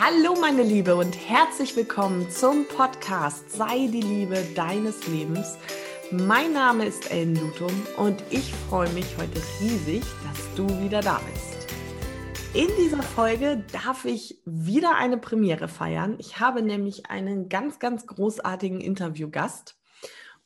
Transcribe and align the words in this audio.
Hallo 0.00 0.36
meine 0.40 0.62
Liebe 0.62 0.94
und 0.94 1.16
herzlich 1.28 1.74
willkommen 1.74 2.30
zum 2.30 2.68
Podcast 2.68 3.50
Sei 3.50 3.88
die 3.88 4.00
Liebe 4.00 4.46
deines 4.54 5.08
Lebens. 5.08 5.58
Mein 6.12 6.52
Name 6.52 6.84
ist 6.84 7.10
Ellen 7.10 7.34
Lutum 7.34 7.72
und 7.96 8.22
ich 8.30 8.54
freue 8.68 8.88
mich 8.90 9.16
heute 9.18 9.42
riesig, 9.60 10.04
dass 10.22 10.54
du 10.54 10.68
wieder 10.80 11.00
da 11.00 11.20
bist. 11.32 11.66
In 12.54 12.68
dieser 12.78 13.02
Folge 13.02 13.64
darf 13.72 14.04
ich 14.04 14.40
wieder 14.44 14.94
eine 14.94 15.18
Premiere 15.18 15.66
feiern. 15.66 16.14
Ich 16.20 16.38
habe 16.38 16.62
nämlich 16.62 17.10
einen 17.10 17.48
ganz, 17.48 17.80
ganz 17.80 18.06
großartigen 18.06 18.80
Interviewgast. 18.80 19.77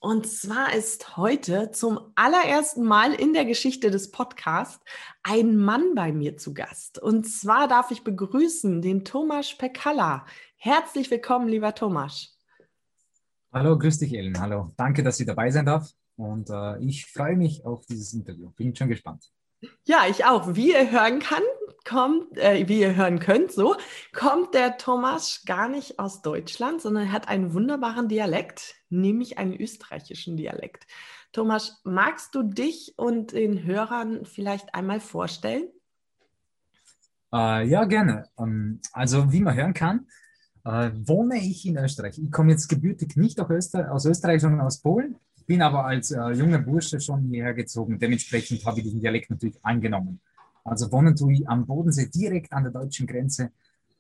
Und 0.03 0.27
zwar 0.27 0.75
ist 0.75 1.17
heute 1.17 1.71
zum 1.71 2.01
allerersten 2.17 2.83
Mal 2.83 3.15
in 3.15 3.33
der 3.33 3.45
Geschichte 3.45 3.89
des 3.89 4.11
Podcasts 4.11 4.85
ein 5.23 5.57
Mann 5.57 5.95
bei 5.95 6.11
mir 6.11 6.37
zu 6.37 6.55
Gast. 6.55 6.99
Und 6.99 7.23
zwar 7.23 7.69
darf 7.69 7.93
ich 7.93 8.03
begrüßen 8.03 8.83
den 8.83 9.05
Thomas 9.05 9.57
Pekalla. 9.57 10.27
Herzlich 10.57 11.09
willkommen, 11.13 11.47
lieber 11.47 11.77
Thomas. 11.77 12.37
Hallo, 13.53 13.79
grüß 13.79 13.99
dich, 13.99 14.13
Ellen. 14.13 14.41
Hallo, 14.41 14.73
danke, 14.77 15.05
dass 15.05 15.21
ich 15.21 15.27
dabei 15.27 15.53
sein 15.53 15.67
darf. 15.67 15.89
Und 16.17 16.51
äh, 16.51 16.81
ich 16.81 17.07
freue 17.07 17.37
mich 17.37 17.65
auf 17.65 17.87
dieses 17.87 18.13
Interview. 18.13 18.51
Bin 18.57 18.75
schon 18.75 18.89
gespannt. 18.89 19.31
Ja, 19.85 20.07
ich 20.11 20.25
auch. 20.25 20.57
Wie 20.57 20.73
ihr 20.73 20.91
hören 20.91 21.21
kann, 21.21 21.45
kommt, 21.85 22.37
äh, 22.39 22.69
wie 22.69 22.81
ihr 22.81 22.97
hören 22.97 23.19
könnt, 23.19 23.53
so 23.53 23.77
kommt 24.13 24.55
der 24.55 24.77
Thomas 24.77 25.43
gar 25.47 25.69
nicht 25.69 25.99
aus 25.99 26.23
Deutschland, 26.23 26.81
sondern 26.81 27.07
er 27.07 27.13
hat 27.13 27.29
einen 27.29 27.55
wunderbaren 27.55 28.09
Dialekt, 28.09 28.75
nämlich 28.89 29.39
einen 29.39 29.55
österreichischen 29.55 30.37
Dialekt. 30.37 30.87
Thomas, 31.33 31.81
magst 31.85 32.35
du 32.35 32.43
dich 32.43 32.95
und 32.97 33.33
den 33.33 33.65
Hörern 33.65 34.25
vielleicht 34.25 34.75
einmal 34.75 35.01
vorstellen? 35.01 35.69
Äh, 37.33 37.67
ja, 37.67 37.85
gerne. 37.85 38.29
Ähm, 38.39 38.81
also, 38.93 39.33
wie 39.33 39.41
man 39.41 39.55
hören 39.55 39.73
kann, 39.75 40.07
äh, 40.65 40.91
wohne 40.95 41.39
ich 41.39 41.67
in 41.67 41.79
Österreich. 41.79 42.19
Ich 42.19 42.31
komme 42.31 42.53
jetzt 42.53 42.69
gebürtig 42.69 43.17
nicht 43.17 43.41
aus 43.41 43.51
Österreich, 43.51 43.89
aus 43.89 44.05
Österreich, 44.05 44.43
sondern 44.43 44.61
aus 44.61 44.81
Polen, 44.81 45.17
bin 45.47 45.63
aber 45.63 45.85
als 45.85 46.11
äh, 46.11 46.31
junger 46.31 46.59
Bursche 46.59 47.01
schon 47.01 47.23
hierher 47.25 47.55
gezogen. 47.55 47.99
Dementsprechend 47.99 48.65
habe 48.65 48.79
ich 48.79 48.85
diesen 48.85 49.01
Dialekt 49.01 49.31
natürlich 49.31 49.63
angenommen. 49.65 50.21
Also 50.65 50.89
ich 51.31 51.49
am 51.49 51.67
Bodensee 51.67 52.09
direkt 52.09 52.53
an 52.53 52.65
der 52.65 52.73
deutschen 52.73 53.07
Grenze 53.07 53.51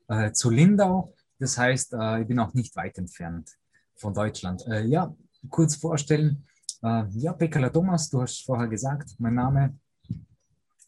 äh, 0.09 0.33
zu 0.33 0.51
Lindau. 0.51 1.15
Das 1.39 1.59
heißt, 1.59 1.95
äh, 1.95 2.23
ich 2.23 2.29
bin 2.29 2.39
auch 2.39 2.55
nicht 2.55 2.75
weit 2.77 2.99
entfernt 2.99 3.51
von 3.97 4.15
Deutschland. 4.15 4.67
Äh, 4.67 4.85
ja, 4.85 5.15
kurz 5.49 5.77
vorstellen. 5.77 6.45
Äh, 6.83 7.05
ja, 7.11 7.33
Pekala 7.33 7.71
Thomas, 7.71 8.09
du 8.11 8.23
hast 8.23 8.45
vorher 8.45 8.69
gesagt, 8.69 9.15
mein 9.19 9.35
Name. 9.35 9.79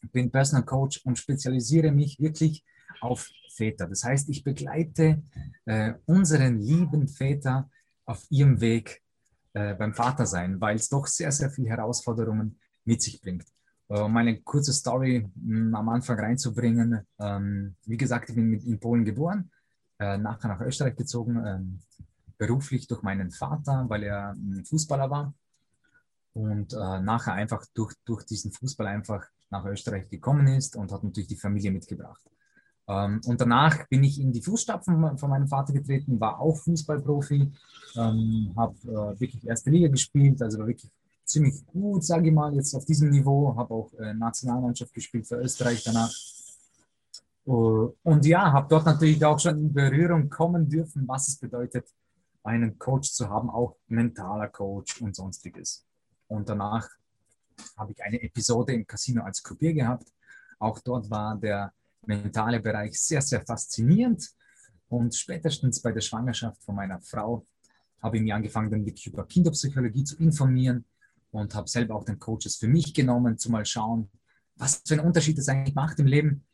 Ich 0.03 0.11
bin 0.11 0.31
Personal 0.31 0.65
Coach 0.65 1.01
und 1.03 1.17
spezialisiere 1.17 1.91
mich 1.91 2.19
wirklich 2.19 2.63
auf 3.01 3.29
Väter. 3.55 3.87
Das 3.87 4.03
heißt, 4.03 4.29
ich 4.29 4.43
begleite 4.43 5.23
äh, 5.65 5.93
unseren 6.05 6.59
lieben 6.59 7.07
Väter 7.07 7.69
auf 8.05 8.25
ihrem 8.29 8.61
Weg 8.61 9.01
äh, 9.53 9.73
beim 9.73 9.93
Vatersein, 9.93 10.59
weil 10.61 10.75
es 10.75 10.89
doch 10.89 11.07
sehr, 11.07 11.31
sehr 11.31 11.49
viele 11.49 11.69
Herausforderungen 11.69 12.59
mit 12.83 13.01
sich 13.01 13.21
bringt. 13.21 13.45
Äh, 13.87 13.99
um 13.99 14.17
eine 14.17 14.41
kurze 14.41 14.73
Story 14.73 15.27
hm, 15.35 15.75
am 15.75 15.89
Anfang 15.89 16.19
reinzubringen. 16.19 17.05
Ähm, 17.19 17.75
wie 17.85 17.97
gesagt, 17.97 18.29
ich 18.29 18.35
bin 18.35 18.53
in 18.53 18.79
Polen 18.79 19.05
geboren, 19.05 19.51
äh, 19.99 20.17
nachher 20.17 20.47
nach 20.47 20.61
Österreich 20.61 20.95
gezogen, 20.95 21.41
ähm, 21.45 21.79
beruflich 22.37 22.87
durch 22.87 23.01
meinen 23.03 23.31
Vater, 23.31 23.85
weil 23.87 24.03
er 24.03 24.33
hm, 24.33 24.65
Fußballer 24.65 25.09
war. 25.09 25.33
Und 26.33 26.73
äh, 26.73 26.99
nachher 26.99 27.33
einfach 27.33 27.65
durch, 27.73 27.93
durch 28.03 28.25
diesen 28.25 28.51
Fußball 28.51 28.87
einfach 28.87 29.23
nach 29.51 29.63
Österreich 29.65 30.09
gekommen 30.09 30.47
ist 30.47 30.75
und 30.75 30.91
hat 30.91 31.03
natürlich 31.03 31.29
die 31.29 31.37
Familie 31.37 31.71
mitgebracht. 31.71 32.21
Ähm, 32.87 33.21
und 33.25 33.39
danach 33.39 33.87
bin 33.87 34.03
ich 34.03 34.19
in 34.19 34.33
die 34.33 34.41
Fußstapfen 34.41 35.17
von 35.17 35.29
meinem 35.29 35.47
Vater 35.47 35.71
getreten, 35.71 36.19
war 36.19 36.39
auch 36.39 36.57
Fußballprofi, 36.57 37.51
habe 37.95 38.75
wirklich 39.17 39.47
erste 39.47 39.69
Liga 39.69 39.87
gespielt, 39.87 40.41
also 40.41 40.59
war 40.59 40.67
wirklich 40.67 40.91
ziemlich 41.25 41.65
gut, 41.65 42.03
sage 42.03 42.29
ich 42.29 42.33
mal, 42.33 42.53
jetzt 42.55 42.73
auf 42.75 42.85
diesem 42.85 43.09
Niveau. 43.09 43.55
Habe 43.55 43.73
auch 43.73 43.93
äh, 43.95 44.13
Nationalmannschaft 44.13 44.93
gespielt 44.93 45.27
für 45.27 45.35
Österreich 45.37 45.83
danach. 45.83 46.11
Uh, 47.47 47.93
und 48.01 48.25
ja, 48.25 48.51
habe 48.51 48.67
dort 48.67 48.87
natürlich 48.87 49.23
auch 49.23 49.39
schon 49.39 49.59
in 49.59 49.73
Berührung 49.73 50.29
kommen 50.31 50.67
dürfen, 50.67 51.07
was 51.07 51.27
es 51.27 51.37
bedeutet, 51.37 51.87
einen 52.43 52.79
Coach 52.79 53.11
zu 53.11 53.29
haben, 53.29 53.51
auch 53.51 53.75
mentaler 53.87 54.47
Coach 54.47 54.99
und 55.01 55.15
sonstiges. 55.15 55.85
Und 56.27 56.49
danach 56.49 56.89
habe 57.77 57.91
ich 57.91 58.03
eine 58.03 58.21
Episode 58.21 58.73
im 58.73 58.87
Casino 58.87 59.23
als 59.23 59.43
Kopier 59.43 59.73
gehabt. 59.73 60.11
Auch 60.57 60.79
dort 60.79 61.09
war 61.09 61.35
der 61.37 61.71
mentale 62.05 62.59
Bereich 62.59 62.99
sehr, 62.99 63.21
sehr 63.21 63.41
faszinierend. 63.45 64.31
Und 64.89 65.15
spätestens 65.15 65.81
bei 65.81 65.91
der 65.91 66.01
Schwangerschaft 66.01 66.63
von 66.63 66.75
meiner 66.75 66.99
Frau 66.99 67.45
habe 68.01 68.17
ich 68.17 68.23
mir 68.23 68.35
angefangen, 68.35 68.71
dann 68.71 68.85
wirklich 68.85 69.07
über 69.07 69.25
Kinderpsychologie 69.25 70.03
zu 70.03 70.17
informieren 70.17 70.85
und 71.35 71.53
habe 71.53 71.67
selber 71.67 71.95
auch 71.95 72.05
den 72.05 72.17
Coaches 72.17 72.55
für 72.55 72.67
mich 72.67 72.93
genommen, 72.93 73.37
zu 73.37 73.51
mal 73.51 73.65
schauen, 73.65 74.09
was 74.55 74.81
für 74.87 74.93
einen 74.93 75.05
Unterschied 75.05 75.37
das 75.37 75.49
eigentlich 75.49 75.75
macht 75.75 75.99
im 75.99 76.07
Leben. 76.07 76.45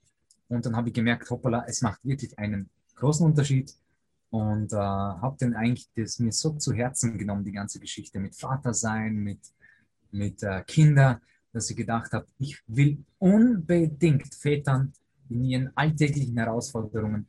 Und 0.47 0.65
dann 0.65 0.75
habe 0.75 0.89
ich 0.89 0.95
gemerkt, 0.95 1.29
hoppala, 1.29 1.65
es 1.67 1.83
macht 1.83 2.03
wirklich 2.03 2.37
einen 2.39 2.67
großen 2.95 3.23
Unterschied 3.23 3.75
und 4.31 4.73
äh, 4.73 4.77
habe 4.77 5.37
dann 5.39 5.53
eigentlich 5.53 5.87
das 5.95 6.17
mir 6.17 6.31
so 6.31 6.53
zu 6.53 6.73
Herzen 6.73 7.19
genommen, 7.19 7.43
die 7.43 7.51
ganze 7.51 7.79
Geschichte 7.79 8.19
mit 8.19 8.35
Vater 8.35 8.73
sein, 8.73 9.17
mit, 9.17 9.39
mit 10.11 10.41
äh, 10.41 10.63
Kinder, 10.65 11.21
dass 11.53 11.69
ich 11.69 11.77
gedacht 11.77 12.11
habe, 12.13 12.25
ich 12.39 12.57
will 12.65 13.05
unbedingt 13.19 14.33
Vätern 14.33 14.93
in 15.29 15.43
ihren 15.43 15.77
alltäglichen 15.77 16.35
Herausforderungen 16.37 17.27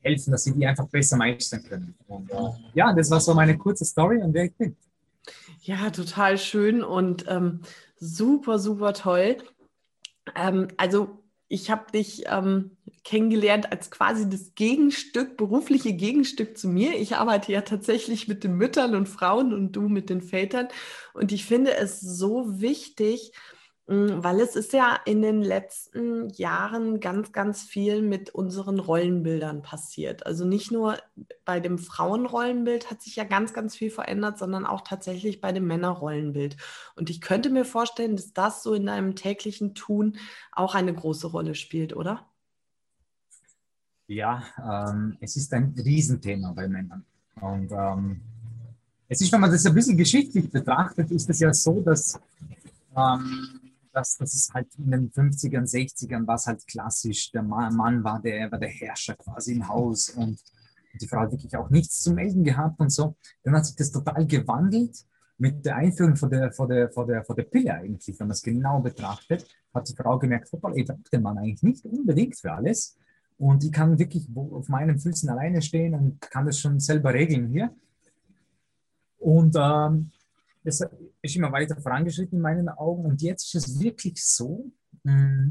helfen, 0.00 0.30
dass 0.30 0.44
sie 0.44 0.54
die 0.54 0.66
einfach 0.66 0.88
besser 0.88 1.18
meistern 1.18 1.62
können. 1.62 1.94
Und 2.06 2.30
äh, 2.30 2.50
ja, 2.72 2.94
das 2.94 3.10
war 3.10 3.20
so 3.20 3.34
meine 3.34 3.58
kurze 3.58 3.84
Story 3.84 4.22
und 4.22 4.32
wer 4.32 4.44
ich 4.44 4.54
bin. 4.54 4.74
Ja, 5.66 5.88
total 5.88 6.36
schön 6.36 6.84
und 6.84 7.24
ähm, 7.26 7.62
super, 7.96 8.58
super 8.58 8.92
toll. 8.92 9.38
Ähm, 10.34 10.68
also 10.76 11.24
ich 11.48 11.70
habe 11.70 11.90
dich 11.90 12.24
ähm, 12.26 12.76
kennengelernt 13.02 13.72
als 13.72 13.90
quasi 13.90 14.28
das 14.28 14.54
Gegenstück, 14.54 15.38
berufliche 15.38 15.94
Gegenstück 15.94 16.58
zu 16.58 16.68
mir. 16.68 16.98
Ich 17.00 17.16
arbeite 17.16 17.50
ja 17.50 17.62
tatsächlich 17.62 18.28
mit 18.28 18.44
den 18.44 18.56
Müttern 18.56 18.94
und 18.94 19.08
Frauen 19.08 19.54
und 19.54 19.72
du 19.72 19.88
mit 19.88 20.10
den 20.10 20.20
Vätern. 20.20 20.68
Und 21.14 21.32
ich 21.32 21.46
finde 21.46 21.74
es 21.74 21.98
so 21.98 22.60
wichtig, 22.60 23.32
weil 23.86 24.40
es 24.40 24.56
ist 24.56 24.72
ja 24.72 24.98
in 25.04 25.20
den 25.20 25.42
letzten 25.42 26.30
Jahren 26.30 27.00
ganz, 27.00 27.32
ganz 27.32 27.62
viel 27.62 28.00
mit 28.00 28.30
unseren 28.30 28.78
Rollenbildern 28.78 29.60
passiert. 29.60 30.24
Also 30.24 30.46
nicht 30.46 30.72
nur 30.72 30.96
bei 31.44 31.60
dem 31.60 31.76
Frauenrollenbild 31.76 32.90
hat 32.90 33.02
sich 33.02 33.16
ja 33.16 33.24
ganz, 33.24 33.52
ganz 33.52 33.76
viel 33.76 33.90
verändert, 33.90 34.38
sondern 34.38 34.64
auch 34.64 34.80
tatsächlich 34.80 35.42
bei 35.42 35.52
dem 35.52 35.66
Männerrollenbild. 35.66 36.56
Und 36.96 37.10
ich 37.10 37.20
könnte 37.20 37.50
mir 37.50 37.66
vorstellen, 37.66 38.16
dass 38.16 38.32
das 38.32 38.62
so 38.62 38.72
in 38.72 38.86
deinem 38.86 39.16
täglichen 39.16 39.74
Tun 39.74 40.16
auch 40.52 40.74
eine 40.74 40.94
große 40.94 41.26
Rolle 41.26 41.54
spielt, 41.54 41.94
oder? 41.94 42.26
Ja, 44.06 44.44
ähm, 44.58 45.18
es 45.20 45.36
ist 45.36 45.52
ein 45.52 45.74
Riesenthema 45.76 46.52
bei 46.52 46.68
Männern. 46.68 47.04
Und 47.38 47.70
ähm, 47.70 48.22
es 49.08 49.20
ist, 49.20 49.30
wenn 49.30 49.40
man 49.40 49.50
das 49.50 49.66
ein 49.66 49.74
bisschen 49.74 49.98
geschichtlich 49.98 50.50
betrachtet, 50.50 51.10
ist 51.10 51.28
es 51.28 51.40
ja 51.40 51.52
so, 51.52 51.80
dass 51.80 52.18
ähm, 52.96 53.60
dass, 53.94 54.16
dass 54.16 54.34
es 54.34 54.52
halt 54.52 54.68
in 54.76 54.90
den 54.90 55.10
50ern, 55.10 55.70
60ern 55.70 56.26
war 56.26 56.34
es 56.34 56.46
halt 56.46 56.66
klassisch. 56.66 57.30
Der 57.32 57.42
Mann, 57.42 58.04
war, 58.04 58.20
der, 58.20 58.50
war 58.50 58.58
der 58.58 58.68
Herrscher 58.68 59.14
quasi 59.14 59.52
im 59.52 59.68
Haus 59.68 60.10
und 60.10 60.38
die 61.00 61.08
Frau 61.08 61.20
hat 61.20 61.32
wirklich 61.32 61.56
auch 61.56 61.70
nichts 61.70 62.00
zu 62.02 62.12
melden 62.12 62.44
gehabt 62.44 62.78
und 62.80 62.90
so. 62.90 63.16
Dann 63.42 63.54
hat 63.54 63.66
sich 63.66 63.76
das 63.76 63.90
total 63.90 64.26
gewandelt 64.26 65.04
mit 65.38 65.64
der 65.64 65.76
Einführung 65.76 66.16
von 66.16 66.30
der, 66.30 66.52
von 66.52 66.68
der, 66.68 66.90
von 66.90 67.06
der, 67.06 67.24
von 67.24 67.36
der 67.36 67.42
Pille 67.44 67.74
eigentlich, 67.74 68.18
wenn 68.18 68.28
man 68.28 68.34
es 68.34 68.42
genau 68.42 68.80
betrachtet, 68.80 69.46
hat 69.72 69.88
die 69.88 69.94
Frau 69.94 70.18
gemerkt, 70.18 70.48
ich 70.52 70.60
brauche 70.60 70.74
den 71.12 71.22
Mann 71.22 71.38
eigentlich 71.38 71.62
nicht 71.62 71.84
unbedingt 71.84 72.36
für 72.36 72.52
alles. 72.52 72.96
Und 73.36 73.64
ich 73.64 73.72
kann 73.72 73.98
wirklich 73.98 74.28
auf 74.36 74.68
meinen 74.68 74.98
Füßen 74.98 75.28
alleine 75.28 75.60
stehen 75.60 75.94
und 75.94 76.20
kann 76.20 76.46
das 76.46 76.60
schon 76.60 76.78
selber 76.78 77.12
regeln 77.12 77.48
hier. 77.48 77.74
Und 79.18 79.56
ähm, 79.58 80.12
es 80.64 80.84
ist 81.22 81.36
immer 81.36 81.52
weiter 81.52 81.80
vorangeschritten 81.80 82.38
in 82.38 82.42
meinen 82.42 82.68
Augen. 82.68 83.04
Und 83.04 83.22
jetzt 83.22 83.54
ist 83.54 83.68
es 83.68 83.80
wirklich 83.80 84.24
so, 84.24 84.72
mm, 85.04 85.50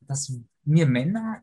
dass 0.00 0.32
wir 0.64 0.86
Männer 0.86 1.42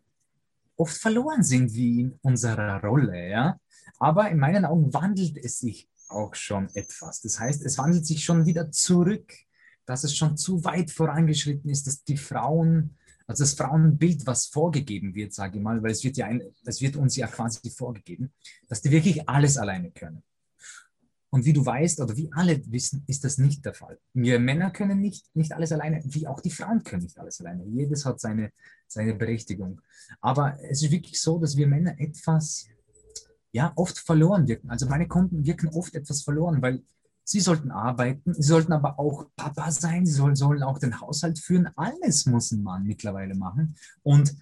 oft 0.76 0.98
verloren 0.98 1.44
sind 1.44 1.74
wie 1.74 2.02
in 2.02 2.20
unserer 2.22 2.82
Rolle. 2.82 3.30
Ja? 3.30 3.60
Aber 4.00 4.30
in 4.30 4.40
meinen 4.40 4.66
Augen 4.66 4.94
wandelt 4.94 5.38
es 5.38 5.60
sich 5.60 5.88
auch 6.10 6.36
schon 6.36 6.68
etwas. 6.74 7.22
Das 7.22 7.40
heißt, 7.40 7.64
es 7.64 7.78
wandelt 7.78 8.06
sich 8.06 8.24
schon 8.24 8.46
wieder 8.46 8.72
zurück, 8.72 9.32
dass 9.86 10.04
es 10.04 10.16
schon 10.16 10.36
zu 10.36 10.64
weit 10.64 10.92
vorangeschritten 10.92 11.70
ist, 11.70 11.88
dass 11.88 12.04
die 12.04 12.18
Frauen, 12.18 12.98
also 13.28 13.44
das 13.44 13.54
Frauenbild, 13.54 14.26
was 14.26 14.48
vorgegeben 14.48 15.14
wird, 15.14 15.34
sage 15.34 15.58
ich 15.58 15.64
mal, 15.64 15.82
weil 15.82 15.92
es 15.92 16.04
wird 16.04 16.18
ja 16.18 16.26
ein, 16.26 16.42
es 16.66 16.82
wird 16.82 16.96
uns 16.96 17.16
ja 17.16 17.28
quasi 17.28 17.70
vorgegeben, 17.70 18.34
dass 18.68 18.82
die 18.82 18.92
wirklich 18.92 19.30
alles 19.30 19.58
alleine 19.58 19.92
können. 19.92 20.24
Und 21.36 21.44
wie 21.44 21.52
du 21.52 21.66
weißt 21.66 22.00
oder 22.00 22.16
wie 22.16 22.32
alle 22.32 22.62
wissen, 22.72 23.04
ist 23.08 23.26
das 23.26 23.38
nicht 23.38 23.66
der 23.66 23.74
Fall. 23.74 24.00
Wir 24.14 24.40
Männer 24.40 24.72
können 24.72 25.02
nicht, 25.02 25.36
nicht 25.36 25.52
alles 25.52 25.74
alleine, 25.74 26.02
wie 26.06 26.28
auch 26.28 26.40
die 26.40 26.50
Frauen 26.50 26.82
können 26.86 27.04
nicht 27.04 27.20
alles 27.20 27.42
alleine. 27.42 27.66
Jedes 27.66 28.06
hat 28.06 28.22
seine, 28.22 28.54
seine 28.88 29.16
Berechtigung. 29.16 29.82
Aber 30.22 30.58
es 30.64 30.82
ist 30.82 30.92
wirklich 30.92 31.20
so, 31.20 31.38
dass 31.38 31.58
wir 31.58 31.68
Männer 31.68 32.00
etwas, 32.00 32.70
ja, 33.52 33.74
oft 33.76 34.00
verloren 34.00 34.48
wirken. 34.48 34.70
Also 34.70 34.86
meine 34.86 35.10
Kunden 35.10 35.46
wirken 35.46 35.68
oft 35.68 35.94
etwas 35.94 36.22
verloren, 36.22 36.62
weil 36.62 36.84
sie 37.26 37.42
sollten 37.42 37.70
arbeiten, 37.70 38.34
sie 38.34 38.48
sollten 38.48 38.72
aber 38.72 38.98
auch 38.98 39.26
Papa 39.36 39.72
sein, 39.72 40.06
sie 40.06 40.14
sollen, 40.14 40.38
sollen 40.38 40.64
auch 40.64 40.80
den 40.80 41.02
Haushalt 41.02 41.38
führen. 41.38 41.68
Alles 41.76 42.26
muss 42.28 42.54
ein 42.54 42.64
Mann 42.64 42.86
mittlerweile 42.86 43.36
machen. 43.36 43.76
Und 44.04 44.34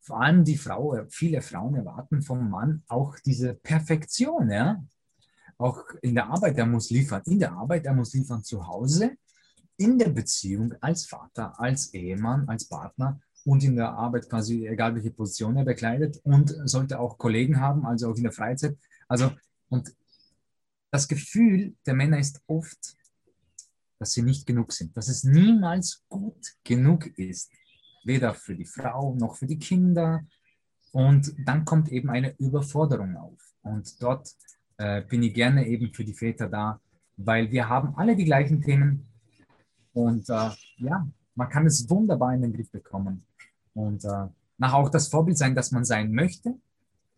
vor 0.00 0.20
allem 0.20 0.44
die 0.44 0.58
Frau, 0.58 0.96
viele 1.08 1.42
Frauen 1.42 1.74
erwarten 1.74 2.22
vom 2.22 2.48
Mann 2.48 2.84
auch 2.86 3.18
diese 3.18 3.54
Perfektion, 3.54 4.48
ja 4.48 4.80
auch 5.58 5.84
in 6.02 6.14
der 6.14 6.26
Arbeit, 6.26 6.58
er 6.58 6.66
muss 6.66 6.90
liefern. 6.90 7.22
In 7.26 7.38
der 7.38 7.52
Arbeit, 7.52 7.86
er 7.86 7.94
muss 7.94 8.12
liefern 8.14 8.44
zu 8.44 8.66
Hause, 8.66 9.16
in 9.76 9.98
der 9.98 10.10
Beziehung 10.10 10.74
als 10.80 11.06
Vater, 11.06 11.58
als 11.58 11.92
Ehemann, 11.92 12.48
als 12.48 12.68
Partner 12.68 13.20
und 13.44 13.62
in 13.62 13.76
der 13.76 13.90
Arbeit 13.90 14.28
quasi, 14.28 14.66
egal 14.66 14.94
welche 14.94 15.10
Position 15.10 15.56
er 15.56 15.64
bekleidet 15.64 16.18
und 16.24 16.54
sollte 16.64 16.98
auch 16.98 17.18
Kollegen 17.18 17.60
haben, 17.60 17.86
also 17.86 18.10
auch 18.10 18.16
in 18.16 18.24
der 18.24 18.32
Freizeit. 18.32 18.76
Also, 19.08 19.32
und 19.68 19.94
das 20.90 21.08
Gefühl 21.08 21.74
der 21.86 21.94
Männer 21.94 22.18
ist 22.18 22.40
oft, 22.46 22.96
dass 23.98 24.12
sie 24.12 24.22
nicht 24.22 24.46
genug 24.46 24.72
sind, 24.72 24.96
dass 24.96 25.08
es 25.08 25.24
niemals 25.24 26.04
gut 26.08 26.54
genug 26.64 27.06
ist, 27.18 27.50
weder 28.04 28.34
für 28.34 28.54
die 28.54 28.64
Frau 28.64 29.14
noch 29.14 29.36
für 29.36 29.46
die 29.46 29.58
Kinder. 29.58 30.22
Und 30.92 31.34
dann 31.44 31.64
kommt 31.64 31.90
eben 31.90 32.10
eine 32.10 32.36
Überforderung 32.38 33.16
auf. 33.16 33.40
Und 33.62 34.02
dort 34.02 34.34
äh, 34.78 35.02
bin 35.02 35.22
ich 35.22 35.34
gerne 35.34 35.66
eben 35.66 35.92
für 35.92 36.04
die 36.04 36.14
Väter 36.14 36.48
da, 36.48 36.80
weil 37.16 37.50
wir 37.50 37.68
haben 37.68 37.94
alle 37.96 38.16
die 38.16 38.24
gleichen 38.24 38.60
Themen 38.60 39.06
und 39.92 40.28
äh, 40.28 40.50
ja, 40.78 41.06
man 41.34 41.48
kann 41.48 41.66
es 41.66 41.88
wunderbar 41.88 42.34
in 42.34 42.42
den 42.42 42.52
Griff 42.52 42.70
bekommen 42.70 43.24
und 43.74 44.04
äh, 44.04 44.26
nach 44.58 44.72
auch 44.72 44.88
das 44.88 45.08
Vorbild 45.08 45.38
sein, 45.38 45.54
das 45.54 45.70
man 45.70 45.84
sein 45.84 46.12
möchte, 46.12 46.54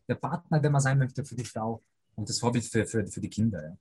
der 0.08 0.16
Partner, 0.16 0.60
der 0.60 0.70
man 0.70 0.80
sein 0.80 0.98
möchte 0.98 1.24
für 1.24 1.36
die 1.36 1.44
Frau 1.44 1.82
und 2.16 2.28
das 2.28 2.38
Vorbild 2.38 2.64
für, 2.64 2.86
für, 2.86 3.06
für 3.06 3.20
die 3.20 3.30
Kinder. 3.30 3.62
Ja. 3.62 3.76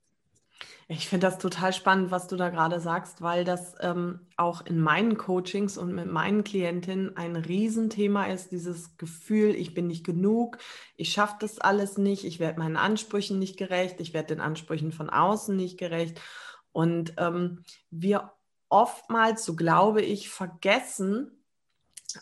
Ich 0.89 1.09
finde 1.09 1.27
das 1.27 1.37
total 1.37 1.73
spannend, 1.73 2.11
was 2.11 2.27
du 2.27 2.37
da 2.37 2.49
gerade 2.49 2.79
sagst, 2.79 3.21
weil 3.21 3.43
das 3.43 3.75
ähm, 3.81 4.21
auch 4.37 4.65
in 4.65 4.79
meinen 4.79 5.17
Coachings 5.17 5.77
und 5.77 5.93
mit 5.93 6.07
meinen 6.07 6.45
Klientinnen 6.45 7.17
ein 7.17 7.35
Riesenthema 7.35 8.25
ist, 8.27 8.51
dieses 8.53 8.95
Gefühl, 8.97 9.53
ich 9.53 9.73
bin 9.73 9.87
nicht 9.87 10.05
genug, 10.05 10.59
ich 10.95 11.11
schaffe 11.11 11.35
das 11.41 11.59
alles 11.59 11.97
nicht, 11.97 12.23
ich 12.23 12.39
werde 12.39 12.59
meinen 12.59 12.77
Ansprüchen 12.77 13.37
nicht 13.37 13.57
gerecht, 13.57 13.99
ich 13.99 14.13
werde 14.13 14.35
den 14.35 14.39
Ansprüchen 14.39 14.93
von 14.93 15.09
außen 15.09 15.55
nicht 15.57 15.77
gerecht. 15.77 16.21
Und 16.71 17.13
ähm, 17.17 17.63
wir 17.89 18.31
oftmals, 18.69 19.43
so 19.43 19.55
glaube 19.57 20.01
ich, 20.01 20.29
vergessen, 20.29 21.31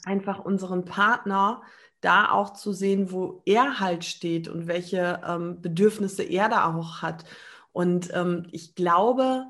einfach 0.06 0.40
unseren 0.40 0.86
Partner 0.86 1.62
da 2.02 2.32
auch 2.32 2.54
zu 2.54 2.74
sehen, 2.74 3.12
wo 3.12 3.42
er 3.46 3.80
halt 3.80 4.06
steht 4.06 4.48
und 4.48 4.68
welche 4.68 5.22
ähm, 5.28 5.62
Bedürfnisse 5.62 6.24
er 6.24 6.50
da 6.50 6.74
auch 6.74 7.02
hat. 7.02 7.26
Und 7.76 8.10
ähm, 8.14 8.48
ich 8.54 8.74
glaube, 8.74 9.48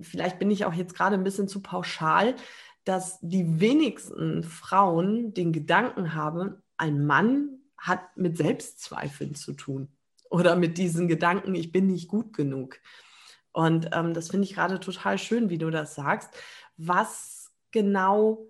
vielleicht 0.00 0.40
bin 0.40 0.50
ich 0.50 0.64
auch 0.64 0.74
jetzt 0.74 0.96
gerade 0.96 1.14
ein 1.14 1.22
bisschen 1.22 1.46
zu 1.46 1.62
pauschal, 1.62 2.34
dass 2.82 3.20
die 3.20 3.60
wenigsten 3.60 4.42
Frauen 4.42 5.32
den 5.32 5.52
Gedanken 5.52 6.12
haben, 6.12 6.60
ein 6.76 7.06
Mann 7.06 7.60
hat 7.76 8.16
mit 8.16 8.36
Selbstzweifeln 8.36 9.36
zu 9.36 9.52
tun 9.52 9.92
oder 10.28 10.56
mit 10.56 10.76
diesen 10.76 11.06
Gedanken, 11.06 11.54
ich 11.54 11.70
bin 11.70 11.86
nicht 11.86 12.08
gut 12.08 12.32
genug. 12.32 12.80
Und 13.52 13.90
ähm, 13.92 14.12
das 14.12 14.28
finde 14.30 14.46
ich 14.48 14.56
gerade 14.56 14.80
total 14.80 15.16
schön, 15.16 15.48
wie 15.48 15.58
du 15.58 15.70
das 15.70 15.94
sagst. 15.94 16.30
Was 16.78 17.52
genau 17.70 18.44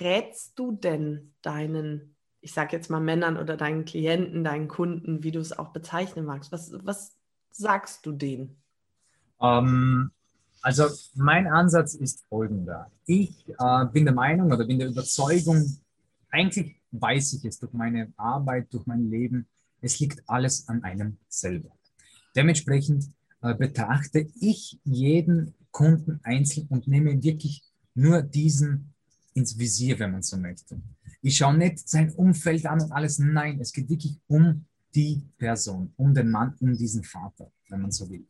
rätst 0.00 0.58
du 0.58 0.72
denn 0.72 1.34
deinen, 1.40 2.16
ich 2.40 2.52
sage 2.52 2.76
jetzt 2.76 2.90
mal 2.90 2.98
Männern 2.98 3.36
oder 3.36 3.56
deinen 3.56 3.84
Klienten, 3.84 4.42
deinen 4.42 4.66
Kunden, 4.66 5.22
wie 5.22 5.30
du 5.30 5.38
es 5.38 5.56
auch 5.56 5.68
bezeichnen 5.68 6.24
magst? 6.24 6.50
Was, 6.50 6.72
was 6.82 7.16
sagst 7.52 8.06
du 8.06 8.10
denen? 8.10 8.61
Ähm, 9.42 10.10
also 10.62 10.84
mein 11.14 11.46
Ansatz 11.48 11.94
ist 11.94 12.24
folgender. 12.28 12.90
Ich 13.04 13.48
äh, 13.48 13.86
bin 13.92 14.04
der 14.04 14.14
Meinung 14.14 14.52
oder 14.52 14.64
bin 14.64 14.78
der 14.78 14.88
Überzeugung, 14.88 15.76
eigentlich 16.30 16.76
weiß 16.92 17.34
ich 17.34 17.44
es 17.44 17.58
durch 17.58 17.72
meine 17.72 18.12
Arbeit, 18.16 18.72
durch 18.72 18.86
mein 18.86 19.10
Leben, 19.10 19.46
es 19.80 19.98
liegt 19.98 20.22
alles 20.28 20.68
an 20.68 20.84
einem 20.84 21.16
selber. 21.28 21.70
Dementsprechend 22.36 23.10
äh, 23.42 23.54
betrachte 23.54 24.28
ich 24.40 24.78
jeden 24.84 25.54
Kunden 25.72 26.20
einzeln 26.22 26.68
und 26.68 26.86
nehme 26.86 27.22
wirklich 27.22 27.62
nur 27.94 28.22
diesen 28.22 28.92
ins 29.34 29.58
Visier, 29.58 29.98
wenn 29.98 30.12
man 30.12 30.22
so 30.22 30.36
möchte. 30.36 30.80
Ich 31.22 31.36
schaue 31.36 31.56
nicht 31.56 31.88
sein 31.88 32.12
Umfeld 32.12 32.66
an 32.66 32.80
und 32.80 32.92
alles. 32.92 33.18
Nein, 33.18 33.60
es 33.60 33.72
geht 33.72 33.88
wirklich 33.88 34.18
um 34.28 34.64
die 34.94 35.22
Person, 35.38 35.92
um 35.96 36.14
den 36.14 36.30
Mann, 36.30 36.54
um 36.60 36.76
diesen 36.76 37.02
Vater, 37.02 37.50
wenn 37.68 37.80
man 37.80 37.90
so 37.90 38.08
will. 38.10 38.26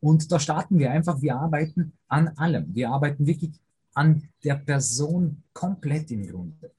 Und 0.00 0.30
da 0.30 0.38
starten 0.38 0.78
wir 0.78 0.90
einfach, 0.90 1.20
wir 1.22 1.36
arbeiten 1.36 1.92
an 2.08 2.28
allem. 2.36 2.74
Wir 2.74 2.90
arbeiten 2.90 3.26
wirklich 3.26 3.58
an 3.94 4.28
der 4.44 4.56
Person 4.56 5.42
komplett 5.52 6.10
im 6.10 6.26
Grunde. 6.26 6.70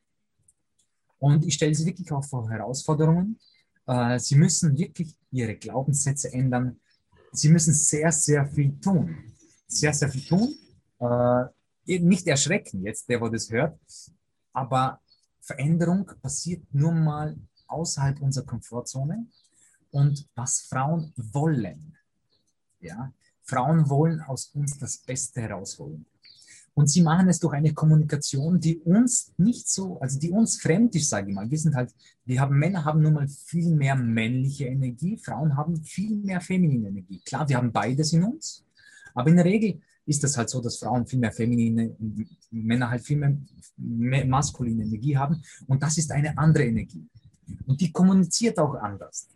Und 1.19 1.45
ich 1.45 1.55
stelle 1.55 1.73
sie 1.73 1.85
wirklich 1.85 2.11
auch 2.11 2.23
vor 2.23 2.49
Herausforderungen. 2.49 3.39
Äh, 3.87 4.19
sie 4.19 4.35
müssen 4.35 4.77
wirklich 4.77 5.15
ihre 5.31 5.55
Glaubenssätze 5.55 6.31
ändern. 6.31 6.79
Sie 7.31 7.49
müssen 7.49 7.73
sehr, 7.73 8.11
sehr 8.11 8.45
viel 8.45 8.79
tun. 8.79 9.17
Sehr, 9.67 9.93
sehr 9.93 10.09
viel 10.09 10.25
tun. 10.25 10.55
Äh, 10.99 11.99
nicht 11.99 12.27
erschrecken 12.27 12.83
jetzt, 12.83 13.09
der, 13.09 13.19
wo 13.19 13.29
das 13.29 13.49
hört. 13.49 13.79
Aber 14.53 15.01
Veränderung 15.41 16.05
passiert 16.21 16.63
nur 16.73 16.91
mal 16.91 17.35
außerhalb 17.67 18.21
unserer 18.21 18.45
Komfortzone. 18.45 19.25
Und 19.91 20.27
was 20.35 20.61
Frauen 20.61 21.13
wollen, 21.15 21.96
ja? 22.79 23.11
Frauen 23.43 23.89
wollen 23.89 24.21
aus 24.21 24.51
uns 24.53 24.77
das 24.77 24.97
Beste 24.97 25.41
herausholen. 25.41 26.05
Und 26.73 26.91
sie 26.91 27.01
machen 27.01 27.27
es 27.27 27.39
durch 27.39 27.55
eine 27.55 27.73
Kommunikation, 27.73 28.59
die 28.59 28.77
uns 28.77 29.33
nicht 29.37 29.67
so, 29.67 29.99
also 29.99 30.19
die 30.19 30.29
uns 30.29 30.61
fremd 30.61 30.93
ist, 30.95 31.09
sage 31.09 31.29
ich 31.29 31.35
mal. 31.35 31.49
Wir 31.49 31.57
sind 31.57 31.73
halt, 31.73 31.91
wir 32.23 32.39
haben, 32.39 32.59
Männer 32.59 32.85
haben 32.85 33.01
nun 33.01 33.13
mal 33.13 33.27
viel 33.27 33.73
mehr 33.73 33.95
männliche 33.95 34.65
Energie, 34.65 35.17
Frauen 35.17 35.57
haben 35.57 35.83
viel 35.83 36.17
mehr 36.17 36.39
feminine 36.39 36.89
Energie. 36.89 37.19
Klar, 37.25 37.49
wir 37.49 37.57
haben 37.57 37.71
beides 37.71 38.13
in 38.13 38.23
uns, 38.23 38.63
aber 39.15 39.31
in 39.31 39.37
der 39.37 39.45
Regel 39.45 39.81
ist 40.05 40.23
das 40.23 40.37
halt 40.37 40.49
so, 40.51 40.61
dass 40.61 40.77
Frauen 40.77 41.07
viel 41.07 41.17
mehr 41.17 41.31
feminine, 41.31 41.95
Männer 42.51 42.91
halt 42.91 43.03
viel 43.03 43.17
mehr, 43.17 43.35
mehr 43.77 44.27
maskuline 44.27 44.83
Energie 44.83 45.17
haben. 45.17 45.41
Und 45.65 45.81
das 45.81 45.97
ist 45.97 46.11
eine 46.11 46.37
andere 46.37 46.65
Energie. 46.65 47.07
Und 47.65 47.81
die 47.81 47.91
kommuniziert 47.91 48.59
auch 48.59 48.75
anders. 48.75 49.27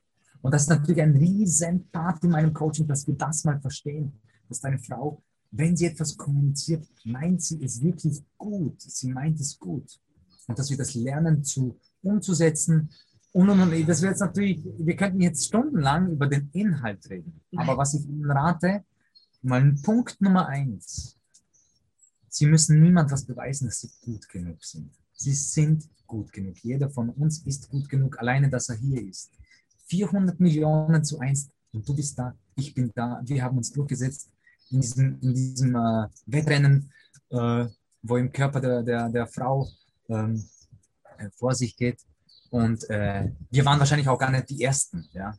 Und 0.41 0.53
das 0.53 0.63
ist 0.63 0.69
natürlich 0.69 1.01
ein 1.01 1.15
riesen 1.15 1.89
Part 1.91 2.24
in 2.24 2.31
meinem 2.31 2.53
Coaching, 2.53 2.88
dass 2.88 3.05
wir 3.07 3.15
das 3.15 3.43
mal 3.43 3.60
verstehen, 3.60 4.12
dass 4.50 4.60
deine 4.60 4.79
Frau, 4.79 5.21
wenn 5.51 5.75
sie 5.75 5.86
etwas 5.86 6.17
kommuniziert, 6.17 6.88
meint 7.03 7.41
sie 7.41 7.63
es 7.63 7.81
wirklich 7.81 8.24
gut. 8.38 8.81
Sie 8.81 9.12
meint 9.12 9.39
es 9.39 9.60
gut. 9.60 10.00
Und 10.48 10.57
dass 10.57 10.69
wir 10.69 10.77
das 10.77 10.95
lernen 10.95 11.43
zu 11.43 11.79
umzusetzen. 12.01 12.89
Und, 13.33 13.50
und, 13.50 13.62
und 13.62 13.88
das 13.88 14.01
wird 14.01 14.12
jetzt 14.12 14.19
natürlich, 14.19 14.62
wir 14.63 14.95
könnten 14.95 15.21
jetzt 15.21 15.45
stundenlang 15.45 16.12
über 16.12 16.27
den 16.27 16.50
Inhalt 16.53 17.10
reden. 17.10 17.41
Aber 17.55 17.77
was 17.77 17.93
ich 17.93 18.05
Ihnen 18.05 18.29
rate, 18.29 18.83
mal 19.41 19.74
Punkt 19.83 20.21
Nummer 20.21 20.48
eins. 20.48 21.17
Sie 22.29 22.45
müssen 22.45 22.81
niemand 22.81 23.12
was 23.12 23.25
beweisen, 23.25 23.65
dass 23.65 23.81
sie 23.81 23.89
gut 24.01 24.27
genug 24.29 24.63
sind. 24.63 24.91
Sie 25.13 25.33
sind 25.33 25.89
gut 26.07 26.31
genug. 26.31 26.57
Jeder 26.63 26.89
von 26.89 27.10
uns 27.10 27.39
ist 27.45 27.69
gut 27.69 27.89
genug, 27.89 28.19
alleine, 28.19 28.50
dass 28.50 28.69
er 28.69 28.77
hier 28.77 29.01
ist. 29.05 29.31
400 29.91 30.39
Millionen 30.39 31.03
zu 31.03 31.19
1 31.19 31.50
und 31.74 31.88
du 31.88 31.93
bist 31.93 32.17
da, 32.17 32.33
ich 32.55 32.74
bin 32.74 32.91
da, 32.95 33.21
wir 33.25 33.43
haben 33.43 33.57
uns 33.57 33.71
durchgesetzt 33.74 34.29
in 34.69 34.79
diesem, 34.79 35.19
in 35.19 35.33
diesem 35.33 35.75
äh, 35.75 36.07
Wettrennen, 36.27 36.89
äh, 37.29 37.65
wo 38.01 38.15
im 38.15 38.31
Körper 38.31 38.62
der, 38.62 38.83
der, 38.83 39.10
der 39.10 39.27
Frau 39.27 39.67
ähm, 40.07 40.41
äh, 41.17 41.29
vor 41.31 41.53
sich 41.53 41.75
geht. 41.75 42.00
Und 42.51 42.89
äh, 42.89 43.31
wir 43.50 43.65
waren 43.65 43.79
wahrscheinlich 43.79 44.07
auch 44.07 44.17
gar 44.17 44.31
nicht 44.31 44.50
die 44.50 44.63
Ersten, 44.63 45.10
ja. 45.12 45.38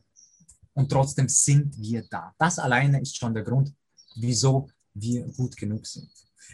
Und 0.75 0.91
trotzdem 0.91 1.27
sind 1.29 1.75
wir 1.77 2.03
da. 2.09 2.33
Das 2.37 2.59
alleine 2.59 3.01
ist 3.01 3.17
schon 3.17 3.33
der 3.33 3.43
Grund, 3.43 3.73
wieso 4.15 4.69
wir 4.93 5.27
gut 5.29 5.57
genug 5.57 5.85
sind. 5.87 6.09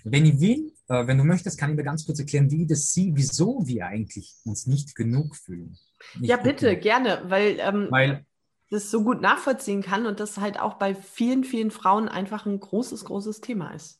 Wenn 0.05 0.25
ich 0.25 0.39
will, 0.39 0.73
äh, 0.87 1.05
wenn 1.05 1.17
du 1.17 1.25
möchtest, 1.25 1.57
kann 1.57 1.71
ich 1.71 1.77
dir 1.77 1.83
ganz 1.83 2.05
kurz 2.05 2.19
erklären, 2.19 2.49
wie 2.49 2.65
das 2.65 2.93
sie, 2.93 3.11
wieso 3.13 3.65
wir 3.65 3.87
eigentlich 3.87 4.37
uns 4.45 4.67
nicht 4.67 4.95
genug 4.95 5.35
fühlen. 5.35 5.77
Ja, 6.19 6.37
bitte, 6.37 6.69
genug. 6.69 6.81
gerne, 6.81 7.21
weil, 7.25 7.57
ähm, 7.59 7.87
weil 7.89 8.25
das 8.69 8.91
so 8.91 9.03
gut 9.03 9.21
nachvollziehen 9.21 9.81
kann 9.81 10.05
und 10.05 10.19
das 10.19 10.37
halt 10.37 10.59
auch 10.59 10.75
bei 10.75 10.93
vielen, 10.93 11.43
vielen 11.43 11.71
Frauen 11.71 12.07
einfach 12.07 12.45
ein 12.45 12.59
großes, 12.59 13.05
großes 13.05 13.41
Thema 13.41 13.71
ist. 13.71 13.97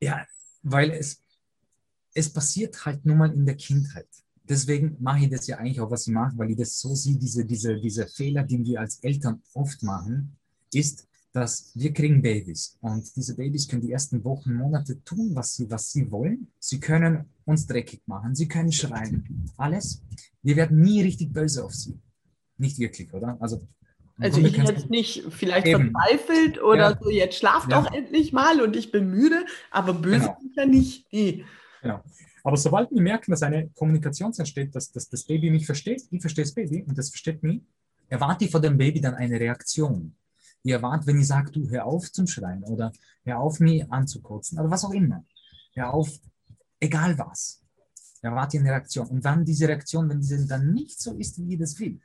Ja, 0.00 0.26
weil 0.62 0.90
es, 0.90 1.22
es 2.14 2.32
passiert 2.32 2.84
halt 2.84 3.04
nur 3.06 3.16
mal 3.16 3.32
in 3.32 3.46
der 3.46 3.56
Kindheit. 3.56 4.08
Deswegen 4.42 4.96
mache 4.98 5.24
ich 5.24 5.30
das 5.30 5.46
ja 5.46 5.58
eigentlich 5.58 5.80
auch, 5.80 5.90
was 5.90 6.08
ich 6.08 6.12
mache, 6.12 6.36
weil 6.36 6.50
ich 6.50 6.56
das 6.56 6.80
so 6.80 6.94
sehe, 6.94 7.16
diese, 7.16 7.44
diese, 7.44 7.80
diese 7.80 8.08
Fehler, 8.08 8.42
die 8.42 8.64
wir 8.64 8.80
als 8.80 8.98
Eltern 8.98 9.40
oft 9.54 9.82
machen, 9.84 10.36
ist, 10.72 11.06
dass 11.32 11.70
wir 11.74 11.92
kriegen 11.92 12.20
Babys 12.20 12.76
und 12.80 13.14
diese 13.14 13.36
Babys 13.36 13.68
können 13.68 13.82
die 13.82 13.92
ersten 13.92 14.24
Wochen, 14.24 14.54
Monate 14.54 15.02
tun, 15.04 15.30
was 15.34 15.54
sie, 15.54 15.70
was 15.70 15.92
sie 15.92 16.10
wollen. 16.10 16.48
Sie 16.58 16.80
können 16.80 17.26
uns 17.50 17.66
dreckig 17.66 18.02
machen, 18.06 18.34
sie 18.34 18.48
können 18.48 18.72
schreien, 18.72 19.52
alles. 19.56 20.02
Wir 20.42 20.56
werden 20.56 20.80
nie 20.80 21.02
richtig 21.02 21.32
böse 21.32 21.64
auf 21.64 21.74
sie. 21.74 21.98
Nicht 22.56 22.78
wirklich, 22.78 23.12
oder? 23.12 23.36
Also, 23.40 23.66
also 24.18 24.40
ich 24.40 24.56
jetzt 24.56 24.90
nicht 24.90 25.24
vielleicht 25.30 25.66
eben. 25.66 25.92
verzweifelt 25.92 26.62
oder 26.62 26.90
ja. 26.90 26.98
so, 27.00 27.10
jetzt 27.10 27.38
schlaf 27.38 27.66
ja. 27.68 27.80
doch 27.80 27.92
endlich 27.92 28.32
mal 28.32 28.60
und 28.60 28.76
ich 28.76 28.92
bin 28.92 29.10
müde, 29.10 29.44
aber 29.70 29.94
böse 29.94 30.20
genau. 30.20 30.36
bin 30.38 30.50
ich 30.50 30.56
ja 30.56 30.66
nicht. 30.66 31.06
Nee. 31.12 31.44
Genau. 31.82 32.02
Aber 32.42 32.56
sobald 32.56 32.90
wir 32.90 33.02
merken, 33.02 33.30
dass 33.30 33.42
eine 33.42 33.68
Kommunikation 33.70 34.32
entsteht, 34.36 34.74
dass, 34.74 34.90
dass 34.92 35.08
das 35.08 35.24
Baby 35.24 35.50
mich 35.50 35.66
versteht, 35.66 36.02
ich 36.10 36.20
verstehe 36.20 36.44
das 36.44 36.54
Baby 36.54 36.84
und 36.86 36.96
das 36.96 37.10
versteht 37.10 37.42
mich, 37.42 37.62
erwarte 38.08 38.44
ich 38.44 38.50
von 38.50 38.62
dem 38.62 38.76
Baby 38.76 39.00
dann 39.00 39.14
eine 39.14 39.38
Reaktion. 39.38 40.14
Ich 40.62 40.72
erwarte, 40.72 41.06
wenn 41.06 41.18
ich 41.18 41.26
sage, 41.26 41.50
du 41.52 41.68
hör 41.70 41.86
auf 41.86 42.10
zum 42.12 42.26
Schreien 42.26 42.62
oder 42.64 42.92
hör 43.24 43.38
auf, 43.40 43.60
mich 43.60 43.90
anzukotzen 43.90 44.58
oder 44.58 44.70
was 44.70 44.84
auch 44.84 44.92
immer. 44.92 45.24
Hör 45.74 45.94
auf, 45.94 46.10
egal 46.80 47.16
was. 47.18 47.62
Erwarte 48.22 48.58
eine 48.58 48.70
Reaktion. 48.70 49.06
Und 49.06 49.24
wenn 49.24 49.44
diese 49.44 49.68
Reaktion, 49.68 50.08
wenn 50.08 50.20
diese 50.20 50.46
dann 50.46 50.72
nicht 50.72 51.00
so 51.00 51.14
ist, 51.14 51.38
wie 51.38 51.54
ich 51.54 51.60
das 51.60 51.78
will, 51.78 52.00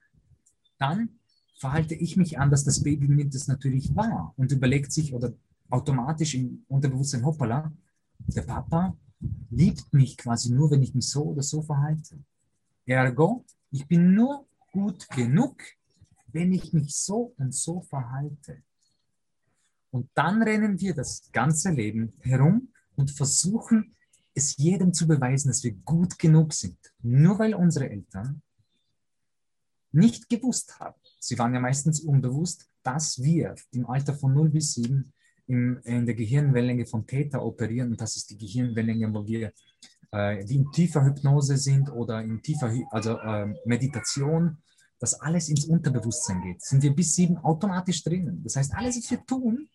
dann 0.77 1.10
verhalte 1.58 1.96
ich 1.96 2.17
mich 2.17 2.38
an, 2.38 2.51
dass 2.51 2.63
das 2.63 2.84
Baby 2.84 3.08
mir 3.08 3.25
das 3.29 3.48
natürlich 3.48 3.96
war 3.96 4.34
und 4.38 4.51
überlegt 4.51 4.91
sich 4.91 5.13
oder 5.13 5.34
automatisch 5.70 6.36
im 6.36 6.63
Unterbewusstsein, 6.67 7.25
hoppala, 7.25 7.72
der 8.20 8.44
Papa 8.44 8.96
liebt 9.50 9.94
mich 9.94 10.17
quasi 10.17 10.51
nur, 10.53 10.72
wenn 10.72 10.84
ich 10.84 10.94
mich 10.94 11.08
so 11.08 11.24
oder 11.24 11.41
so 11.41 11.62
verhalte. 11.62 12.20
Ergo, 12.86 13.46
ich 13.72 13.88
bin 13.88 14.13
nur 14.13 14.46
gut 14.72 15.10
genug, 15.10 15.62
wenn 16.27 16.51
ich 16.51 16.74
mich 16.74 16.96
so 16.96 17.34
und 17.38 17.53
so 17.53 17.82
verhalte. 17.82 18.62
Und 19.91 20.10
dann 20.13 20.44
rennen 20.44 20.79
wir 20.79 20.94
das 20.94 21.29
ganze 21.32 21.72
Leben 21.72 22.13
herum 22.20 22.74
und 22.96 23.12
versuchen, 23.12 23.96
es 24.36 24.58
jedem 24.58 24.94
zu 24.94 25.08
beweisen, 25.08 25.48
dass 25.48 25.63
wir 25.63 25.74
gut 25.74 26.20
genug 26.20 26.54
sind. 26.54 26.77
Nur 27.01 27.39
weil 27.39 27.56
unsere 27.56 27.89
Eltern 27.89 28.42
nicht 29.92 30.30
gewusst 30.30 30.80
haben, 30.80 31.00
sie 31.20 31.39
waren 31.39 31.54
ja 31.54 31.60
meistens 31.60 32.01
unbewusst, 32.01 32.70
dass 32.84 33.24
wir 33.24 33.56
im 33.72 33.88
Alter 33.88 34.13
von 34.13 34.34
0 34.34 34.50
bis 34.50 34.74
7 34.74 35.12
im, 35.48 35.80
in 35.84 36.06
der 36.06 36.15
Gehirnwellenlänge 36.15 36.86
von 36.86 37.08
Theta 37.08 37.42
operieren. 37.42 37.92
Und 37.92 38.01
das 38.01 38.15
ist 38.18 38.30
die 38.30 38.38
Gehirnwellenlänge, 38.38 39.13
wo 39.13 39.25
wir 39.25 39.54
äh, 40.12 40.48
wie 40.48 40.58
in 40.58 40.72
tiefer 40.72 41.04
Hypnose 41.06 41.58
sind 41.58 41.89
oder 41.89 42.22
in 42.22 42.42
tiefer 42.42 42.72
also, 42.92 43.18
äh, 43.18 43.54
Meditation 43.65 44.58
dass 45.00 45.20
alles 45.22 45.50
ins 45.50 45.65
Unterbewusstsein 45.65 46.42
geht, 46.42 46.62
sind 46.62 46.82
wir 46.84 46.96
bis 46.96 47.15
sieben 47.15 47.38
automatisch 47.38 48.04
drinnen. 48.04 48.42
Das 48.44 48.56
heißt, 48.56 48.74
alles, 48.74 48.98
was 48.98 49.12
wir 49.12 49.25
tun, 49.25 49.68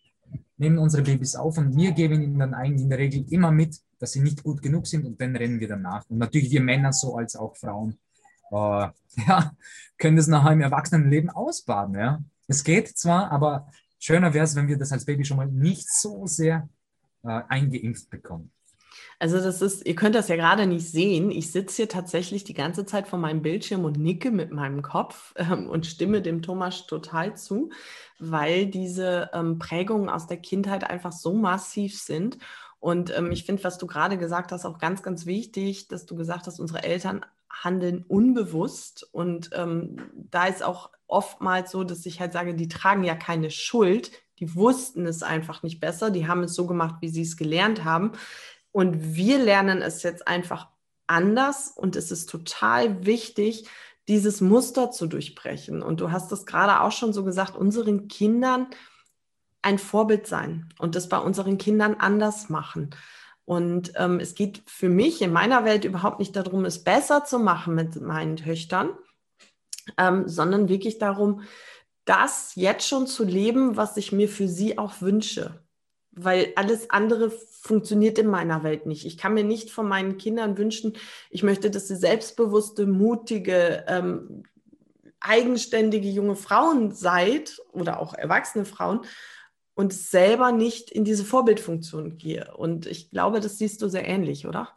nehmen 0.57 0.79
unsere 0.79 1.03
Babys 1.03 1.37
auf 1.37 1.59
und 1.59 1.77
wir 1.77 1.93
geben 1.93 2.23
ihnen 2.23 2.39
dann 2.39 2.55
eigentlich 2.55 2.83
in 2.83 2.91
der 2.91 2.99
Regel 2.99 3.25
immer 3.31 3.51
mit, 3.51 3.81
dass 3.99 4.13
sie 4.13 4.21
nicht 4.21 4.43
gut 4.43 4.63
genug 4.63 4.87
sind 4.87 5.07
und 5.07 5.21
dann 5.21 5.35
rennen 5.37 5.61
wir 5.61 5.69
danach. 5.69 6.05
Und 6.09 6.19
natürlich 6.19 6.51
wir 6.51 6.61
Männer 6.61 6.93
so 6.93 7.17
als 7.17 7.37
auch 7.37 7.57
Frauen 7.57 7.99
äh, 8.51 8.55
ja, 9.27 9.53
können 9.99 10.17
das 10.17 10.27
nachher 10.27 10.53
im 10.53 10.61
Erwachsenenleben 10.61 11.31
ausbaden. 11.31 11.95
Ja. 11.95 12.23
Es 12.47 12.65
geht 12.65 12.89
zwar, 12.97 13.31
aber 13.31 13.71
schöner 13.99 14.35
wäre 14.35 14.45
es, 14.45 14.55
wenn 14.57 14.69
wir 14.69 14.79
das 14.79 14.93
als 14.93 15.05
Baby 15.05 15.25
schon 15.25 15.37
mal 15.37 15.47
nicht 15.47 15.89
so 15.91 16.27
sehr 16.27 16.69
äh, 17.23 17.43
eingeimpft 17.49 18.11
bekommen. 18.11 18.53
Also 19.21 19.39
das 19.39 19.61
ist, 19.61 19.87
ihr 19.87 19.95
könnt 19.95 20.15
das 20.15 20.29
ja 20.29 20.37
gerade 20.37 20.67
nicht 20.67 20.91
sehen. 20.91 21.31
Ich 21.31 21.53
sitze 21.53 21.77
hier 21.77 21.89
tatsächlich 21.91 22.43
die 22.43 22.55
ganze 22.55 22.87
Zeit 22.87 23.07
vor 23.07 23.19
meinem 23.19 23.43
Bildschirm 23.43 23.85
und 23.85 23.99
nicke 23.99 24.31
mit 24.31 24.51
meinem 24.51 24.81
Kopf 24.81 25.35
ähm, 25.37 25.69
und 25.69 25.87
stimme 25.87 26.23
dem 26.23 26.41
Thomas 26.41 26.87
total 26.87 27.37
zu, 27.37 27.69
weil 28.19 28.67
diese 28.67 29.29
ähm, 29.35 29.59
Prägungen 29.59 30.09
aus 30.09 30.27
der 30.27 30.39
Kindheit 30.39 30.89
einfach 30.89 31.13
so 31.13 31.35
massiv 31.35 32.01
sind. 32.01 32.39
Und 32.79 33.15
ähm, 33.15 33.31
ich 33.31 33.45
finde, 33.45 33.63
was 33.63 33.77
du 33.77 33.87
gerade 33.87 34.17
gesagt 34.17 34.53
hast, 34.53 34.65
auch 34.65 34.79
ganz, 34.79 35.03
ganz 35.03 35.27
wichtig, 35.27 35.89
dass 35.89 36.07
du 36.07 36.17
gesagt 36.17 36.47
hast, 36.47 36.59
unsere 36.59 36.83
Eltern 36.83 37.27
handeln 37.51 38.07
unbewusst. 38.09 39.07
Und 39.13 39.51
ähm, 39.53 39.99
da 40.15 40.47
ist 40.47 40.63
auch 40.63 40.93
oftmals 41.07 41.73
so, 41.73 41.85
dass 41.85 42.07
ich 42.07 42.21
halt 42.21 42.33
sage, 42.33 42.55
die 42.55 42.69
tragen 42.69 43.05
ja 43.05 43.17
keine 43.17 43.51
Schuld. 43.51 44.13
Die 44.39 44.55
wussten 44.55 45.05
es 45.05 45.23
einfach 45.23 45.63
nicht 45.63 45.79
besser. 45.79 46.11
Die 46.11 46.27
haben 46.27 46.43
es 46.43 46.55
so 46.55 46.67
gemacht, 46.67 46.95
wie 47.03 47.11
sie 47.11 47.21
es 47.21 47.37
gelernt 47.37 47.85
haben. 47.85 48.13
Und 48.73 49.15
wir 49.15 49.39
lernen 49.39 49.83
es 49.83 50.03
jetzt 50.03 50.29
einfach 50.29 50.69
anders 51.07 51.73
und 51.75 51.97
es 51.97 52.11
ist 52.11 52.31
total 52.31 53.05
wichtig, 53.05 53.69
dieses 54.09 54.41
Muster 54.41 54.91
zu 54.91 55.07
durchbrechen. 55.07 55.83
Und 55.83 56.01
du 56.01 56.11
hast 56.11 56.33
es 56.33 56.47
gerade 56.47 56.81
auch 56.81 56.93
schon 56.93 57.13
so 57.13 57.25
gesagt, 57.25 57.57
unseren 57.57 58.09
Kindern 58.09 58.69
ein 59.63 59.79
Vorbild 59.79 60.27
sein 60.27 60.73
und 60.79 60.95
das 60.95 61.09
bei 61.09 61.19
unseren 61.19 61.59
Kindern 61.59 61.95
anders 61.95 62.49
machen. 62.49 62.91
Und 63.45 63.93
ähm, 63.97 64.21
es 64.21 64.35
geht 64.35 64.63
für 64.67 64.89
mich 64.89 65.21
in 65.23 65.33
meiner 65.33 65.65
Welt 65.65 65.85
überhaupt 65.85 66.21
nicht 66.21 66.35
darum, 66.37 66.65
es 66.65 66.85
besser 66.85 67.25
zu 67.25 67.39
machen 67.39 67.75
mit 67.75 68.01
meinen 68.01 68.37
Töchtern, 68.37 68.91
ähm, 69.99 70.29
sondern 70.29 70.69
wirklich 70.69 70.99
darum, 70.99 71.43
das 72.05 72.55
jetzt 72.55 72.87
schon 72.87 73.07
zu 73.07 73.25
leben, 73.25 73.77
was 73.77 73.97
ich 73.97 74.13
mir 74.13 74.29
für 74.29 74.49
sie 74.49 74.79
auch 74.79 75.01
wünsche 75.01 75.61
weil 76.13 76.53
alles 76.57 76.91
andere 76.91 77.31
funktioniert 77.31 78.19
in 78.19 78.27
meiner 78.27 78.63
Welt 78.63 78.87
nicht. 78.87 79.05
Ich 79.07 79.19
kann 79.19 79.35
mir 79.35 79.45
nicht 79.45 79.71
von 79.71 79.89
meinen 79.89 80.19
Kindern 80.19 80.59
wünschen, 80.59 80.95
ich 81.31 81.43
möchte, 81.43 81.71
dass 81.71 81.89
sie 81.89 81.97
selbstbewusste, 81.97 82.87
mutige, 82.87 83.85
ähm, 83.87 84.45
eigenständige 85.21 86.09
junge 86.09 86.37
Frauen 86.37 86.93
seid 86.93 87.61
oder 87.73 88.01
auch 88.01 88.15
erwachsene 88.15 88.65
Frauen 88.65 89.03
und 89.75 89.93
selber 89.93 90.53
nicht 90.53 90.91
in 90.91 91.05
diese 91.05 91.25
Vorbildfunktion 91.25 92.17
gehe. 92.17 92.55
Und 92.57 92.87
ich 92.87 93.11
glaube, 93.11 93.41
das 93.41 93.59
siehst 93.59 93.83
du 93.83 93.89
sehr 93.89 94.07
ähnlich, 94.07 94.47
oder? 94.47 94.69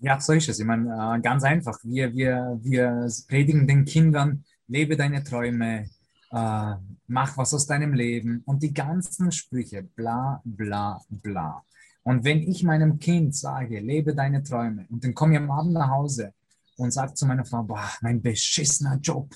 Ja, 0.00 0.20
so 0.20 0.32
ist 0.32 0.48
es. 0.48 0.58
Ich 0.58 0.66
meine, 0.66 1.16
äh, 1.16 1.20
ganz 1.20 1.44
einfach. 1.44 1.78
Wir, 1.84 2.12
wir, 2.12 2.58
wir 2.60 3.08
predigen 3.28 3.68
den 3.68 3.84
Kindern, 3.84 4.44
lebe 4.66 4.96
deine 4.96 5.22
Träume, 5.22 5.88
äh, 6.32 6.74
mach 7.06 7.36
was 7.36 7.54
aus 7.54 7.66
deinem 7.66 7.92
Leben 7.92 8.42
und 8.46 8.62
die 8.62 8.72
ganzen 8.72 9.30
Sprüche, 9.30 9.82
bla, 9.82 10.40
bla, 10.44 11.00
bla. 11.08 11.62
Und 12.02 12.24
wenn 12.24 12.42
ich 12.42 12.64
meinem 12.64 12.98
Kind 12.98 13.36
sage, 13.36 13.78
lebe 13.78 14.14
deine 14.14 14.42
Träume 14.42 14.86
und 14.90 15.04
dann 15.04 15.14
komme 15.14 15.34
ich 15.34 15.38
am 15.38 15.50
Abend 15.50 15.74
nach 15.74 15.88
Hause 15.88 16.32
und 16.76 16.90
sage 16.90 17.14
zu 17.14 17.26
meiner 17.26 17.44
Frau, 17.44 17.62
boah, 17.62 17.88
mein 18.00 18.20
beschissener 18.20 18.96
Job, 18.96 19.32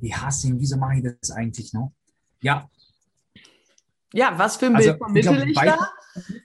ich 0.00 0.16
hasse 0.16 0.48
ihn, 0.48 0.60
wieso 0.60 0.76
mache 0.76 0.96
ich 0.98 1.02
das 1.02 1.30
eigentlich 1.32 1.72
noch? 1.72 1.92
Ja. 2.40 2.68
Ja, 4.12 4.38
was 4.38 4.56
für 4.56 4.66
ein 4.66 4.76
also, 4.76 4.90
Bild 4.90 5.24
vermittle 5.24 5.44
ich, 5.44 5.50
ich 5.50 5.56
da? 5.56 5.90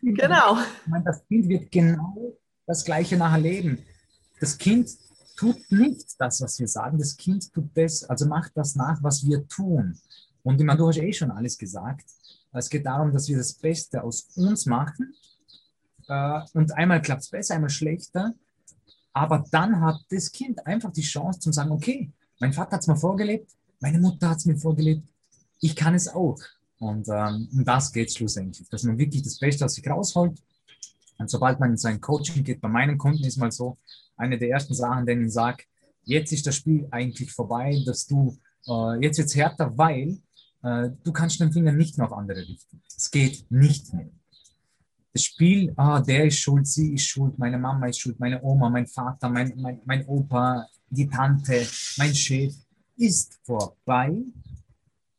Genau. 0.01 0.57
Ich 0.59 0.87
meine, 0.87 1.03
das 1.05 1.25
Kind 1.27 1.47
wird 1.47 1.71
genau 1.71 2.35
das 2.65 2.83
Gleiche 2.83 3.17
nachher 3.17 3.39
leben. 3.39 3.85
Das 4.39 4.57
Kind 4.57 4.89
tut 5.41 5.71
nicht 5.71 6.21
das, 6.21 6.39
was 6.41 6.59
wir 6.59 6.67
sagen. 6.67 6.99
Das 6.99 7.17
Kind 7.17 7.51
tut 7.51 7.71
das, 7.73 8.03
also 8.03 8.27
macht 8.27 8.51
das 8.55 8.75
nach, 8.75 9.01
was 9.01 9.25
wir 9.25 9.47
tun. 9.47 9.97
Und 10.43 10.61
ich 10.61 10.65
meine, 10.65 10.77
du 10.77 10.87
hast 10.87 10.99
eh 10.99 11.11
schon 11.11 11.31
alles 11.31 11.57
gesagt. 11.57 12.05
Es 12.53 12.69
geht 12.69 12.85
darum, 12.85 13.11
dass 13.11 13.27
wir 13.27 13.37
das 13.37 13.53
Beste 13.53 14.03
aus 14.03 14.27
uns 14.35 14.67
machen. 14.67 15.15
Äh, 16.07 16.41
und 16.53 16.71
einmal 16.73 17.01
klappt 17.01 17.23
es 17.23 17.29
besser, 17.29 17.55
einmal 17.55 17.71
schlechter. 17.71 18.35
Aber 19.13 19.43
dann 19.49 19.81
hat 19.81 20.01
das 20.11 20.31
Kind 20.31 20.63
einfach 20.67 20.91
die 20.91 21.01
Chance 21.01 21.39
zu 21.39 21.51
sagen, 21.51 21.71
okay, 21.71 22.11
mein 22.39 22.53
Vater 22.53 22.73
hat 22.73 22.81
es 22.81 22.87
mir 22.87 22.95
vorgelebt, 22.95 23.51
meine 23.79 23.99
Mutter 23.99 24.29
hat 24.29 24.37
es 24.37 24.45
mir 24.45 24.57
vorgelebt, 24.57 25.07
ich 25.59 25.75
kann 25.75 25.95
es 25.95 26.07
auch. 26.07 26.39
Und 26.77 27.07
ähm, 27.09 27.49
um 27.51 27.65
das 27.65 27.91
geht 27.91 28.09
es 28.09 28.15
schlussendlich, 28.15 28.69
dass 28.69 28.83
man 28.83 28.97
wirklich 28.97 29.23
das 29.23 29.39
Beste 29.39 29.65
aus 29.65 29.73
sich 29.73 29.87
rausholt. 29.89 30.39
Und 31.21 31.29
sobald 31.29 31.59
man 31.59 31.71
in 31.71 31.77
sein 31.77 32.01
Coaching 32.01 32.43
geht, 32.43 32.61
bei 32.61 32.67
meinen 32.67 32.97
Kunden 32.97 33.23
ist 33.23 33.37
mal 33.37 33.51
so, 33.51 33.77
eine 34.17 34.37
der 34.37 34.49
ersten 34.49 34.73
Sachen, 34.73 35.05
denen 35.05 35.27
ich 35.27 35.33
sage, 35.33 35.63
jetzt 36.03 36.31
ist 36.31 36.45
das 36.47 36.55
Spiel 36.55 36.87
eigentlich 36.91 37.31
vorbei, 37.31 37.81
dass 37.85 38.07
du, 38.07 38.37
äh, 38.67 39.03
jetzt 39.03 39.17
wird 39.19 39.35
härter, 39.35 39.77
weil 39.77 40.17
äh, 40.63 40.89
du 41.03 41.11
kannst 41.11 41.39
den 41.39 41.51
Finger 41.51 41.71
nicht 41.71 41.97
mehr 41.97 42.07
auf 42.07 42.17
andere 42.17 42.39
richten. 42.39 42.81
Es 42.95 43.09
geht 43.09 43.45
nicht 43.49 43.93
mehr. 43.93 44.09
Das 45.13 45.23
Spiel, 45.23 45.73
ah, 45.75 45.99
der 45.99 46.25
ist 46.25 46.39
schuld, 46.39 46.65
sie 46.67 46.93
ist 46.93 47.05
schuld, 47.05 47.37
meine 47.37 47.57
Mama 47.57 47.87
ist 47.87 47.99
schuld, 47.99 48.19
meine 48.19 48.41
Oma, 48.41 48.69
mein 48.69 48.87
Vater, 48.87 49.29
mein, 49.29 49.53
mein, 49.57 49.81
mein 49.85 50.05
Opa, 50.05 50.67
die 50.89 51.07
Tante, 51.07 51.67
mein 51.97 52.15
Chef, 52.15 52.53
ist 52.97 53.39
vorbei, 53.43 54.15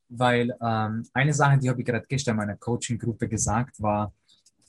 weil 0.09 0.57
ähm, 0.63 1.07
eine 1.13 1.35
Sache, 1.35 1.59
die 1.59 1.69
habe 1.69 1.81
ich 1.81 1.87
gerade 1.87 2.07
gestern 2.09 2.33
in 2.33 2.37
meiner 2.39 2.57
Coaching-Gruppe 2.57 3.29
gesagt, 3.29 3.81
war, 3.83 4.13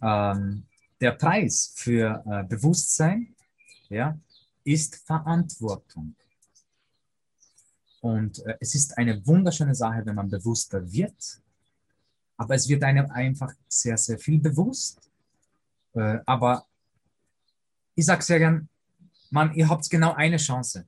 ähm, 0.02 0.66
der 1.04 1.12
Preis 1.12 1.74
für 1.76 2.24
äh, 2.26 2.44
Bewusstsein 2.46 3.36
ja, 3.90 4.18
ist 4.64 4.96
Verantwortung. 5.06 6.16
Und 8.00 8.40
äh, 8.46 8.56
es 8.62 8.74
ist 8.74 8.98
eine 8.98 9.26
wunderschöne 9.28 9.76
Sache, 9.76 10.06
wenn 10.06 10.16
man 10.16 10.30
bewusster 10.30 10.80
wird, 10.92 11.42
aber 12.38 12.56
es 12.56 12.70
wird 12.70 12.84
einem 12.84 13.12
einfach 13.12 13.52
sehr, 13.68 13.98
sehr 13.98 14.18
viel 14.18 14.40
bewusst. 14.40 15.12
Äh, 15.94 16.20
aber 16.26 16.66
ich 17.96 18.06
sage 18.06 18.24
sehr 18.24 18.40
gern, 18.40 18.70
Mann, 19.30 19.54
ihr 19.56 19.68
habt 19.68 19.90
genau 19.90 20.14
eine 20.14 20.38
Chance. 20.38 20.88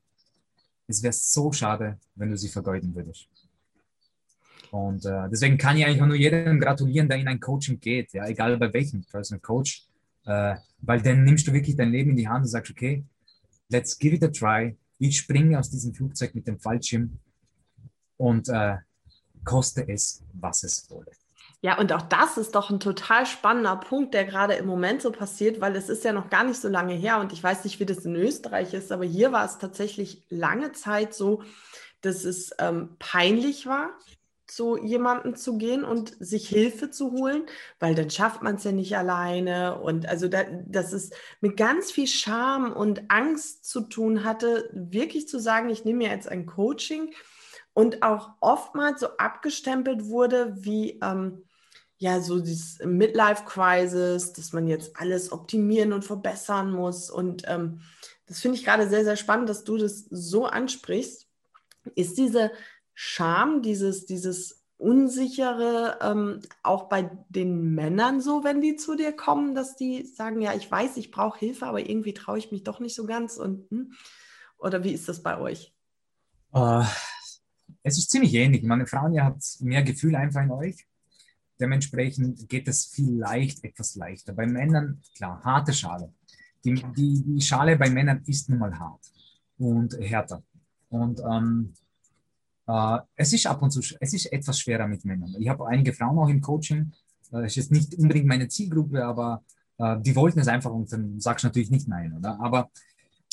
Es 0.87 1.03
wäre 1.03 1.13
so 1.13 1.51
schade, 1.51 1.99
wenn 2.15 2.29
du 2.29 2.37
sie 2.37 2.49
vergeuden 2.49 2.95
würdest. 2.95 3.27
Und 4.71 5.05
äh, 5.05 5.29
deswegen 5.29 5.57
kann 5.57 5.77
ich 5.77 5.85
eigentlich 5.85 6.01
nur 6.01 6.15
jedem 6.15 6.61
gratulieren, 6.61 7.09
der 7.09 7.17
in 7.17 7.27
ein 7.27 7.39
Coaching 7.39 7.79
geht, 7.81 8.13
ja, 8.13 8.25
egal 8.27 8.57
bei 8.57 8.71
welchem 8.71 9.03
Personal 9.03 9.41
Coach, 9.41 9.85
äh, 10.25 10.55
weil 10.81 11.01
dann 11.01 11.23
nimmst 11.23 11.47
du 11.47 11.53
wirklich 11.53 11.75
dein 11.75 11.91
Leben 11.91 12.11
in 12.11 12.17
die 12.17 12.27
Hand 12.27 12.43
und 12.43 12.49
sagst, 12.49 12.71
okay, 12.71 13.03
let's 13.69 13.97
give 13.97 14.15
it 14.15 14.23
a 14.23 14.27
try. 14.27 14.75
Ich 14.99 15.17
springe 15.17 15.59
aus 15.59 15.69
diesem 15.69 15.93
Flugzeug 15.93 16.35
mit 16.35 16.47
dem 16.47 16.59
Fallschirm 16.59 17.19
und 18.17 18.49
äh, 18.49 18.77
koste 19.43 19.87
es, 19.87 20.23
was 20.33 20.63
es 20.63 20.89
wolle. 20.89 21.11
Ja, 21.61 21.79
und 21.79 21.91
auch 21.93 22.03
das 22.03 22.37
ist 22.37 22.53
doch 22.53 22.69
ein 22.69 22.79
total 22.79 23.25
spannender 23.25 23.75
Punkt, 23.75 24.13
der 24.13 24.25
gerade 24.25 24.53
im 24.53 24.67
Moment 24.67 25.01
so 25.01 25.11
passiert, 25.11 25.61
weil 25.61 25.75
es 25.75 25.89
ist 25.89 26.03
ja 26.03 26.13
noch 26.13 26.29
gar 26.29 26.43
nicht 26.43 26.59
so 26.59 26.67
lange 26.67 26.93
her 26.93 27.19
und 27.19 27.33
ich 27.33 27.41
weiß 27.41 27.63
nicht, 27.63 27.79
wie 27.79 27.85
das 27.85 28.05
in 28.05 28.15
Österreich 28.15 28.73
ist, 28.73 28.91
aber 28.91 29.05
hier 29.05 29.31
war 29.31 29.45
es 29.45 29.57
tatsächlich 29.57 30.23
lange 30.29 30.73
Zeit 30.73 31.13
so, 31.13 31.41
dass 32.01 32.23
es 32.23 32.51
ähm, 32.59 32.95
peinlich 32.99 33.65
war, 33.65 33.97
zu 34.47 34.77
jemandem 34.77 35.35
zu 35.35 35.57
gehen 35.57 35.83
und 35.83 36.15
sich 36.19 36.47
Hilfe 36.47 36.91
zu 36.91 37.11
holen, 37.11 37.45
weil 37.79 37.95
dann 37.95 38.09
schafft 38.09 38.41
man 38.41 38.55
es 38.55 38.63
ja 38.63 38.71
nicht 38.71 38.97
alleine. 38.97 39.79
Und 39.79 40.07
also 40.07 40.27
da, 40.27 40.43
dass 40.65 40.93
es 40.93 41.11
mit 41.41 41.57
ganz 41.57 41.91
viel 41.91 42.07
Scham 42.07 42.71
und 42.71 43.09
Angst 43.09 43.65
zu 43.65 43.81
tun 43.81 44.23
hatte, 44.23 44.69
wirklich 44.73 45.27
zu 45.27 45.39
sagen, 45.39 45.69
ich 45.69 45.85
nehme 45.85 45.99
mir 45.99 46.09
jetzt 46.09 46.29
ein 46.29 46.45
Coaching 46.45 47.13
und 47.73 48.03
auch 48.03 48.29
oftmals 48.39 49.01
so 49.01 49.07
abgestempelt 49.17 50.05
wurde 50.05 50.55
wie 50.57 50.99
ähm, 51.01 51.43
ja 51.97 52.19
so 52.21 52.39
dieses 52.39 52.79
Midlife-Crisis, 52.79 54.33
dass 54.33 54.53
man 54.53 54.67
jetzt 54.67 54.97
alles 54.97 55.31
optimieren 55.31 55.93
und 55.93 56.05
verbessern 56.05 56.71
muss. 56.71 57.09
Und 57.09 57.43
ähm, 57.47 57.81
das 58.27 58.39
finde 58.39 58.57
ich 58.57 58.65
gerade 58.65 58.87
sehr, 58.89 59.03
sehr 59.03 59.15
spannend, 59.15 59.49
dass 59.49 59.63
du 59.63 59.77
das 59.77 60.05
so 60.09 60.45
ansprichst. 60.45 61.27
Ist 61.93 62.17
diese 62.17 62.51
Scham, 62.95 63.61
dieses, 63.61 64.05
dieses 64.05 64.63
Unsichere 64.77 65.99
ähm, 66.01 66.41
auch 66.63 66.89
bei 66.89 67.11
den 67.29 67.75
Männern 67.75 68.21
so, 68.21 68.43
wenn 68.43 68.61
die 68.61 68.75
zu 68.75 68.95
dir 68.95 69.13
kommen, 69.13 69.53
dass 69.53 69.75
die 69.75 70.05
sagen, 70.05 70.41
ja, 70.41 70.53
ich 70.53 70.69
weiß, 70.69 70.97
ich 70.97 71.11
brauche 71.11 71.39
Hilfe, 71.39 71.65
aber 71.65 71.79
irgendwie 71.79 72.13
traue 72.13 72.37
ich 72.37 72.51
mich 72.51 72.63
doch 72.63 72.79
nicht 72.79 72.95
so 72.95 73.05
ganz. 73.05 73.37
Und, 73.37 73.69
hm? 73.69 73.93
Oder 74.57 74.83
wie 74.83 74.91
ist 74.91 75.07
das 75.07 75.21
bei 75.21 75.37
euch? 75.37 75.73
Uh, 76.53 76.83
es 77.83 77.97
ist 77.97 78.09
ziemlich 78.09 78.33
ähnlich. 78.33 78.63
Meine 78.63 78.87
Frauen 78.87 79.13
ja 79.13 79.25
hat 79.25 79.37
mehr 79.59 79.83
Gefühl 79.83 80.15
einfach 80.15 80.41
in 80.41 80.51
euch. 80.51 80.85
Dementsprechend 81.59 82.49
geht 82.49 82.67
es 82.67 82.85
vielleicht 82.85 83.63
etwas 83.63 83.95
leichter. 83.95 84.33
Bei 84.33 84.45
Männern, 84.45 85.01
klar, 85.15 85.41
harte 85.43 85.73
Schale. 85.73 86.13
Die, 86.63 86.73
die, 86.73 87.23
die 87.23 87.41
Schale 87.41 87.77
bei 87.77 87.89
Männern 87.89 88.23
ist 88.25 88.49
nun 88.49 88.59
mal 88.59 88.77
hart 88.77 89.05
und 89.57 89.97
härter. 89.99 90.43
Und 90.89 91.21
ähm, 91.21 91.73
äh, 92.67 92.97
es 93.15 93.33
ist 93.33 93.47
ab 93.47 93.61
und 93.61 93.71
zu, 93.71 93.79
es 93.99 94.13
ist 94.13 94.31
etwas 94.31 94.59
schwerer 94.59 94.87
mit 94.87 95.05
Männern. 95.05 95.35
Ich 95.39 95.49
habe 95.49 95.67
einige 95.67 95.93
Frauen 95.93 96.17
auch 96.17 96.29
im 96.29 96.41
Coaching. 96.41 96.91
Das 97.31 97.41
äh, 97.41 97.45
ist 97.45 97.55
jetzt 97.55 97.71
nicht 97.71 97.95
unbedingt 97.95 98.27
meine 98.27 98.47
Zielgruppe, 98.47 99.03
aber 99.05 99.43
äh, 99.77 99.99
die 100.01 100.15
wollten 100.15 100.39
es 100.39 100.47
einfach 100.47 100.71
und 100.71 100.91
dann 100.91 101.19
sagst 101.19 101.43
du 101.43 101.47
natürlich 101.47 101.71
nicht 101.71 101.87
nein, 101.87 102.15
oder? 102.17 102.39
Aber 102.39 102.69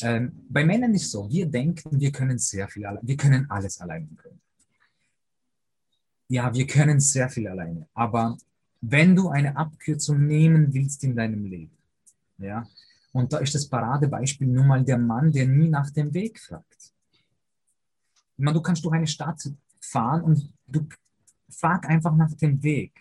ähm, 0.01 0.45
bei 0.49 0.65
Männern 0.65 0.93
ist 0.93 1.03
es 1.03 1.11
so, 1.11 1.29
wir 1.29 1.45
denken, 1.45 1.99
wir 1.99 2.11
können 2.11 2.37
sehr 2.37 2.67
viel, 2.67 2.83
wir 3.01 3.17
können 3.17 3.49
alles 3.49 3.79
alleine 3.79 4.07
können. 4.15 4.41
Ja, 6.27 6.53
wir 6.53 6.65
können 6.65 6.99
sehr 6.99 7.29
viel 7.29 7.47
alleine. 7.47 7.87
Aber 7.93 8.37
wenn 8.81 9.15
du 9.15 9.29
eine 9.29 9.55
Abkürzung 9.55 10.25
nehmen 10.25 10.73
willst 10.73 11.03
in 11.03 11.15
deinem 11.15 11.45
Leben, 11.45 11.77
ja, 12.37 12.67
und 13.11 13.31
da 13.31 13.37
ist 13.37 13.53
das 13.53 13.69
Paradebeispiel 13.69 14.47
nun 14.47 14.67
mal 14.67 14.83
der 14.83 14.97
Mann, 14.97 15.31
der 15.31 15.47
nie 15.47 15.69
nach 15.69 15.91
dem 15.91 16.13
Weg 16.13 16.39
fragt. 16.39 16.92
Ich 18.37 18.43
meine, 18.43 18.55
du 18.55 18.61
kannst 18.61 18.83
durch 18.83 18.95
eine 18.95 19.07
Stadt 19.07 19.41
fahren 19.79 20.23
und 20.23 20.53
du 20.67 20.87
frag 21.49 21.87
einfach 21.89 22.15
nach 22.15 22.33
dem 22.33 22.61
Weg. 22.63 22.93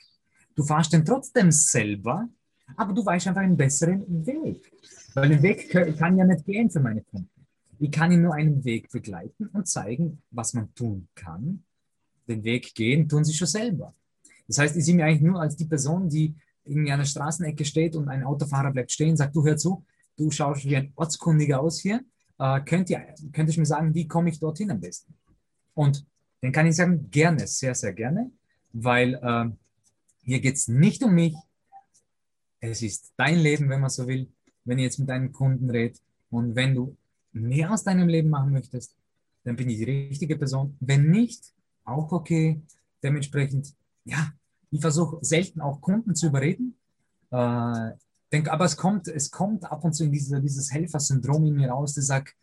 Du 0.54 0.62
fahrst 0.62 0.92
dann 0.92 1.04
trotzdem 1.04 1.50
selber, 1.50 2.28
aber 2.76 2.92
du 2.92 3.04
weißt 3.04 3.28
einfach 3.28 3.40
einen 3.42 3.56
besseren 3.56 4.26
Weg. 4.26 4.72
Weil 5.14 5.30
den 5.30 5.42
Weg 5.42 5.70
kann 5.98 6.16
ja 6.16 6.24
nicht 6.24 6.44
gehen 6.44 6.70
für 6.70 6.80
meine 6.80 7.02
Kunden. 7.02 7.30
Ich 7.78 7.90
kann 7.90 8.12
ihnen 8.12 8.22
nur 8.22 8.34
einen 8.34 8.64
Weg 8.64 8.90
begleiten 8.90 9.46
und 9.48 9.66
zeigen, 9.66 10.22
was 10.30 10.54
man 10.54 10.72
tun 10.74 11.08
kann. 11.14 11.64
Den 12.28 12.44
Weg 12.44 12.74
gehen 12.74 13.08
tun 13.08 13.24
sie 13.24 13.34
schon 13.34 13.48
selber. 13.48 13.94
Das 14.46 14.58
heißt, 14.58 14.76
ich 14.76 14.84
sehe 14.84 14.94
mich 14.94 15.04
eigentlich 15.04 15.22
nur 15.22 15.40
als 15.40 15.56
die 15.56 15.64
Person, 15.64 16.08
die 16.08 16.34
in 16.64 16.88
einer 16.90 17.04
Straßenecke 17.04 17.64
steht 17.64 17.96
und 17.96 18.08
ein 18.08 18.22
Autofahrer 18.22 18.70
bleibt 18.70 18.92
stehen 18.92 19.16
sagt, 19.16 19.34
du 19.34 19.44
hör 19.44 19.56
zu, 19.56 19.84
du 20.16 20.30
schaust 20.30 20.64
wie 20.64 20.76
ein 20.76 20.92
Ortskundiger 20.94 21.60
aus 21.60 21.80
hier. 21.80 22.00
Äh, 22.38 22.60
könnt, 22.62 22.90
ihr, 22.90 23.04
könnt 23.32 23.50
ihr 23.50 23.58
mir 23.58 23.66
sagen, 23.66 23.94
wie 23.94 24.08
komme 24.08 24.30
ich 24.30 24.40
dorthin 24.40 24.70
am 24.70 24.80
besten? 24.80 25.14
Und 25.74 26.04
dann 26.40 26.52
kann 26.52 26.66
ich 26.66 26.76
sagen, 26.76 27.10
gerne, 27.10 27.46
sehr, 27.46 27.74
sehr 27.74 27.92
gerne, 27.92 28.30
weil 28.72 29.14
äh, 29.14 29.50
hier 30.24 30.40
geht 30.40 30.56
es 30.56 30.68
nicht 30.68 31.02
um 31.02 31.14
mich. 31.14 31.34
Es 32.60 32.82
ist 32.82 33.12
dein 33.16 33.38
Leben, 33.38 33.68
wenn 33.68 33.80
man 33.80 33.90
so 33.90 34.06
will, 34.06 34.28
wenn 34.64 34.78
ich 34.78 34.84
jetzt 34.84 34.98
mit 34.98 35.08
deinen 35.08 35.32
Kunden 35.32 35.70
rede. 35.70 35.98
Und 36.30 36.54
wenn 36.54 36.74
du 36.74 36.96
mehr 37.32 37.72
aus 37.72 37.84
deinem 37.84 38.08
Leben 38.08 38.30
machen 38.30 38.52
möchtest, 38.52 38.96
dann 39.44 39.56
bin 39.56 39.68
ich 39.68 39.78
die 39.78 39.84
richtige 39.84 40.36
Person. 40.36 40.76
Wenn 40.80 41.10
nicht, 41.10 41.52
auch 41.84 42.12
okay. 42.12 42.60
Dementsprechend, 43.02 43.74
ja, 44.04 44.32
ich 44.70 44.80
versuche 44.80 45.18
selten 45.22 45.60
auch 45.60 45.80
Kunden 45.80 46.14
zu 46.14 46.28
überreden. 46.28 46.76
Äh, 47.30 47.90
denk, 48.32 48.48
aber 48.48 48.64
es 48.64 48.76
kommt, 48.76 49.08
es 49.08 49.30
kommt 49.30 49.64
ab 49.70 49.84
und 49.84 49.92
zu 49.92 50.04
in 50.04 50.12
diese, 50.12 50.40
dieses 50.40 50.72
Helfersyndrom 50.72 51.46
in 51.46 51.54
mir 51.54 51.70
raus, 51.70 51.94
der 51.94 52.02
sagt, 52.02 52.34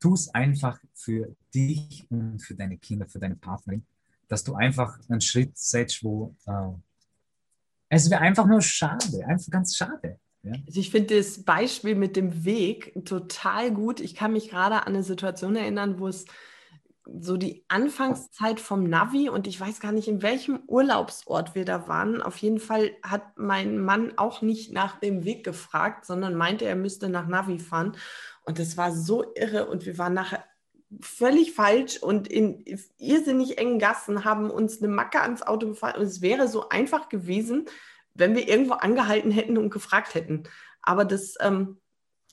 tu 0.00 0.14
es 0.14 0.32
einfach 0.34 0.80
für 0.94 1.34
dich 1.54 2.06
und 2.10 2.40
für 2.40 2.54
deine 2.54 2.78
Kinder, 2.78 3.06
für 3.06 3.18
deine 3.18 3.36
Partnerin, 3.36 3.84
dass 4.28 4.44
du 4.44 4.54
einfach 4.54 4.98
einen 5.08 5.20
Schritt 5.20 5.56
setzt, 5.56 6.02
wo 6.02 6.34
äh, 6.46 6.72
es 7.90 8.08
wäre 8.08 8.20
einfach 8.20 8.46
nur 8.46 8.62
schade, 8.62 9.26
einfach 9.26 9.50
ganz 9.50 9.76
schade. 9.76 10.18
Ja? 10.42 10.52
Also 10.66 10.80
ich 10.80 10.90
finde 10.90 11.16
das 11.16 11.42
Beispiel 11.42 11.94
mit 11.94 12.16
dem 12.16 12.44
Weg 12.44 12.92
total 13.04 13.72
gut. 13.72 14.00
Ich 14.00 14.14
kann 14.14 14.32
mich 14.32 14.48
gerade 14.48 14.86
an 14.86 14.94
eine 14.94 15.02
Situation 15.02 15.56
erinnern, 15.56 15.98
wo 15.98 16.08
es 16.08 16.24
so 17.18 17.36
die 17.36 17.64
Anfangszeit 17.68 18.60
vom 18.60 18.84
Navi 18.84 19.28
und 19.28 19.46
ich 19.46 19.60
weiß 19.60 19.80
gar 19.80 19.92
nicht, 19.92 20.08
in 20.08 20.22
welchem 20.22 20.60
Urlaubsort 20.66 21.54
wir 21.54 21.64
da 21.64 21.88
waren. 21.88 22.22
Auf 22.22 22.36
jeden 22.36 22.60
Fall 22.60 22.92
hat 23.02 23.38
mein 23.38 23.80
Mann 23.80 24.12
auch 24.16 24.42
nicht 24.42 24.72
nach 24.72 25.00
dem 25.00 25.24
Weg 25.24 25.44
gefragt, 25.44 26.04
sondern 26.06 26.34
meinte, 26.34 26.64
er 26.64 26.76
müsste 26.76 27.08
nach 27.08 27.26
Navi 27.26 27.58
fahren. 27.58 27.96
Und 28.44 28.58
das 28.58 28.76
war 28.76 28.92
so 28.92 29.24
irre 29.34 29.66
und 29.66 29.86
wir 29.86 29.98
waren 29.98 30.14
nachher 30.14 30.44
völlig 31.00 31.52
falsch 31.52 31.98
und 31.98 32.28
in 32.28 32.64
irrsinnig 32.98 33.58
engen 33.58 33.78
Gassen 33.78 34.24
haben 34.24 34.50
uns 34.50 34.82
eine 34.82 34.92
Macke 34.92 35.20
ans 35.20 35.42
Auto 35.42 35.68
gefahren. 35.68 36.00
Und 36.00 36.06
es 36.06 36.20
wäre 36.20 36.48
so 36.48 36.68
einfach 36.68 37.08
gewesen, 37.08 37.66
wenn 38.14 38.34
wir 38.34 38.48
irgendwo 38.48 38.74
angehalten 38.74 39.30
hätten 39.30 39.56
und 39.56 39.70
gefragt 39.70 40.14
hätten. 40.14 40.44
Aber 40.82 41.04
das 41.04 41.34
ähm, 41.40 41.79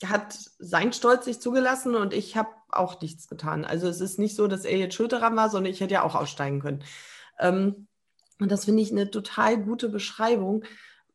hat 0.05 0.37
sein 0.59 0.93
Stolz 0.93 1.25
nicht 1.25 1.41
zugelassen 1.41 1.95
und 1.95 2.13
ich 2.13 2.37
habe 2.37 2.49
auch 2.69 3.01
nichts 3.01 3.27
getan. 3.27 3.65
Also 3.65 3.87
es 3.87 4.01
ist 4.01 4.19
nicht 4.19 4.35
so, 4.35 4.47
dass 4.47 4.65
er 4.65 4.77
jetzt 4.77 4.95
schuld 4.95 5.11
daran 5.11 5.35
war, 5.35 5.49
sondern 5.49 5.71
ich 5.71 5.79
hätte 5.79 5.95
ja 5.95 6.03
auch 6.03 6.15
aussteigen 6.15 6.59
können. 6.59 6.83
Ähm, 7.39 7.87
und 8.39 8.51
das 8.51 8.65
finde 8.65 8.83
ich 8.83 8.91
eine 8.91 9.09
total 9.09 9.57
gute 9.57 9.89
Beschreibung, 9.89 10.63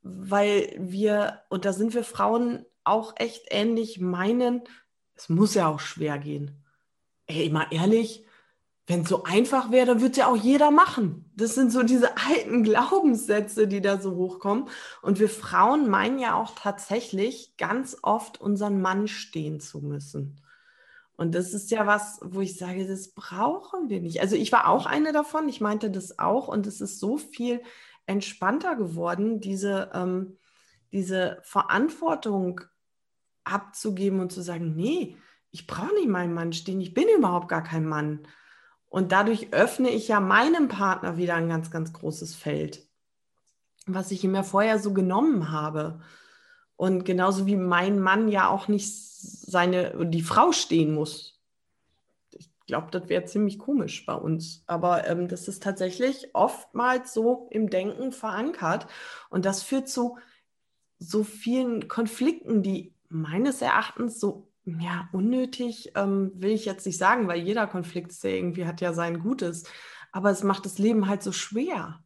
weil 0.03 0.75
wir, 0.79 1.43
und 1.49 1.65
da 1.65 1.73
sind 1.73 1.95
wir 1.95 2.05
Frauen 2.05 2.67
auch 2.85 3.15
echt 3.17 3.47
ähnlich, 3.51 4.01
meinen, 4.01 4.63
es 5.15 5.29
muss 5.29 5.55
ja 5.55 5.69
auch 5.69 5.81
schwer 5.81 6.19
gehen. 6.19 6.65
Ey, 7.27 7.49
mal 7.51 7.67
ehrlich, 7.71 8.27
wenn 8.87 9.03
es 9.03 9.09
so 9.09 9.23
einfach 9.25 9.71
wäre, 9.71 9.87
dann 9.87 10.01
würde 10.01 10.13
es 10.13 10.17
ja 10.19 10.27
auch 10.27 10.37
jeder 10.37 10.71
machen. 10.71 11.31
Das 11.37 11.55
sind 11.55 11.71
so 11.71 11.83
diese 11.83 12.17
alten 12.17 12.65
Glaubenssätze, 12.65 13.69
die 13.69 13.81
da 13.81 14.01
so 14.01 14.17
hochkommen. 14.17 14.69
Und 15.03 15.21
wir 15.21 15.29
Frauen 15.29 15.89
meinen 15.89 16.19
ja 16.19 16.35
auch 16.35 16.53
tatsächlich 16.57 17.57
ganz 17.57 17.97
oft 18.03 18.41
unseren 18.41 18.81
Mann 18.81 19.07
stehen 19.07 19.61
zu 19.61 19.81
müssen. 19.81 20.41
Und 21.17 21.35
das 21.37 21.53
ist 21.55 21.71
ja 21.71 21.87
was, 21.87 22.19
wo 22.25 22.41
ich 22.41 22.57
sage, 22.57 22.87
das 22.87 23.15
brauchen 23.15 23.89
wir 23.89 24.01
nicht. 24.01 24.21
Also 24.21 24.35
ich 24.35 24.51
war 24.51 24.67
auch 24.67 24.87
eine 24.87 25.13
davon, 25.13 25.49
ich 25.49 25.61
meinte 25.61 25.91
das 25.91 26.19
auch 26.19 26.49
und 26.49 26.67
es 26.67 26.81
ist 26.81 26.99
so 26.99 27.19
viel 27.19 27.63
entspannter 28.07 28.75
geworden, 28.75 29.41
diese, 29.41 29.91
ähm, 29.95 30.39
diese 30.91 31.39
Verantwortung 31.43 32.63
abzugeben 33.45 34.19
und 34.19 34.33
zu 34.33 34.43
sagen, 34.43 34.75
nee, 34.75 35.17
ich 35.53 35.69
brauche 35.69 35.95
nicht 35.95 36.09
meinen 36.09 36.35
Mann 36.35 36.53
stehen, 36.53 36.81
ich 36.81 36.95
bin 36.95 37.07
überhaupt 37.17 37.49
gar 37.49 37.63
kein 37.63 37.87
Mann. 37.87 38.27
Und 38.93 39.11
dadurch 39.11 39.55
öffne 39.55 39.89
ich 39.89 40.09
ja 40.09 40.21
meinem 40.21 40.69
Partner 40.69 41.17
wieder 41.17 41.35
ein 41.37 41.49
ganz, 41.49 41.71
ganz 41.71 41.95
großes 41.95 42.35
Feld, 42.35 42.87
was 43.87 44.11
ich 44.11 44.23
ihm 44.23 44.35
ja 44.35 44.43
vorher 44.43 44.79
so 44.79 44.93
genommen 44.93 45.51
habe. 45.51 46.03
Und 46.77 47.07
genauso 47.07 47.47
wie 47.47 47.57
mein 47.57 47.99
Mann 47.99 48.29
ja 48.29 48.51
auch 48.51 48.69
nicht 48.69 48.95
seine, 48.95 50.07
die 50.09 50.21
Frau 50.21 50.53
stehen 50.53 50.93
muss. 50.93 51.41
Ich 52.33 52.51
glaube, 52.67 52.89
das 52.91 53.09
wäre 53.09 53.25
ziemlich 53.25 53.59
komisch 53.59 54.05
bei 54.05 54.15
uns. 54.15 54.63
Aber 54.67 55.07
ähm, 55.07 55.27
das 55.27 55.49
ist 55.49 55.63
tatsächlich 55.63 56.29
oftmals 56.35 57.15
so 57.15 57.49
im 57.51 57.71
Denken 57.71 58.13
verankert. 58.13 58.89
Und 59.31 59.47
das 59.47 59.63
führt 59.63 59.89
zu 59.89 60.19
so 60.99 61.25
vielen 61.25 61.89
Konflikten, 61.89 62.63
die 62.63 62.95
meines 63.09 63.63
Erachtens 63.63 64.21
so 64.21 64.52
ja, 64.65 65.09
unnötig 65.13 65.93
ähm, 65.97 66.33
will 66.37 66.51
ich 66.53 66.65
jetzt 66.65 66.87
nicht 66.87 66.99
sagen, 66.99 67.27
weil 67.29 67.41
jeder 67.43 67.67
Konflikt 67.67 68.13
irgendwie 68.25 68.67
hat 68.67 68.81
ja 68.81 68.93
sein 68.93 69.21
Gutes. 69.21 69.65
aber 70.13 70.31
es 70.31 70.43
macht 70.43 70.67
das 70.67 70.79
Leben 70.79 71.07
halt 71.09 71.23
so 71.23 71.33
schwer. 71.33 72.03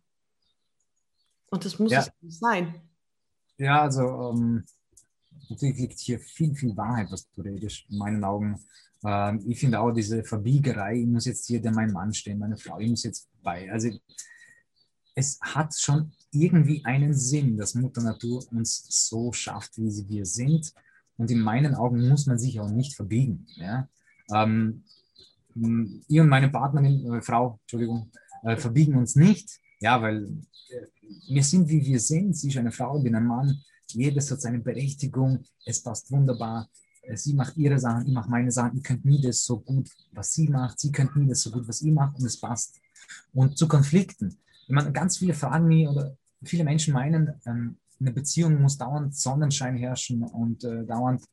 Und 1.50 1.64
das 1.64 1.78
muss 1.78 1.92
Ja. 1.92 2.00
es 2.00 2.10
nicht 2.20 2.38
sein. 2.38 2.80
Ja, 3.58 3.82
also 3.82 4.32
ähm, 4.32 4.64
natürlich 5.48 5.78
liegt 5.78 5.98
hier 5.98 6.20
viel, 6.20 6.54
viel 6.54 6.76
Wahrheit, 6.76 7.10
was 7.10 7.28
du 7.30 7.42
redest, 7.42 7.84
in 7.90 7.98
meinen 7.98 8.22
Augen. 8.24 8.60
Ähm, 9.04 9.42
ich 9.48 9.58
finde 9.58 9.80
auch 9.80 9.90
diese 9.92 10.22
Verbiegerei, 10.24 11.00
ich 11.00 11.06
muss 11.06 11.24
jetzt 11.26 11.46
hier 11.46 11.60
der 11.60 11.72
mein 11.72 11.92
Mann 11.92 12.12
stehen, 12.14 12.38
meine 12.38 12.56
Frau, 12.56 12.78
ich 12.78 12.88
muss 12.90 13.02
jetzt 13.04 13.28
bei. 13.42 13.70
Also 13.72 13.90
es 15.14 15.38
hat 15.40 15.74
schon 15.78 16.12
irgendwie 16.30 16.84
einen 16.84 17.14
Sinn, 17.14 17.56
dass 17.56 17.74
Mutter 17.74 18.02
Natur 18.02 18.44
uns 18.52 18.86
so 19.08 19.32
schafft, 19.32 19.78
wie 19.78 19.90
sie 19.90 20.08
wir 20.08 20.26
sind. 20.26 20.72
Und 21.16 21.30
in 21.30 21.40
meinen 21.40 21.74
Augen 21.74 22.08
muss 22.08 22.26
man 22.26 22.38
sich 22.38 22.60
auch 22.60 22.70
nicht 22.70 22.94
verbiegen. 22.94 23.46
Ja? 23.56 23.88
Ähm, 24.32 24.84
mh, 25.54 26.02
ich 26.08 26.20
und 26.20 26.28
meine 26.28 26.50
Partnerin, 26.50 27.12
äh, 27.12 27.22
Frau, 27.22 27.58
Entschuldigung, 27.62 28.10
äh, 28.42 28.56
verbiegen 28.56 28.96
uns 28.96 29.16
nicht. 29.16 29.58
Ja, 29.80 30.00
weil 30.00 30.24
äh, 30.24 30.86
wir 31.28 31.42
sind, 31.42 31.68
wie 31.68 31.84
wir 31.84 32.00
sind. 32.00 32.36
Sie 32.36 32.48
ist 32.48 32.56
eine 32.56 32.72
Frau, 32.72 32.98
ich 32.98 33.04
bin 33.04 33.14
ein 33.14 33.26
Mann. 33.26 33.62
Jedes 33.88 34.30
hat 34.30 34.40
seine 34.40 34.58
Berechtigung. 34.58 35.44
Es 35.64 35.82
passt 35.82 36.10
wunderbar. 36.10 36.68
Äh, 37.02 37.16
Sie 37.16 37.34
macht 37.34 37.56
ihre 37.56 37.78
Sachen, 37.78 38.06
ich 38.06 38.12
mache 38.12 38.30
meine 38.30 38.50
Sachen. 38.50 38.76
Ihr 38.76 38.82
könnt 38.82 39.04
nie 39.04 39.20
das 39.20 39.44
so 39.44 39.60
gut, 39.60 39.90
was 40.12 40.32
sie 40.32 40.48
macht. 40.48 40.78
Sie 40.80 40.92
könnt 40.92 41.16
nie 41.16 41.28
das 41.28 41.40
so 41.40 41.50
gut, 41.50 41.66
was 41.68 41.82
ich 41.82 41.92
mache. 41.92 42.16
Und 42.16 42.24
es 42.24 42.38
passt. 42.38 42.80
Und 43.32 43.56
zu 43.56 43.68
Konflikten. 43.68 44.36
Ich 44.66 44.74
meine, 44.74 44.92
ganz 44.92 45.18
viele 45.18 45.34
fragen 45.34 45.68
mich 45.68 45.86
oder 45.86 46.16
viele 46.42 46.64
Menschen 46.64 46.92
meinen, 46.92 47.32
ähm, 47.46 47.76
eine 48.00 48.12
Beziehung 48.12 48.60
muss 48.60 48.78
dauernd 48.78 49.14
Sonnenschein 49.14 49.76
herrschen 49.76 50.22
und 50.22 50.64
äh, 50.64 50.84
dauernd 50.84 51.24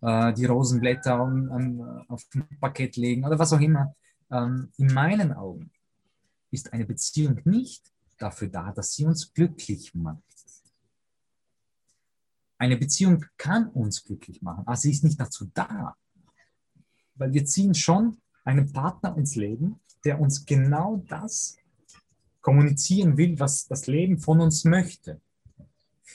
äh, 0.00 0.32
die 0.32 0.46
Rosenblätter 0.46 1.22
um, 1.22 1.50
um, 1.50 1.80
auf 2.08 2.24
ein 2.34 2.48
Parkett 2.60 2.96
legen 2.96 3.24
oder 3.24 3.38
was 3.38 3.52
auch 3.52 3.60
immer. 3.60 3.94
Ähm, 4.30 4.70
in 4.76 4.92
meinen 4.92 5.32
Augen 5.32 5.70
ist 6.50 6.72
eine 6.72 6.84
Beziehung 6.84 7.40
nicht 7.44 7.92
dafür 8.18 8.48
da, 8.48 8.72
dass 8.72 8.94
sie 8.94 9.04
uns 9.04 9.32
glücklich 9.32 9.94
macht. 9.94 10.22
Eine 12.58 12.78
Beziehung 12.78 13.24
kann 13.36 13.68
uns 13.68 14.02
glücklich 14.04 14.40
machen, 14.40 14.64
aber 14.66 14.76
sie 14.76 14.90
ist 14.90 15.04
nicht 15.04 15.20
dazu 15.20 15.50
da. 15.52 15.94
Weil 17.14 17.32
wir 17.32 17.44
ziehen 17.44 17.74
schon 17.74 18.18
einen 18.44 18.72
Partner 18.72 19.16
ins 19.16 19.36
Leben, 19.36 19.80
der 20.04 20.20
uns 20.20 20.46
genau 20.46 21.02
das 21.08 21.58
kommunizieren 22.40 23.16
will, 23.16 23.38
was 23.38 23.66
das 23.66 23.86
Leben 23.86 24.18
von 24.18 24.40
uns 24.40 24.64
möchte. 24.64 25.20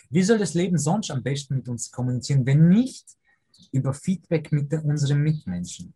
Wie 0.10 0.24
soll 0.24 0.38
das 0.38 0.54
Leben 0.54 0.78
sonst 0.78 1.12
am 1.12 1.24
besten 1.24 1.56
mit 1.56 1.70
uns 1.70 1.92
kommunizieren, 1.92 2.46
wenn 2.46 2.70
nicht 2.70 3.06
über 3.72 3.94
Feedback 3.94 4.52
mit 4.52 4.74
unseren 4.74 5.22
Mitmenschen? 5.22 5.94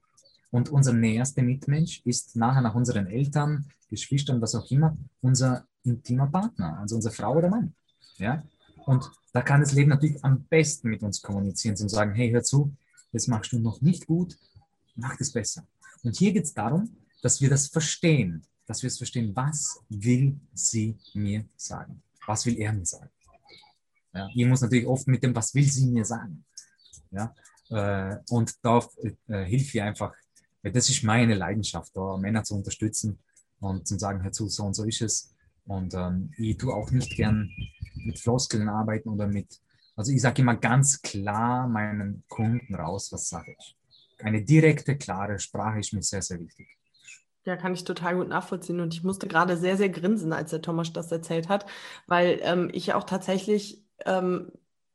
Und 0.51 0.69
unser 0.69 0.93
näherster 0.93 1.41
Mitmensch 1.41 2.01
ist 2.05 2.35
nachher 2.35 2.61
nach 2.61 2.75
unseren 2.75 3.07
Eltern, 3.07 3.65
Geschwistern, 3.89 4.41
was 4.41 4.55
auch 4.55 4.69
immer, 4.71 4.97
unser 5.21 5.67
intimer 5.83 6.27
Partner, 6.27 6.79
also 6.79 6.95
unsere 6.95 7.13
Frau 7.13 7.35
oder 7.35 7.49
Mann. 7.49 7.73
Ja? 8.17 8.43
Und 8.85 9.11
da 9.33 9.41
kann 9.41 9.61
das 9.61 9.73
Leben 9.73 9.89
natürlich 9.89 10.23
am 10.23 10.43
besten 10.43 10.89
mit 10.89 11.03
uns 11.03 11.21
kommunizieren 11.21 11.75
und 11.79 11.89
sagen, 11.89 12.13
hey, 12.13 12.31
hör 12.31 12.43
zu, 12.43 12.73
das 13.11 13.27
machst 13.27 13.51
du 13.51 13.59
noch 13.59 13.81
nicht 13.81 14.07
gut, 14.07 14.37
mach 14.95 15.17
das 15.17 15.31
besser. 15.31 15.65
Und 16.03 16.15
hier 16.17 16.33
geht 16.33 16.45
es 16.45 16.53
darum, 16.53 16.95
dass 17.21 17.41
wir 17.41 17.49
das 17.49 17.67
verstehen, 17.67 18.43
dass 18.67 18.81
wir 18.81 18.87
es 18.87 18.97
verstehen, 18.97 19.35
was 19.35 19.79
will 19.89 20.39
sie 20.53 20.97
mir 21.13 21.45
sagen? 21.55 22.01
Was 22.25 22.45
will 22.45 22.57
er 22.59 22.73
mir 22.73 22.85
sagen? 22.85 23.09
Ja, 24.15 24.29
ich 24.33 24.45
muss 24.45 24.61
natürlich 24.61 24.87
oft 24.87 25.07
mit 25.07 25.21
dem, 25.23 25.35
was 25.35 25.53
will 25.53 25.69
sie 25.69 25.87
mir 25.87 26.05
sagen? 26.05 26.45
Ja, 27.11 27.35
äh, 27.69 28.17
und 28.29 28.53
da 28.63 28.79
äh, 29.27 29.43
hilft 29.43 29.75
mir 29.75 29.85
einfach, 29.85 30.13
weil 30.63 30.71
das 30.71 30.89
ist 30.89 31.03
meine 31.03 31.35
Leidenschaft, 31.35 31.91
da 31.95 32.17
Männer 32.17 32.43
zu 32.43 32.55
unterstützen 32.55 33.19
und 33.59 33.87
zu 33.87 33.99
sagen, 33.99 34.23
hör 34.23 34.31
zu, 34.31 34.47
so 34.47 34.63
und 34.63 34.73
so 34.73 34.85
ist 34.85 35.01
es. 35.01 35.35
Und 35.65 35.93
ähm, 35.93 36.31
ich 36.37 36.57
tue 36.57 36.73
auch 36.73 36.91
nicht 36.91 37.15
gern 37.15 37.51
mit 37.95 38.19
Floskeln 38.19 38.69
arbeiten 38.69 39.09
oder 39.09 39.27
mit, 39.27 39.59
also 39.95 40.11
ich 40.11 40.21
sage 40.21 40.41
immer 40.41 40.55
ganz 40.55 41.01
klar 41.01 41.67
meinen 41.67 42.23
Kunden 42.29 42.75
raus, 42.75 43.11
was 43.11 43.29
Sache 43.29 43.51
ist. 43.51 43.75
Eine 44.19 44.43
direkte, 44.43 44.97
klare 44.97 45.39
Sprache 45.39 45.79
ist 45.79 45.93
mir 45.93 46.01
sehr, 46.01 46.21
sehr 46.21 46.39
wichtig. 46.39 46.67
Ja, 47.45 47.57
kann 47.57 47.73
ich 47.73 47.83
total 47.83 48.15
gut 48.15 48.27
nachvollziehen. 48.27 48.79
Und 48.79 48.93
ich 48.93 49.03
musste 49.03 49.27
gerade 49.27 49.55
sehr, 49.57 49.77
sehr 49.77 49.89
grinsen, 49.89 50.33
als 50.33 50.49
der 50.49 50.61
Thomas 50.61 50.91
das 50.93 51.11
erzählt 51.11 51.47
hat, 51.47 51.65
weil 52.07 52.39
ähm, 52.41 52.69
ich 52.73 52.93
auch 52.93 53.03
tatsächlich, 53.03 53.84
ähm, 54.05 54.51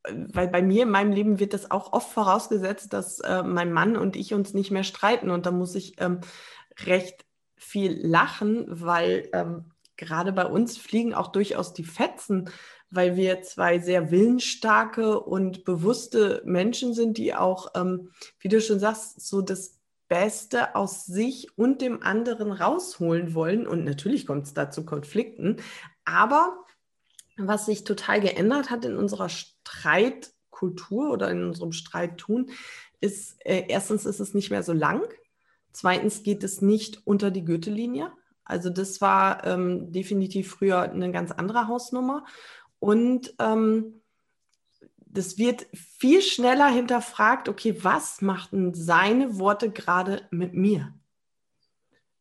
weil 0.09 0.47
bei 0.47 0.61
mir 0.61 0.83
in 0.83 0.89
meinem 0.89 1.11
Leben 1.11 1.39
wird 1.39 1.53
das 1.53 1.69
auch 1.69 1.93
oft 1.93 2.11
vorausgesetzt, 2.11 2.93
dass 2.93 3.19
äh, 3.19 3.43
mein 3.43 3.71
Mann 3.71 3.95
und 3.95 4.15
ich 4.15 4.33
uns 4.33 4.53
nicht 4.53 4.71
mehr 4.71 4.83
streiten. 4.83 5.29
Und 5.29 5.45
da 5.45 5.51
muss 5.51 5.75
ich 5.75 5.99
ähm, 6.01 6.21
recht 6.85 7.25
viel 7.55 8.05
lachen, 8.05 8.65
weil 8.67 9.29
ähm, 9.33 9.71
gerade 9.97 10.31
bei 10.31 10.45
uns 10.45 10.77
fliegen 10.77 11.13
auch 11.13 11.27
durchaus 11.27 11.73
die 11.73 11.83
Fetzen, 11.83 12.49
weil 12.89 13.15
wir 13.15 13.43
zwei 13.43 13.79
sehr 13.79 14.09
willensstarke 14.11 15.19
und 15.19 15.63
bewusste 15.63 16.41
Menschen 16.45 16.93
sind, 16.93 17.17
die 17.17 17.35
auch, 17.35 17.71
ähm, 17.75 18.09
wie 18.39 18.49
du 18.49 18.59
schon 18.59 18.79
sagst, 18.79 19.21
so 19.21 19.41
das 19.41 19.79
Beste 20.07 20.75
aus 20.75 21.05
sich 21.05 21.57
und 21.57 21.81
dem 21.81 22.03
anderen 22.03 22.51
rausholen 22.51 23.33
wollen. 23.33 23.65
Und 23.65 23.85
natürlich 23.85 24.25
kommt 24.25 24.47
es 24.47 24.53
da 24.53 24.69
zu 24.69 24.83
Konflikten. 24.83 25.57
Aber 26.03 26.65
was 27.37 27.65
sich 27.65 27.83
total 27.83 28.21
geändert 28.21 28.69
hat 28.69 28.85
in 28.85 28.97
unserer 28.97 29.29
Streitkultur 29.29 31.11
oder 31.11 31.29
in 31.31 31.43
unserem 31.43 31.71
Streittun, 31.71 32.51
ist 32.99 33.43
äh, 33.45 33.65
erstens 33.67 34.05
ist 34.05 34.19
es 34.19 34.33
nicht 34.33 34.51
mehr 34.51 34.63
so 34.63 34.73
lang. 34.73 35.01
Zweitens 35.71 36.23
geht 36.23 36.43
es 36.43 36.61
nicht 36.61 37.05
unter 37.05 37.31
die 37.31 37.45
Gürtellinie. 37.45 38.11
Also 38.43 38.69
das 38.69 39.01
war 39.01 39.45
ähm, 39.45 39.91
definitiv 39.91 40.51
früher 40.51 40.81
eine 40.81 41.11
ganz 41.11 41.31
andere 41.31 41.67
Hausnummer. 41.67 42.25
Und 42.79 43.33
ähm, 43.39 44.01
das 44.99 45.37
wird 45.37 45.67
viel 45.73 46.21
schneller 46.21 46.67
hinterfragt, 46.67 47.49
okay, 47.49 47.83
was 47.83 48.21
machten 48.21 48.73
seine 48.73 49.39
Worte 49.39 49.71
gerade 49.71 50.27
mit 50.31 50.53
mir? 50.53 50.93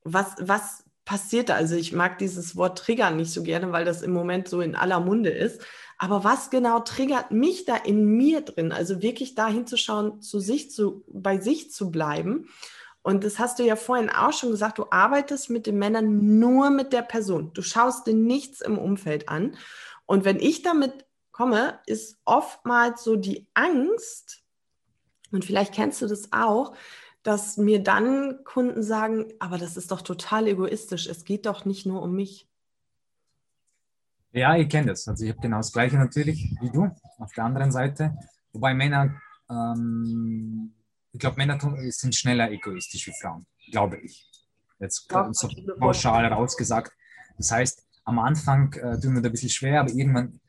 Was, 0.02 0.34
was 0.40 0.84
passiert 1.10 1.48
da? 1.48 1.56
Also 1.56 1.74
ich 1.74 1.92
mag 1.92 2.18
dieses 2.18 2.54
Wort 2.54 2.78
triggern 2.78 3.16
nicht 3.16 3.32
so 3.32 3.42
gerne, 3.42 3.72
weil 3.72 3.84
das 3.84 4.00
im 4.02 4.12
Moment 4.12 4.46
so 4.46 4.60
in 4.60 4.76
aller 4.76 5.00
Munde 5.00 5.30
ist. 5.30 5.60
Aber 5.98 6.22
was 6.22 6.50
genau 6.50 6.78
triggert 6.78 7.32
mich 7.32 7.64
da 7.64 7.74
in 7.74 8.04
mir 8.04 8.42
drin? 8.42 8.70
Also 8.70 9.02
wirklich 9.02 9.34
da 9.34 9.48
hinzuschauen, 9.48 10.22
zu 10.22 10.38
sich 10.38 10.70
zu, 10.70 11.02
bei 11.08 11.40
sich 11.40 11.72
zu 11.72 11.90
bleiben. 11.90 12.48
Und 13.02 13.24
das 13.24 13.40
hast 13.40 13.58
du 13.58 13.64
ja 13.64 13.74
vorhin 13.74 14.08
auch 14.08 14.32
schon 14.32 14.52
gesagt, 14.52 14.78
du 14.78 14.84
arbeitest 14.92 15.50
mit 15.50 15.66
den 15.66 15.80
Männern 15.80 16.38
nur 16.38 16.70
mit 16.70 16.92
der 16.92 17.02
Person. 17.02 17.52
Du 17.54 17.62
schaust 17.62 18.06
dir 18.06 18.14
nichts 18.14 18.60
im 18.60 18.78
Umfeld 18.78 19.28
an. 19.28 19.56
Und 20.06 20.24
wenn 20.24 20.38
ich 20.38 20.62
damit 20.62 21.06
komme, 21.32 21.80
ist 21.86 22.20
oftmals 22.24 23.02
so 23.02 23.16
die 23.16 23.48
Angst, 23.54 24.44
und 25.32 25.44
vielleicht 25.44 25.74
kennst 25.74 26.02
du 26.02 26.06
das 26.06 26.32
auch, 26.32 26.76
dass 27.22 27.56
mir 27.56 27.82
dann 27.82 28.44
Kunden 28.44 28.82
sagen, 28.82 29.26
aber 29.38 29.58
das 29.58 29.76
ist 29.76 29.90
doch 29.90 30.02
total 30.02 30.48
egoistisch, 30.48 31.06
es 31.06 31.24
geht 31.24 31.46
doch 31.46 31.64
nicht 31.64 31.86
nur 31.86 32.02
um 32.02 32.14
mich. 32.14 32.48
Ja, 34.32 34.56
ich 34.56 34.68
kenne 34.68 34.88
das. 34.88 35.08
Also 35.08 35.24
ich 35.24 35.30
habe 35.30 35.40
genau 35.40 35.56
das 35.58 35.72
Gleiche 35.72 35.96
natürlich 35.96 36.56
wie 36.60 36.70
du 36.70 36.90
auf 37.18 37.32
der 37.32 37.44
anderen 37.44 37.72
Seite. 37.72 38.16
Wobei 38.52 38.74
Männer, 38.74 39.20
ähm, 39.50 40.72
ich 41.12 41.18
glaube, 41.18 41.36
Männer 41.36 41.58
sind 41.90 42.14
schneller 42.14 42.50
egoistisch 42.50 43.08
wie 43.08 43.14
Frauen, 43.20 43.46
glaube 43.70 43.98
ich. 43.98 44.30
Jetzt 44.78 45.10
Ja, 45.10 45.28
so 45.32 45.48
pauschal 45.78 46.24
rausgesagt. 46.26 46.92
Das 47.36 47.50
heißt, 47.50 47.84
am 48.04 48.18
Anfang 48.18 48.72
äh, 48.74 48.98
tun 49.00 49.14
wir 49.14 49.22
da 49.22 49.28
ein 49.28 49.32
bisschen 49.32 49.50
schwer, 49.50 49.80
aber 49.80 49.90
irgendwann 49.90 50.40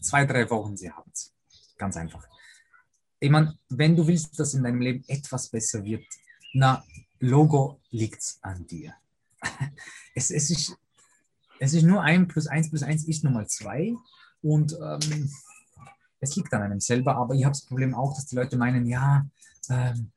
zwei, 0.00 0.26
drei 0.26 0.48
Wochen, 0.50 0.76
sie 0.76 0.90
haben 0.90 1.10
es. 1.12 1.32
Ganz 1.78 1.96
einfach. 1.96 2.26
Ich 3.22 3.30
meine, 3.30 3.56
wenn 3.68 3.94
du 3.94 4.04
willst, 4.04 4.36
dass 4.40 4.52
in 4.54 4.64
deinem 4.64 4.80
Leben 4.80 5.04
etwas 5.06 5.48
besser 5.48 5.84
wird, 5.84 6.04
na, 6.54 6.82
Logo 7.20 7.78
liegt 7.90 8.20
an 8.42 8.66
dir. 8.66 8.94
Es, 10.14 10.30
es, 10.32 10.50
ist, 10.50 10.76
es 11.60 11.72
ist 11.72 11.84
nur 11.84 12.02
ein 12.02 12.26
plus 12.26 12.48
eins 12.48 12.68
plus 12.68 12.82
eins 12.82 13.06
ist 13.06 13.22
nun 13.22 13.34
mal 13.34 13.46
zwei 13.46 13.94
und 14.42 14.72
ähm, 14.72 15.30
es 16.20 16.34
liegt 16.34 16.52
an 16.52 16.62
einem 16.62 16.80
selber, 16.80 17.14
aber 17.14 17.34
ich 17.34 17.44
habe 17.44 17.52
das 17.52 17.64
Problem 17.64 17.94
auch, 17.94 18.12
dass 18.12 18.26
die 18.26 18.34
Leute 18.34 18.56
meinen, 18.56 18.86
ja, 18.86 19.24
ähm, 19.70 20.10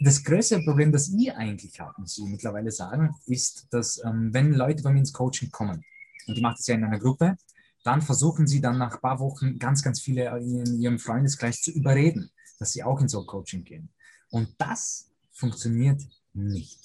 das 0.00 0.22
größere 0.24 0.62
Problem, 0.64 0.90
das 0.90 1.08
ihr 1.08 1.38
eigentlich 1.38 1.78
habt, 1.78 1.98
muss 2.00 2.18
ich 2.18 2.24
mittlerweile 2.24 2.72
sagen, 2.72 3.14
ist, 3.26 3.68
dass 3.70 4.02
ähm, 4.04 4.34
wenn 4.34 4.52
Leute 4.52 4.82
bei 4.82 4.90
mir 4.92 4.98
ins 4.98 5.12
Coaching 5.12 5.50
kommen, 5.52 5.84
und 6.26 6.36
die 6.36 6.42
macht 6.42 6.58
es 6.58 6.66
ja 6.66 6.74
in 6.74 6.84
einer 6.84 6.98
Gruppe, 6.98 7.36
dann 7.84 8.02
versuchen 8.02 8.46
sie 8.46 8.60
dann 8.60 8.76
nach 8.76 8.96
ein 8.96 9.00
paar 9.00 9.20
Wochen 9.20 9.58
ganz, 9.58 9.82
ganz 9.82 10.00
viele 10.00 10.36
in 10.38 10.80
ihrem 10.80 10.98
Freundeskreis 10.98 11.62
zu 11.62 11.70
überreden, 11.70 12.30
dass 12.60 12.72
sie 12.72 12.84
auch 12.84 13.00
in 13.00 13.08
so 13.08 13.20
ein 13.20 13.26
Coaching 13.26 13.64
gehen. 13.64 13.88
Und 14.30 14.54
das 14.58 15.10
funktioniert 15.32 16.02
nicht, 16.34 16.78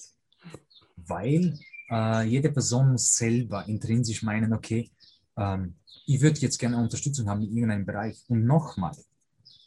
weil 0.95 1.59
äh, 1.91 2.23
jede 2.25 2.49
Person 2.51 2.93
muss 2.93 3.15
selber 3.15 3.67
intrinsisch 3.67 4.23
meinen, 4.23 4.53
okay, 4.53 4.89
ähm, 5.37 5.75
ich 6.07 6.21
würde 6.21 6.39
jetzt 6.39 6.57
gerne 6.57 6.77
Unterstützung 6.77 7.29
haben 7.29 7.41
in 7.43 7.51
irgendeinem 7.51 7.85
Bereich. 7.85 8.23
Und 8.29 8.45
nochmal, 8.45 8.95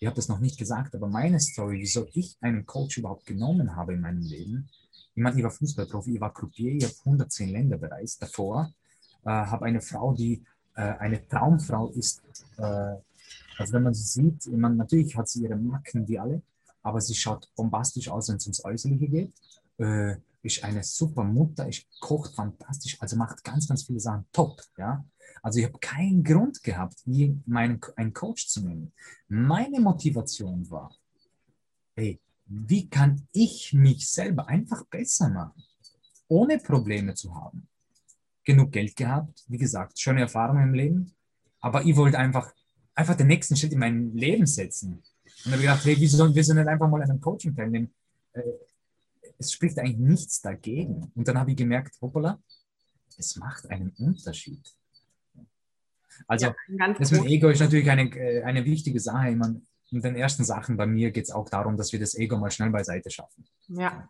ich 0.01 0.07
habe 0.07 0.16
das 0.16 0.29
noch 0.29 0.40
nicht 0.40 0.59
gesagt, 0.59 0.94
aber 0.94 1.09
meine 1.09 1.38
Story, 1.38 1.79
wieso 1.81 2.07
ich 2.14 2.37
einen 2.40 2.64
Coach 2.64 2.99
überhaupt 2.99 3.27
genommen 3.27 3.77
habe 3.77 3.92
in 3.92 4.01
meinem 4.01 4.23
Leben, 4.23 4.68
Ich 5.14 5.23
meine, 5.23 5.37
ich 5.37 5.42
war 5.42 5.51
Fußballprofi, 5.51 6.14
ich 6.14 6.21
war 6.21 6.33
Croupier, 6.33 6.73
ich 6.73 6.85
habe 6.85 6.94
110 7.05 7.51
Länder 7.51 7.77
bereist 7.77 8.23
davor, 8.23 8.73
äh, 9.25 9.31
habe 9.31 9.66
eine 9.66 9.83
Frau, 9.83 10.14
die 10.14 10.42
äh, 10.75 10.81
eine 10.81 11.27
Traumfrau 11.29 11.90
ist. 11.90 12.23
Äh, 12.57 12.97
also 13.59 13.73
wenn 13.73 13.83
man 13.83 13.94
sie 13.94 14.05
sieht, 14.05 14.47
ich 14.47 14.57
natürlich 14.57 15.16
hat 15.16 15.29
sie 15.29 15.42
ihre 15.42 15.57
Macken, 15.57 16.07
wie 16.07 16.18
alle, 16.18 16.42
aber 16.83 17.01
sie 17.01 17.14
schaut 17.14 17.49
bombastisch 17.57 18.09
aus, 18.09 18.29
wenn 18.29 18.37
es 18.37 18.47
ums 18.47 18.64
Äußerliche 18.64 19.09
geht. 19.09 19.33
Äh, 19.79 20.16
ist 20.42 20.62
eine 20.62 20.85
super 20.85 21.25
Mutter, 21.25 21.68
ist, 21.68 21.87
kocht 22.01 22.35
fantastisch, 22.35 23.01
also 23.01 23.16
macht 23.16 23.42
ganz, 23.42 23.66
ganz 23.66 23.85
viele 23.85 24.01
Sachen 24.01 24.25
top. 24.33 24.62
Ja? 24.77 25.05
Also 25.42 25.59
ich 25.59 25.66
habe 25.66 25.79
keinen 25.79 26.23
Grund 26.23 26.62
gehabt, 26.62 27.03
meinen, 27.07 27.81
einen 27.97 28.12
Coach 28.12 28.49
zu 28.49 28.64
nehmen. 28.64 28.92
Meine 29.29 29.81
Motivation 29.81 30.68
war, 30.71 30.94
hey, 31.97 32.21
wie 32.47 32.88
kann 32.88 33.27
ich 33.33 33.73
mich 33.73 34.09
selber 34.09 34.49
einfach 34.49 34.85
besser 34.87 35.29
machen, 35.29 35.62
ohne 36.29 36.59
Probleme 36.59 37.14
zu 37.14 37.35
haben? 37.35 37.68
Genug 38.44 38.73
Geld 38.73 38.97
gehabt, 38.97 39.44
wie 39.49 39.59
gesagt, 39.59 39.99
schöne 39.99 40.23
Erfahrungen 40.23 40.68
im 40.68 40.75
Leben, 40.75 41.14
aber 41.61 41.85
ich 41.85 41.97
wollte 41.97 42.18
einfach, 42.18 42.53
einfach 42.99 43.15
den 43.15 43.29
nächsten 43.29 43.55
Schritt 43.57 43.73
in 43.73 43.79
mein 43.79 44.13
Leben 44.13 44.47
setzen. 44.47 45.03
Und 45.45 45.53
habe 45.53 45.63
gedacht, 45.63 45.85
hey, 45.85 45.97
wieso, 45.99 46.35
wieso 46.35 46.53
nicht 46.53 46.67
einfach 46.67 46.89
mal 46.89 47.01
an 47.01 47.11
einem 47.11 47.21
Coaching 47.21 47.55
teilnehmen? 47.55 47.95
Äh, 48.33 48.43
es 49.39 49.53
spricht 49.53 49.79
eigentlich 49.79 49.99
nichts 49.99 50.43
dagegen. 50.43 51.13
Und 51.15 51.29
dann 51.29 51.39
habe 51.39 51.53
ich 51.53 51.57
gemerkt, 51.57 51.97
hoppala, 52.03 52.41
es 53.17 53.37
macht 53.37 53.71
einen 53.71 53.91
Unterschied. 53.99 54.61
Also, 56.27 56.47
ja, 56.47 56.93
das 56.95 57.13
mit 57.13 57.27
Ego 57.27 57.49
ist 57.49 57.61
natürlich 57.61 57.89
eine, 57.89 58.11
äh, 58.17 58.43
eine 58.43 58.65
wichtige 58.65 58.99
Sache. 58.99 59.31
Meine, 59.37 59.63
in 59.93 60.03
den 60.03 60.17
ersten 60.17 60.43
Sachen 60.43 60.77
bei 60.77 60.87
mir 60.87 61.13
geht 61.13 61.25
es 61.25 61.31
auch 61.31 61.49
darum, 61.49 61.77
dass 61.77 61.93
wir 61.93 62.01
das 62.01 62.17
Ego 62.17 62.37
mal 62.37 62.51
schnell 62.51 62.71
beiseite 62.71 63.11
schaffen. 63.11 63.47
Ja. 63.69 64.09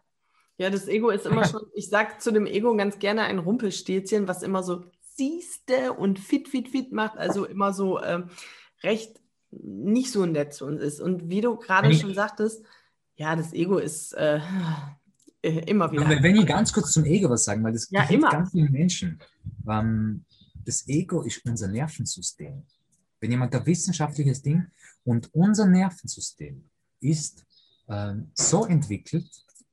Ja, 0.56 0.70
das 0.70 0.88
Ego 0.88 1.10
ist 1.10 1.26
immer 1.26 1.46
schon, 1.46 1.60
ich 1.74 1.88
sage 1.88 2.18
zu 2.18 2.32
dem 2.32 2.46
Ego 2.46 2.74
ganz 2.74 2.98
gerne 2.98 3.22
ein 3.22 3.38
Rumpelstilzchen, 3.38 4.26
was 4.26 4.42
immer 4.42 4.64
so 4.64 4.86
siehste 5.14 5.92
und 5.92 6.18
fit, 6.18 6.48
fit, 6.48 6.68
fit 6.68 6.90
macht, 6.90 7.16
also 7.16 7.44
immer 7.44 7.72
so 7.72 8.02
ähm, 8.02 8.30
recht 8.82 9.20
nicht 9.50 10.12
so 10.12 10.26
nett 10.26 10.52
zu 10.54 10.66
uns 10.66 10.80
ist. 10.80 11.00
Und 11.00 11.28
wie 11.28 11.40
du 11.40 11.56
gerade 11.56 11.92
schon 11.94 12.14
sagtest, 12.14 12.64
ja, 13.16 13.34
das 13.34 13.52
Ego 13.52 13.78
ist 13.78 14.12
äh, 14.12 14.40
immer 15.42 15.90
wieder. 15.90 16.08
Wenn 16.22 16.36
ich 16.36 16.46
ganz 16.46 16.72
kurz 16.72 16.92
zum 16.92 17.04
Ego 17.04 17.30
was 17.30 17.44
sagen, 17.44 17.64
weil 17.64 17.72
das 17.72 17.88
ja, 17.90 18.04
immer. 18.04 18.30
ganz 18.30 18.50
vielen 18.50 18.72
Menschen. 18.72 19.20
Ähm, 19.68 20.24
das 20.64 20.86
Ego 20.88 21.22
ist 21.22 21.44
unser 21.44 21.68
Nervensystem. 21.68 22.62
Wenn 23.20 23.30
jemand 23.30 23.54
ein 23.54 23.66
wissenschaftliches 23.66 24.42
Ding 24.42 24.66
und 25.04 25.32
unser 25.34 25.66
Nervensystem 25.66 26.68
ist 27.00 27.46
äh, 27.88 28.14
so 28.34 28.66
entwickelt, 28.66 29.28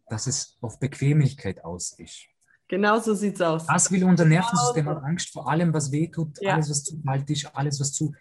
dass 0.07 0.27
es 0.27 0.57
auf 0.61 0.79
Bequemlichkeit 0.79 1.63
aus 1.63 1.91
ist. 1.99 2.27
Genau 2.67 2.99
so 2.99 3.13
sieht 3.13 3.35
es 3.35 3.41
aus. 3.41 3.67
Das 3.67 3.91
will 3.91 4.03
unser 4.05 4.25
Nervensystem 4.25 4.85
genau 4.85 4.99
so. 4.99 5.05
Angst 5.05 5.29
vor 5.29 5.49
allem, 5.49 5.73
was 5.73 5.91
wehtut, 5.91 6.41
ja. 6.41 6.55
alles, 6.55 6.69
was 6.69 6.83
zu 6.83 6.99
kalt 7.03 7.29
ist, 7.29 7.45
alles, 7.53 7.79
was 7.79 7.93
zu 7.93 8.13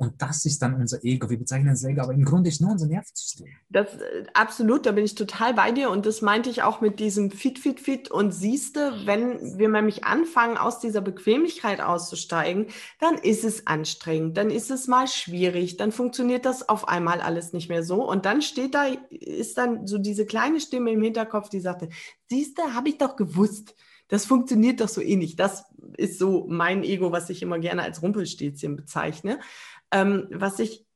und 0.00 0.22
das 0.22 0.44
ist 0.44 0.62
dann 0.62 0.74
unser 0.74 1.04
Ego. 1.04 1.28
Wir 1.28 1.38
bezeichnen 1.38 1.72
es 1.72 1.82
Ego, 1.82 2.02
aber 2.02 2.14
im 2.14 2.24
Grunde 2.24 2.48
ist 2.48 2.60
nur 2.60 2.70
unser 2.70 2.86
Nervensystem. 2.86 3.48
Das 3.68 3.94
äh, 3.94 4.26
absolut, 4.32 4.86
da 4.86 4.92
bin 4.92 5.04
ich 5.04 5.16
total 5.16 5.54
bei 5.54 5.72
dir. 5.72 5.90
Und 5.90 6.06
das 6.06 6.22
meinte 6.22 6.50
ich 6.50 6.62
auch 6.62 6.80
mit 6.80 7.00
diesem 7.00 7.32
Fit, 7.32 7.58
Fit, 7.58 7.80
Fit. 7.80 8.08
Und 8.08 8.30
siehste, 8.30 8.92
wenn 9.06 9.58
wir 9.58 9.68
nämlich 9.68 10.04
anfangen, 10.04 10.56
aus 10.56 10.78
dieser 10.78 11.00
Bequemlichkeit 11.00 11.80
auszusteigen, 11.80 12.68
dann 13.00 13.16
ist 13.16 13.42
es 13.42 13.66
anstrengend, 13.66 14.36
dann 14.36 14.50
ist 14.50 14.70
es 14.70 14.86
mal 14.86 15.08
schwierig, 15.08 15.78
dann 15.78 15.90
funktioniert 15.90 16.46
das 16.46 16.68
auf 16.68 16.86
einmal 16.86 17.20
alles 17.20 17.52
nicht 17.52 17.68
mehr 17.68 17.82
so. 17.82 18.08
Und 18.08 18.24
dann 18.24 18.40
steht 18.40 18.76
da, 18.76 18.86
ist 19.10 19.58
dann 19.58 19.88
so 19.88 19.98
diese 19.98 20.26
kleine 20.26 20.60
Stimme 20.60 20.92
im 20.92 21.02
Hinterkopf, 21.02 21.48
die 21.48 21.58
sagte, 21.58 21.88
siehste, 22.28 22.72
habe 22.72 22.88
ich 22.88 22.98
doch 22.98 23.16
gewusst. 23.16 23.74
Das 24.08 24.24
funktioniert 24.24 24.80
doch 24.80 24.88
so 24.88 25.02
ähnlich. 25.02 25.36
Das 25.36 25.66
ist 25.96 26.18
so 26.18 26.46
mein 26.48 26.82
Ego, 26.82 27.12
was 27.12 27.28
ich 27.30 27.42
immer 27.42 27.58
gerne 27.58 27.82
als 27.82 28.02
Rumpelstilzchen 28.02 28.76
bezeichne. 28.76 29.38
Ähm, 29.90 30.28
was 30.30 30.58
ich 30.58 30.86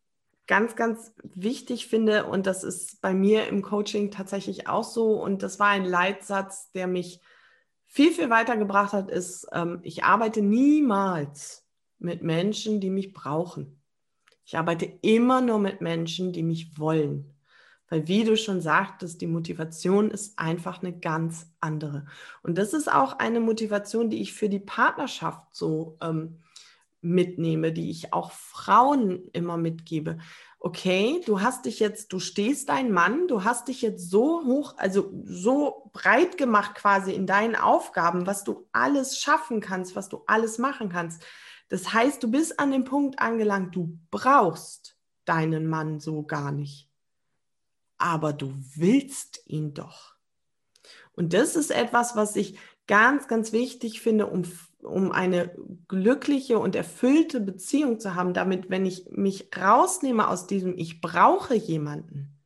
ganz, 0.47 0.77
ganz 0.77 1.15
wichtig 1.23 1.87
finde, 1.87 2.27
und 2.27 2.47
das 2.47 2.65
ist 2.65 3.01
bei 3.01 3.15
mir 3.15 3.47
im 3.49 3.63
Coaching 3.63 4.11
tatsächlich 4.11 4.69
auch 4.69 4.85
so, 4.85 5.23
und 5.23 5.43
das 5.43 5.59
war 5.59 5.69
ein 5.69 5.85
Leitsatz, 5.85 6.71
der 6.73 6.87
mich 6.87 7.21
viel, 7.85 8.13
viel 8.13 8.31
weitergebracht 8.31 8.93
hat, 8.93 9.11
ist, 9.11 9.47
ähm, 9.53 9.81
ich 9.83 10.05
arbeite 10.05 10.43
niemals 10.43 11.65
mit 11.99 12.23
Menschen, 12.23 12.81
die 12.81 12.91
mich 12.91 13.13
brauchen. 13.13 13.81
Ich 14.45 14.57
arbeite 14.57 14.87
immer 15.03 15.41
nur 15.41 15.59
mit 15.59 15.81
Menschen, 15.81 16.33
die 16.33 16.43
mich 16.43 16.79
wollen. 16.79 17.33
Weil 17.89 18.09
wie 18.09 18.25
du 18.25 18.37
schon 18.37 18.61
sagtest, 18.61 19.21
die 19.21 19.27
Motivation 19.27 20.11
ist 20.11 20.39
einfach 20.39 20.83
eine 20.83 20.99
ganz 20.99 21.47
andere. 21.61 22.07
Und 22.43 22.57
das 22.57 22.73
ist 22.73 22.91
auch 22.91 23.19
eine 23.19 23.41
Motivation, 23.41 24.09
die 24.09 24.23
ich 24.23 24.33
für 24.33 24.49
die 24.49 24.59
Partnerschaft 24.59 25.55
so 25.55 25.99
ähm, 26.01 26.42
mitnehme, 27.03 27.73
die 27.73 27.91
ich 27.91 28.13
auch 28.13 28.33
Frauen 28.33 29.29
immer 29.33 29.57
mitgebe. 29.57 30.19
Okay, 30.59 31.21
du 31.27 31.41
hast 31.41 31.67
dich 31.67 31.81
jetzt, 31.81 32.13
du 32.13 32.21
stehst 32.21 32.69
dein 32.69 32.93
Mann, 32.93 33.27
du 33.27 33.43
hast 33.43 33.69
dich 33.69 33.83
jetzt 33.83 34.09
so 34.09 34.45
hoch, 34.45 34.75
also 34.79 35.13
so 35.25 35.91
breit 35.93 36.39
gemacht 36.39 36.77
quasi 36.77 37.13
in 37.13 37.27
deinen 37.27 37.57
Aufgaben, 37.57 38.27
was 38.27 38.45
du 38.45 38.69
alles 38.73 39.19
schaffen 39.19 39.61
kannst, 39.61 39.97
was 39.97 40.09
du 40.09 40.23
alles 40.27 40.59
machen 40.59 40.89
kannst. 40.89 41.25
Das 41.69 41.93
heißt, 41.93 42.23
du 42.23 42.31
bist 42.31 42.61
an 42.61 42.71
dem 42.71 42.85
Punkt 42.85 43.19
angelangt, 43.19 43.75
du 43.75 43.99
brauchst 44.11 44.97
deinen 45.25 45.67
Mann 45.67 45.99
so 45.99 46.23
gar 46.23 46.53
nicht. 46.53 46.89
Aber 47.99 48.33
du 48.33 48.55
willst 48.77 49.43
ihn 49.47 49.75
doch. 49.75 50.15
Und 51.13 51.33
das 51.33 51.57
ist 51.57 51.71
etwas, 51.71 52.15
was 52.17 52.37
ich 52.37 52.59
ganz, 52.87 53.29
ganz 53.29 53.53
wichtig 53.53 54.01
finde, 54.01 54.27
um 54.27 54.45
um 54.83 55.13
eine 55.13 55.55
glückliche 55.89 56.59
und 56.59 56.77
erfüllte 56.77 57.41
Beziehung 57.41 58.01
zu 58.01 58.15
haben, 58.15 58.35
damit, 58.35 58.71
wenn 58.71 58.85
ich 58.85 59.09
mich 59.11 59.49
rausnehme 59.57 60.29
aus 60.29 60.47
diesem 60.47 60.77
Ich 60.77 61.01
brauche 61.01 61.55
jemanden, 61.55 62.39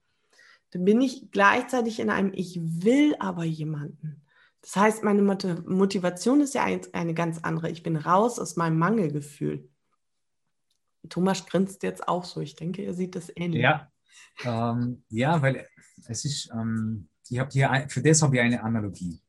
dann 0.71 0.85
bin 0.85 1.01
ich 1.01 1.31
gleichzeitig 1.31 2.01
in 2.01 2.11
einem 2.11 2.33
Ich 2.35 2.59
will 2.61 3.17
aber 3.19 3.45
jemanden. 3.45 4.23
Das 4.61 4.77
heißt, 4.77 5.05
meine 5.05 5.23
Motivation 5.23 6.41
ist 6.41 6.55
ja 6.55 6.67
eine 6.93 7.15
ganz 7.15 7.39
andere. 7.43 7.71
Ich 7.71 7.83
bin 7.83 7.97
raus 7.97 8.39
aus 8.39 8.57
meinem 8.57 8.79
Mangelgefühl. 8.79 9.69
Thomas 11.09 11.47
grinst 11.47 11.85
jetzt 11.85 12.09
auch 12.09 12.25
so. 12.25 12.41
Ich 12.41 12.57
denke, 12.57 12.83
er 12.83 12.93
sieht 12.93 13.15
das 13.15 13.31
ähnlich. 13.35 13.63
Ja, 13.63 13.93
ähm, 14.45 15.05
ja 15.09 15.41
weil 15.41 15.67
es 16.09 16.25
ist, 16.25 16.51
ähm, 16.53 17.09
ich 17.29 17.39
habe 17.39 17.51
hier, 17.53 17.87
für 17.89 18.03
das 18.03 18.23
habe 18.23 18.37
ich 18.37 18.43
eine 18.43 18.63
Analogie. 18.63 19.21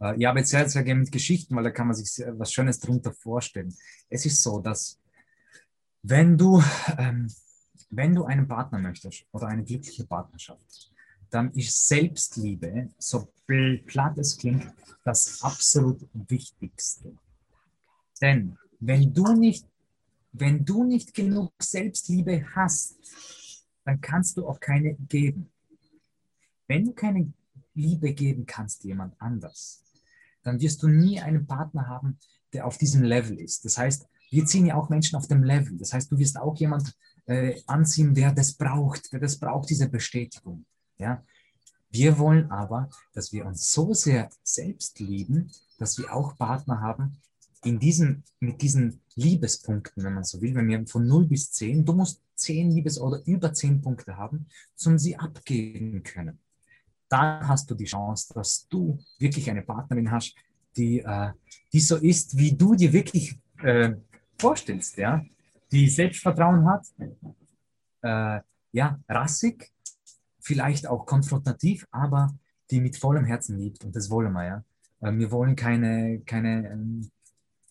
Äh, 0.00 0.16
ich 0.16 0.22
jetzt 0.22 0.50
sehr, 0.50 0.68
sehr 0.68 0.82
gerne 0.82 1.00
mit 1.00 1.12
Geschichten, 1.12 1.54
weil 1.56 1.64
da 1.64 1.70
kann 1.70 1.86
man 1.86 1.96
sich 1.96 2.24
was 2.38 2.52
Schönes 2.52 2.78
darunter 2.80 3.12
vorstellen. 3.12 3.74
Es 4.08 4.26
ist 4.26 4.42
so, 4.42 4.60
dass 4.60 4.98
wenn 6.02 6.36
du, 6.38 6.62
ähm, 6.96 7.28
wenn 7.90 8.14
du 8.14 8.24
einen 8.24 8.46
Partner 8.46 8.78
möchtest 8.78 9.24
oder 9.32 9.48
eine 9.48 9.64
glückliche 9.64 10.06
Partnerschaft, 10.06 10.92
dann 11.30 11.52
ist 11.52 11.86
Selbstliebe, 11.86 12.88
so 12.98 13.28
platt 13.86 14.16
es 14.18 14.38
klingt, 14.38 14.72
das 15.04 15.42
absolut 15.42 16.06
Wichtigste. 16.12 17.12
Denn 18.20 18.56
wenn 18.80 19.12
du 19.12 19.34
nicht, 19.34 19.66
wenn 20.32 20.64
du 20.64 20.84
nicht 20.84 21.14
genug 21.14 21.52
Selbstliebe 21.58 22.46
hast, 22.54 22.96
dann 23.84 24.00
kannst 24.00 24.36
du 24.36 24.46
auch 24.46 24.60
keine 24.60 24.94
geben. 24.94 25.50
Wenn 26.66 26.84
du 26.84 26.92
keine 26.92 27.32
Liebe 27.74 28.12
geben 28.12 28.44
kannst, 28.46 28.84
jemand 28.84 29.14
anders, 29.20 29.82
dann 30.48 30.60
wirst 30.60 30.82
du 30.82 30.88
nie 30.88 31.20
einen 31.20 31.46
Partner 31.46 31.86
haben, 31.86 32.18
der 32.52 32.66
auf 32.66 32.78
diesem 32.78 33.02
Level 33.02 33.38
ist. 33.38 33.64
Das 33.64 33.78
heißt, 33.78 34.06
wir 34.30 34.44
ziehen 34.46 34.66
ja 34.66 34.74
auch 34.74 34.88
Menschen 34.88 35.16
auf 35.16 35.28
dem 35.28 35.42
Level. 35.42 35.76
Das 35.78 35.92
heißt, 35.92 36.10
du 36.10 36.18
wirst 36.18 36.38
auch 36.38 36.56
jemand 36.56 36.94
äh, 37.26 37.60
anziehen, 37.66 38.14
der 38.14 38.32
das 38.32 38.54
braucht, 38.54 39.12
der 39.12 39.20
das 39.20 39.38
braucht, 39.38 39.70
diese 39.70 39.88
Bestätigung. 39.88 40.64
Ja? 40.98 41.22
Wir 41.90 42.18
wollen 42.18 42.50
aber, 42.50 42.88
dass 43.14 43.32
wir 43.32 43.46
uns 43.46 43.70
so 43.72 43.94
sehr 43.94 44.28
selbst 44.42 44.98
lieben, 45.00 45.50
dass 45.78 45.98
wir 45.98 46.12
auch 46.12 46.36
Partner 46.36 46.80
haben 46.80 47.18
in 47.64 47.78
diesen, 47.78 48.24
mit 48.40 48.62
diesen 48.62 49.00
Liebespunkten, 49.14 50.04
wenn 50.04 50.14
man 50.14 50.24
so 50.24 50.40
will, 50.40 50.54
wenn 50.54 50.68
wir 50.68 50.86
von 50.86 51.06
0 51.06 51.26
bis 51.26 51.50
10, 51.52 51.84
du 51.84 51.92
musst 51.92 52.22
10 52.36 52.70
Liebes- 52.70 53.00
oder 53.00 53.20
über 53.26 53.52
10 53.52 53.80
Punkte 53.80 54.16
haben, 54.16 54.46
zum 54.76 54.98
sie 54.98 55.16
abgeben 55.16 56.02
können 56.02 56.38
dann 57.08 57.46
hast 57.46 57.70
du 57.70 57.74
die 57.74 57.84
Chance, 57.84 58.32
dass 58.34 58.66
du 58.68 58.98
wirklich 59.18 59.50
eine 59.50 59.62
Partnerin 59.62 60.10
hast, 60.10 60.34
die, 60.76 61.00
äh, 61.00 61.32
die 61.72 61.80
so 61.80 61.96
ist, 61.96 62.36
wie 62.36 62.52
du 62.56 62.74
dir 62.74 62.92
wirklich 62.92 63.38
äh, 63.62 63.92
vorstellst, 64.38 64.96
ja, 64.96 65.24
die 65.72 65.88
Selbstvertrauen 65.88 66.66
hat, 66.66 66.86
äh, 68.02 68.40
ja, 68.72 69.00
rassig, 69.08 69.72
vielleicht 70.40 70.86
auch 70.86 71.06
konfrontativ, 71.06 71.86
aber 71.90 72.34
die 72.70 72.80
mit 72.80 72.96
vollem 72.96 73.24
Herzen 73.24 73.58
liebt 73.58 73.84
und 73.84 73.96
das 73.96 74.10
wollen 74.10 74.32
wir, 74.32 74.44
ja. 74.44 74.64
Äh, 75.00 75.12
wir 75.16 75.30
wollen 75.30 75.56
keine, 75.56 76.20
keine, 76.20 76.70
ähm, 76.70 77.10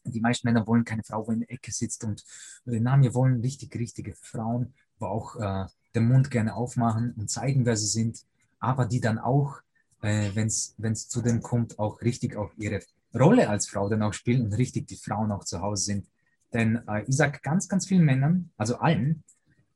die 0.04 0.22
meisten 0.22 0.48
Männer 0.48 0.66
wollen 0.68 0.86
keine 0.86 1.04
Frau, 1.04 1.26
die 1.26 1.34
in 1.34 1.40
der 1.42 1.52
Ecke 1.52 1.72
sitzt 1.72 2.04
und 2.04 2.24
äh, 2.66 2.80
na, 2.80 3.00
wir 3.02 3.14
wollen 3.14 3.42
richtig, 3.42 3.76
richtige 3.76 4.16
Frauen, 4.16 4.74
wo 5.00 5.08
auch 5.08 5.36
äh, 5.36 5.66
den 5.96 6.08
Mund 6.08 6.32
gerne 6.32 6.56
aufmachen 6.56 7.14
und 7.18 7.30
zeigen, 7.30 7.66
wer 7.66 7.78
sie 7.78 7.88
sind, 7.88 8.26
aber 8.60 8.86
die 8.86 9.00
dann 9.00 9.20
auch 9.20 9.62
äh, 10.02 10.32
wenn 10.34 10.48
es 10.48 11.10
zu 11.10 11.22
dem 11.22 11.42
kommt, 11.42 11.80
auch 11.80 12.02
richtig 12.02 12.36
auch 12.36 12.52
ihre 12.58 12.82
Rolle 13.14 13.50
als 13.50 13.68
Frau 13.68 13.90
dann 13.90 14.04
auch 14.04 14.14
spielen 14.14 14.46
und 14.46 14.54
richtig 14.54 14.88
die 14.88 14.96
Frauen 14.96 15.32
auch 15.32 15.44
zu 15.44 15.62
Hause 15.62 15.86
sind. 15.86 16.08
Denn 16.54 16.82
äh, 16.88 17.04
ich 17.08 17.16
sage 17.16 17.40
ganz, 17.42 17.68
ganz 17.68 17.88
vielen 17.88 18.06
Männern, 18.06 18.52
also 18.58 18.78
allen, 18.78 19.24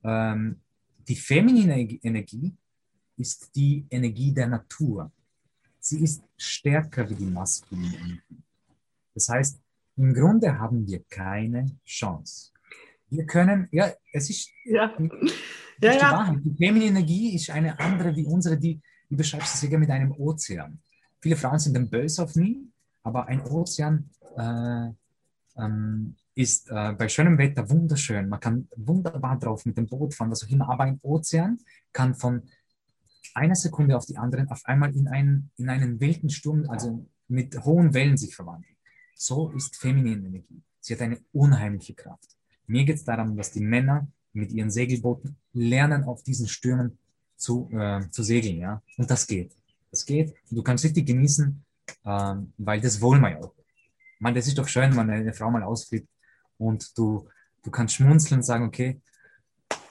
ähm, 0.03 0.61
die 1.07 1.15
feminine 1.15 1.79
Energie 1.79 2.53
ist 3.17 3.55
die 3.55 3.85
Energie 3.89 4.31
der 4.31 4.47
Natur. 4.47 5.11
Sie 5.79 6.03
ist 6.03 6.23
stärker 6.37 7.09
wie 7.09 7.15
die 7.15 7.25
maskuline 7.25 7.95
Energie. 7.95 8.43
Das 9.13 9.27
heißt, 9.29 9.59
im 9.97 10.13
Grunde 10.13 10.57
haben 10.57 10.87
wir 10.87 11.03
keine 11.09 11.65
Chance. 11.85 12.51
Wir 13.09 13.25
können, 13.25 13.67
ja, 13.71 13.91
es 14.13 14.29
ist, 14.29 14.49
ja. 14.63 14.95
Ja, 15.81 15.93
ja. 15.93 16.31
Die, 16.31 16.49
die 16.49 16.57
feminine 16.57 16.99
Energie 16.99 17.35
ist 17.35 17.49
eine 17.49 17.79
andere 17.79 18.15
wie 18.15 18.25
unsere, 18.25 18.57
die, 18.57 18.79
die 19.09 19.15
beschreibst 19.15 19.55
du 19.55 19.65
sogar 19.65 19.79
mit 19.79 19.89
einem 19.89 20.11
Ozean. 20.11 20.79
Viele 21.19 21.35
Frauen 21.35 21.59
sind 21.59 21.75
dann 21.75 21.89
böse 21.89 22.23
auf 22.23 22.35
mich, 22.35 22.57
aber 23.03 23.27
ein 23.27 23.41
Ozean 23.41 24.09
äh, 24.37 24.89
ähm, 25.57 26.15
ist 26.35 26.69
äh, 26.69 26.93
bei 26.93 27.09
schönem 27.09 27.37
Wetter 27.37 27.69
wunderschön. 27.69 28.29
Man 28.29 28.39
kann 28.39 28.67
wunderbar 28.75 29.37
drauf 29.37 29.65
mit 29.65 29.77
dem 29.77 29.87
Boot 29.87 30.13
fahren, 30.13 30.31
was 30.31 30.43
auch 30.43 30.49
immer. 30.49 30.69
Aber 30.69 30.83
ein 30.85 30.99
Ozean 31.01 31.59
kann 31.91 32.15
von 32.15 32.43
einer 33.33 33.55
Sekunde 33.55 33.97
auf 33.97 34.05
die 34.05 34.17
andere 34.17 34.45
auf 34.49 34.65
einmal 34.65 34.95
in 34.95 35.07
einen, 35.07 35.51
in 35.57 35.69
einen 35.69 35.99
wilden 35.99 36.29
Sturm, 36.29 36.69
also 36.69 37.05
mit 37.27 37.63
hohen 37.63 37.93
Wellen 37.93 38.17
sich 38.17 38.35
verwandeln. 38.35 38.75
So 39.15 39.51
ist 39.51 39.77
feminine 39.77 40.27
Energie. 40.27 40.61
Sie 40.79 40.93
hat 40.93 41.01
eine 41.01 41.19
unheimliche 41.31 41.93
Kraft. 41.93 42.35
Mir 42.67 42.85
geht 42.85 42.97
es 42.97 43.03
darum, 43.03 43.37
dass 43.37 43.51
die 43.51 43.61
Männer 43.61 44.07
mit 44.33 44.51
ihren 44.51 44.71
Segelbooten 44.71 45.35
lernen, 45.53 46.03
auf 46.03 46.23
diesen 46.23 46.47
Stürmen 46.47 46.97
zu, 47.35 47.69
äh, 47.73 48.01
zu 48.09 48.23
segeln. 48.23 48.59
Ja? 48.59 48.81
Und 48.97 49.09
das 49.09 49.27
geht. 49.27 49.51
Das 49.89 50.05
geht. 50.05 50.33
Du 50.49 50.63
kannst 50.63 50.83
richtig 50.83 51.05
genießen, 51.05 51.63
ähm, 52.05 52.53
weil 52.57 52.79
das 52.79 53.01
wollen 53.01 53.21
wir 53.21 53.31
ja 53.31 53.39
auch. 53.41 53.53
Man, 54.19 54.35
das 54.35 54.47
ist 54.47 54.57
doch 54.57 54.67
schön, 54.67 54.95
wenn 54.95 55.09
eine 55.09 55.33
Frau 55.33 55.49
mal 55.49 55.63
ausflippt 55.63 56.07
und 56.57 56.97
du, 56.97 57.27
du 57.63 57.71
kannst 57.71 57.95
schmunzeln 57.95 58.39
und 58.39 58.43
sagen, 58.43 58.65
okay, 58.65 59.01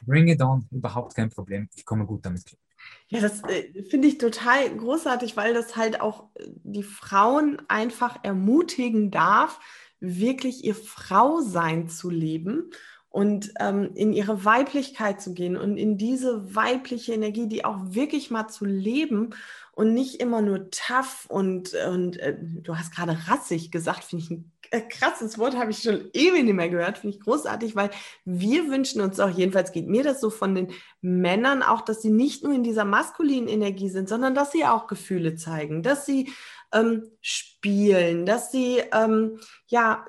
bring 0.06 0.28
it 0.28 0.40
on, 0.40 0.66
überhaupt 0.70 1.14
kein 1.14 1.30
Problem, 1.30 1.68
ich 1.74 1.84
komme 1.84 2.06
gut 2.06 2.24
damit 2.24 2.46
klar. 2.46 2.60
Ja, 3.08 3.20
das 3.20 3.42
äh, 3.44 3.84
finde 3.90 4.08
ich 4.08 4.18
total 4.18 4.74
großartig, 4.74 5.36
weil 5.36 5.52
das 5.52 5.76
halt 5.76 6.00
auch 6.00 6.28
äh, 6.36 6.46
die 6.62 6.82
Frauen 6.82 7.60
einfach 7.68 8.22
ermutigen 8.22 9.10
darf, 9.10 9.60
wirklich 9.98 10.64
ihr 10.64 10.74
Frausein 10.74 11.88
zu 11.88 12.08
leben 12.08 12.70
und 13.10 13.52
ähm, 13.58 13.90
in 13.94 14.12
ihre 14.12 14.44
Weiblichkeit 14.44 15.20
zu 15.20 15.34
gehen 15.34 15.56
und 15.56 15.76
in 15.76 15.98
diese 15.98 16.54
weibliche 16.54 17.12
Energie, 17.12 17.48
die 17.48 17.64
auch 17.64 17.78
wirklich 17.82 18.30
mal 18.30 18.48
zu 18.48 18.64
leben 18.64 19.30
und 19.72 19.94
nicht 19.94 20.20
immer 20.20 20.42
nur 20.42 20.70
tough 20.70 21.26
und, 21.28 21.74
und 21.74 22.18
äh, 22.18 22.36
du 22.40 22.76
hast 22.76 22.94
gerade 22.94 23.18
rassig 23.26 23.72
gesagt, 23.72 24.04
finde 24.04 24.24
ich 24.24 24.30
ein 24.30 24.52
äh, 24.70 24.80
krasses 24.80 25.38
Wort, 25.38 25.56
habe 25.56 25.72
ich 25.72 25.82
schon 25.82 26.08
ewig 26.12 26.44
nicht 26.44 26.54
mehr 26.54 26.68
gehört, 26.68 26.98
finde 26.98 27.16
ich 27.16 27.22
großartig, 27.22 27.74
weil 27.74 27.90
wir 28.24 28.68
wünschen 28.68 29.00
uns 29.00 29.18
auch, 29.18 29.30
jedenfalls 29.30 29.72
geht 29.72 29.88
mir 29.88 30.04
das 30.04 30.20
so 30.20 30.30
von 30.30 30.54
den 30.54 30.68
Männern 31.00 31.64
auch, 31.64 31.80
dass 31.80 32.02
sie 32.02 32.10
nicht 32.10 32.44
nur 32.44 32.52
in 32.52 32.62
dieser 32.62 32.84
maskulinen 32.84 33.48
Energie 33.48 33.88
sind, 33.88 34.08
sondern 34.08 34.36
dass 34.36 34.52
sie 34.52 34.64
auch 34.64 34.86
Gefühle 34.86 35.34
zeigen, 35.34 35.82
dass 35.82 36.06
sie 36.06 36.30
ähm, 36.72 37.10
spielen, 37.20 38.26
dass 38.26 38.52
sie 38.52 38.82
ähm, 38.92 39.40
ja 39.66 40.06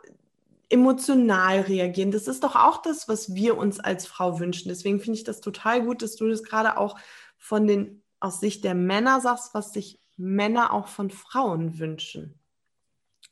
emotional 0.71 1.61
reagieren. 1.61 2.11
Das 2.11 2.27
ist 2.27 2.43
doch 2.43 2.55
auch 2.55 2.81
das, 2.81 3.07
was 3.07 3.33
wir 3.35 3.57
uns 3.57 3.79
als 3.79 4.05
Frau 4.05 4.39
wünschen. 4.39 4.69
Deswegen 4.69 4.99
finde 4.99 5.17
ich 5.17 5.23
das 5.23 5.41
total 5.41 5.83
gut, 5.83 6.01
dass 6.01 6.15
du 6.15 6.27
das 6.27 6.43
gerade 6.43 6.77
auch 6.77 6.97
von 7.37 7.67
den 7.67 8.03
aus 8.19 8.39
Sicht 8.39 8.63
der 8.63 8.75
Männer 8.75 9.19
sagst, 9.19 9.53
was 9.53 9.73
sich 9.73 9.99
Männer 10.15 10.73
auch 10.73 10.87
von 10.87 11.09
Frauen 11.09 11.79
wünschen. 11.79 12.39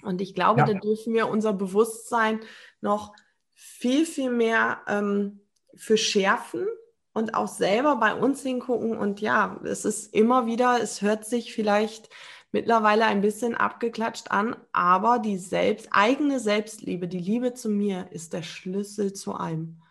Und 0.02 0.22
ich 0.22 0.34
glaube, 0.34 0.62
ja. 0.62 0.66
da 0.66 0.74
dürfen 0.74 1.14
wir 1.14 1.28
unser 1.28 1.54
Bewusstsein 1.54 2.40
noch 2.82 3.14
viel, 3.54 4.06
viel 4.06 4.32
mehr 4.32 4.82
ähm, 4.88 5.42
für 5.76 5.98
schärfen 5.98 6.66
und 7.14 7.36
auch 7.36 7.48
selber 7.48 7.98
bei 7.98 8.14
uns 8.16 8.42
hingucken. 8.42 8.98
Und 8.98 9.22
ja, 9.22 9.60
es 9.64 9.86
ist 9.86 10.14
immer 10.14 10.46
wieder, 10.46 10.82
es 10.82 11.02
hört 11.02 11.26
sich 11.26 11.54
vielleicht 11.54 12.10
mittlerweile 12.52 13.06
ein 13.06 13.22
bisschen 13.22 13.56
abgeklatscht 13.56 14.32
an, 14.32 14.56
aber 14.72 15.20
die 15.20 15.38
selbst, 15.38 15.90
eigene 15.92 16.40
Selbstliebe, 16.40 17.08
die 17.08 17.20
Liebe 17.20 17.54
zu 17.54 17.70
mir 17.70 18.12
ist 18.12 18.34
der 18.34 18.44
Schlüssel 18.44 19.14
zu 19.14 19.34
allem. 19.34 19.82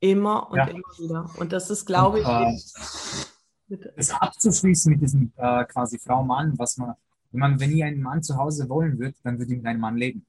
Immer 0.00 0.50
und 0.50 0.58
ja. 0.58 0.66
immer 0.66 0.82
wieder. 0.98 1.30
Und 1.38 1.52
das 1.52 1.70
ist, 1.70 1.86
glaube 1.86 2.20
ich. 2.20 2.26
Äh, 2.26 3.76
das 3.96 4.10
abzuschließen 4.10 4.92
mit 4.92 5.00
diesem 5.00 5.32
äh, 5.36 5.64
quasi 5.64 5.98
Frau-Mann, 5.98 6.58
was 6.58 6.76
man, 6.76 6.94
wenn 7.32 7.40
man, 7.40 7.60
wenn 7.60 7.72
ihr 7.72 7.86
einen 7.86 8.02
Mann 8.02 8.22
zu 8.22 8.36
Hause 8.36 8.68
wollen 8.68 8.98
würdet, 8.98 9.16
dann 9.24 9.38
würde 9.38 9.52
ich 9.52 9.58
mit 9.58 9.66
einem 9.66 9.80
Mann 9.80 9.96
leben. 9.96 10.26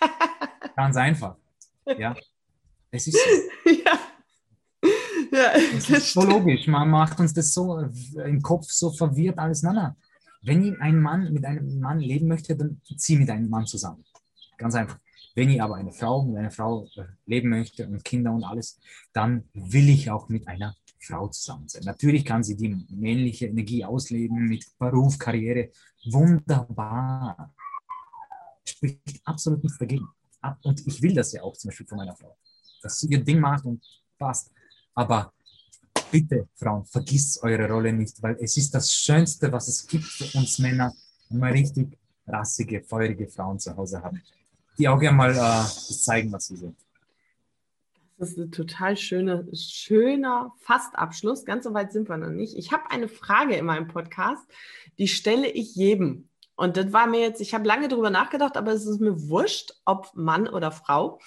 Ganz 0.76 0.96
einfach. 0.96 1.36
Ja. 1.98 2.16
Es 2.90 3.06
ist 3.06 3.18
so. 3.18 3.70
ja. 3.70 3.98
Ja, 5.32 5.52
das, 5.52 5.86
das 5.86 5.90
ist 5.90 6.12
so 6.12 6.22
logisch. 6.22 6.66
Man 6.66 6.88
macht 6.88 7.20
uns 7.20 7.34
das 7.34 7.52
so 7.52 7.78
im 7.78 8.40
Kopf 8.40 8.66
so 8.70 8.90
verwirrt 8.90 9.38
alles. 9.38 9.62
Nein, 9.62 9.74
nein. 9.74 9.96
Wenn 10.46 10.80
ein 10.80 11.00
Mann 11.00 11.32
mit 11.32 11.44
einem 11.44 11.80
Mann 11.80 11.98
leben 11.98 12.28
möchte, 12.28 12.56
dann 12.56 12.80
zieh 12.96 13.16
mit 13.16 13.28
einem 13.30 13.50
Mann 13.50 13.66
zusammen. 13.66 14.04
Ganz 14.56 14.76
einfach. 14.76 14.98
Wenn 15.34 15.50
ich 15.50 15.60
aber 15.60 15.74
eine 15.74 15.92
Frau 15.92 16.22
mit 16.24 16.36
einer 16.36 16.52
Frau 16.52 16.88
äh, 16.96 17.04
leben 17.26 17.50
möchte 17.50 17.86
und 17.86 18.04
Kinder 18.04 18.32
und 18.32 18.44
alles, 18.44 18.78
dann 19.12 19.44
will 19.52 19.88
ich 19.88 20.08
auch 20.10 20.28
mit 20.28 20.46
einer 20.46 20.74
Frau 21.00 21.28
zusammen 21.28 21.68
sein. 21.68 21.82
Natürlich 21.84 22.24
kann 22.24 22.44
sie 22.44 22.56
die 22.56 22.68
männliche 22.90 23.46
Energie 23.46 23.84
ausleben 23.84 24.46
mit 24.46 24.64
Beruf, 24.78 25.18
Karriere. 25.18 25.70
Wunderbar. 26.06 27.52
Spricht 28.64 29.20
absolut 29.24 29.62
nichts 29.62 29.78
dagegen. 29.78 30.08
Und 30.62 30.86
ich 30.86 31.02
will 31.02 31.14
das 31.14 31.32
ja 31.32 31.42
auch 31.42 31.56
zum 31.56 31.68
Beispiel 31.68 31.86
von 31.86 31.98
meiner 31.98 32.14
Frau, 32.14 32.36
dass 32.82 33.00
sie 33.00 33.08
ihr 33.08 33.22
Ding 33.22 33.40
macht 33.40 33.64
und 33.64 33.84
passt. 34.16 34.52
Aber 34.94 35.32
bitte, 36.10 36.48
Frauen, 36.54 36.84
vergisst 36.84 37.42
eure 37.42 37.68
Rolle 37.68 37.92
nicht, 37.92 38.22
weil 38.22 38.36
es 38.40 38.56
ist 38.56 38.74
das 38.74 38.92
Schönste, 38.92 39.50
was 39.52 39.68
es 39.68 39.86
gibt 39.86 40.04
für 40.04 40.38
uns 40.38 40.58
Männer, 40.58 40.92
wenn 41.28 41.40
wir 41.40 41.52
richtig 41.52 41.98
rassige, 42.26 42.82
feurige 42.82 43.28
Frauen 43.28 43.58
zu 43.58 43.76
Hause 43.76 44.02
haben, 44.02 44.22
die 44.78 44.88
auch 44.88 44.98
gerne 44.98 45.16
mal 45.16 45.32
äh, 45.32 45.64
zeigen, 45.66 46.32
was 46.32 46.46
sie 46.46 46.56
sind. 46.56 46.76
Das 48.18 48.30
ist 48.30 48.38
ein 48.38 48.50
total 48.50 48.96
schöner, 48.96 49.44
schöner 49.52 50.54
Fastabschluss. 50.60 51.44
Ganz 51.44 51.64
so 51.64 51.74
weit 51.74 51.92
sind 51.92 52.08
wir 52.08 52.16
noch 52.16 52.30
nicht. 52.30 52.56
Ich 52.56 52.72
habe 52.72 52.90
eine 52.90 53.08
Frage 53.08 53.56
in 53.56 53.66
meinem 53.66 53.88
Podcast, 53.88 54.42
die 54.98 55.08
stelle 55.08 55.48
ich 55.50 55.74
jedem. 55.74 56.28
Und 56.54 56.78
das 56.78 56.94
war 56.94 57.06
mir 57.06 57.20
jetzt, 57.20 57.42
ich 57.42 57.52
habe 57.52 57.66
lange 57.68 57.88
darüber 57.88 58.08
nachgedacht, 58.08 58.56
aber 58.56 58.72
es 58.72 58.86
ist 58.86 59.00
mir 59.00 59.28
wurscht, 59.28 59.74
ob 59.84 60.10
Mann 60.14 60.48
oder 60.48 60.72
Frau. 60.72 61.20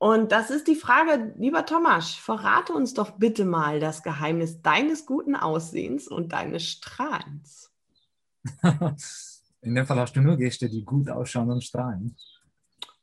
Und 0.00 0.32
das 0.32 0.48
ist 0.48 0.66
die 0.66 0.76
Frage, 0.76 1.34
lieber 1.36 1.66
Thomas, 1.66 2.14
verrate 2.14 2.72
uns 2.72 2.94
doch 2.94 3.18
bitte 3.18 3.44
mal 3.44 3.80
das 3.80 4.02
Geheimnis 4.02 4.62
deines 4.62 5.04
guten 5.04 5.36
Aussehens 5.36 6.08
und 6.08 6.32
deines 6.32 6.64
Strahlens. 6.64 7.70
In 9.60 9.74
dem 9.74 9.84
Fall 9.84 10.00
hast 10.00 10.16
du 10.16 10.22
nur 10.22 10.38
Gäste, 10.38 10.70
die 10.70 10.86
gut 10.86 11.10
ausschauen 11.10 11.50
und 11.50 11.62
strahlen. 11.62 12.16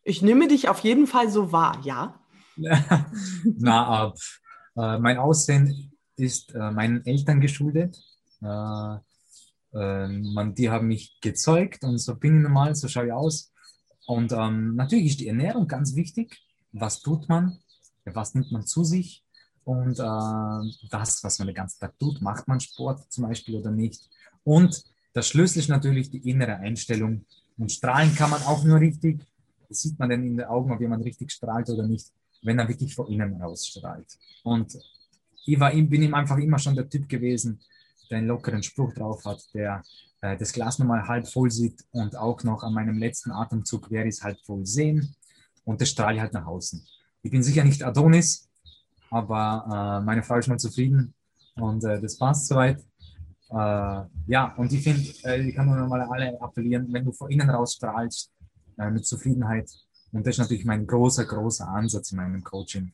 Ich 0.03 0.23
nehme 0.23 0.47
dich 0.47 0.69
auf 0.69 0.79
jeden 0.79 1.05
Fall 1.05 1.29
so 1.29 1.51
wahr, 1.51 1.79
ja? 1.83 2.19
Na, 3.43 4.11
äh, 4.75 4.97
mein 4.97 5.19
Aussehen 5.19 5.91
ist 6.15 6.55
äh, 6.55 6.71
meinen 6.71 7.05
Eltern 7.05 7.41
geschuldet. 7.41 7.95
Äh, 8.41 8.95
ähm, 9.75 10.33
man, 10.33 10.55
die 10.55 10.71
haben 10.71 10.87
mich 10.87 11.19
gezeugt 11.21 11.83
und 11.83 11.99
so 11.99 12.15
bin 12.15 12.37
ich 12.37 12.41
normal, 12.41 12.73
so 12.73 12.87
schaue 12.87 13.05
ich 13.05 13.13
aus. 13.13 13.53
Und 14.07 14.31
ähm, 14.31 14.73
natürlich 14.73 15.11
ist 15.11 15.19
die 15.19 15.27
Ernährung 15.27 15.67
ganz 15.67 15.93
wichtig 15.93 16.41
was 16.79 17.01
tut 17.01 17.27
man, 17.29 17.59
was 18.05 18.33
nimmt 18.33 18.51
man 18.51 18.65
zu 18.65 18.83
sich 18.83 19.23
und 19.63 19.99
äh, 19.99 20.87
das, 20.89 21.23
was 21.23 21.39
man 21.39 21.47
den 21.47 21.55
ganzen 21.55 21.79
Tag 21.79 21.99
tut, 21.99 22.21
macht 22.21 22.47
man 22.47 22.59
Sport 22.59 23.11
zum 23.11 23.25
Beispiel 23.25 23.55
oder 23.55 23.71
nicht. 23.71 24.09
Und 24.43 24.83
das 25.13 25.27
Schlüssel 25.27 25.59
ist 25.59 25.67
natürlich 25.67 26.09
die 26.09 26.29
innere 26.29 26.55
Einstellung. 26.55 27.25
Und 27.57 27.71
strahlen 27.71 28.15
kann 28.15 28.29
man 28.29 28.41
auch 28.43 28.63
nur 28.63 28.79
richtig, 28.79 29.19
das 29.67 29.81
sieht 29.81 29.99
man 29.99 30.09
dann 30.09 30.23
in 30.23 30.37
den 30.37 30.45
Augen, 30.45 30.71
ob 30.71 30.79
jemand 30.79 31.03
richtig 31.03 31.31
strahlt 31.31 31.69
oder 31.69 31.85
nicht, 31.85 32.07
wenn 32.43 32.59
er 32.59 32.67
wirklich 32.69 32.95
von 32.95 33.07
innen 33.07 33.41
rausstrahlt. 33.41 34.17
Und 34.43 34.77
ich 35.45 35.59
war, 35.59 35.71
bin 35.71 36.01
ihm 36.01 36.13
einfach 36.13 36.37
immer 36.37 36.59
schon 36.59 36.75
der 36.75 36.89
Typ 36.89 37.09
gewesen, 37.09 37.59
der 38.09 38.19
einen 38.19 38.27
lockeren 38.27 38.63
Spruch 38.63 38.93
drauf 38.93 39.25
hat, 39.25 39.43
der 39.53 39.83
äh, 40.21 40.37
das 40.37 40.53
Glas 40.53 40.79
nochmal 40.79 41.05
halb 41.07 41.27
voll 41.27 41.51
sieht 41.51 41.83
und 41.91 42.15
auch 42.15 42.41
noch 42.43 42.63
an 42.63 42.73
meinem 42.73 42.97
letzten 42.97 43.31
Atemzug 43.31 43.91
wäre 43.91 44.07
es 44.07 44.23
halb 44.23 44.39
voll 44.45 44.65
sehen 44.65 45.13
und 45.67 45.81
das 45.81 45.89
strahle 45.89 46.15
ich 46.15 46.21
halt 46.21 46.33
nach 46.33 46.45
außen. 46.45 46.81
Ich 47.21 47.29
bin 47.29 47.43
sicher 47.43 47.63
nicht 47.63 47.83
Adonis, 47.83 48.47
aber 49.09 49.99
äh, 49.99 50.05
meine 50.05 50.23
Frau 50.23 50.37
ist 50.37 50.47
mal 50.47 50.57
zufrieden 50.57 51.13
und 51.55 51.83
äh, 51.83 51.99
das 51.99 52.17
passt 52.17 52.47
soweit. 52.47 52.79
Äh, 53.49 54.01
ja, 54.27 54.53
und 54.55 54.71
ich 54.71 54.81
finde, 54.81 55.03
äh, 55.25 55.41
ich 55.41 55.53
kann 55.53 55.67
nur 55.67 55.87
mal 55.87 56.01
alle 56.01 56.41
appellieren, 56.41 56.87
wenn 56.93 57.03
du 57.03 57.11
von 57.11 57.29
innen 57.29 57.49
raus 57.49 57.73
strahlst, 57.75 58.31
äh, 58.77 58.89
mit 58.89 59.05
Zufriedenheit, 59.05 59.69
und 60.13 60.25
das 60.25 60.35
ist 60.35 60.39
natürlich 60.39 60.63
mein 60.63 60.87
großer, 60.87 61.25
großer 61.25 61.67
Ansatz 61.67 62.11
in 62.11 62.17
meinem 62.17 62.43
Coaching. 62.43 62.93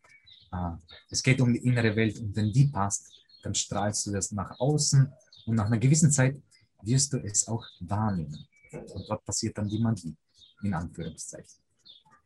Äh, 0.52 0.72
es 1.12 1.22
geht 1.22 1.42
um 1.42 1.54
die 1.54 1.60
innere 1.60 1.96
Welt 1.96 2.20
und 2.20 2.36
wenn 2.36 2.52
die 2.52 2.66
passt, 2.66 3.06
dann 3.44 3.54
strahlst 3.54 4.08
du 4.08 4.12
das 4.14 4.32
nach 4.32 4.60
außen 4.60 5.14
und 5.46 5.56
nach 5.56 5.68
einer 5.68 5.78
gewissen 5.78 6.12
Zeit 6.12 6.42
wirst 6.82 7.14
du 7.14 7.18
es 7.18 7.48
auch 7.48 7.64
wahrnehmen. 7.82 8.48
Und 8.72 9.06
dort 9.08 9.24
passiert 9.26 9.60
dann 9.60 9.70
die 9.70 9.80
Magie, 9.80 10.16
in 10.64 10.74
Anführungszeichen. 10.74 11.63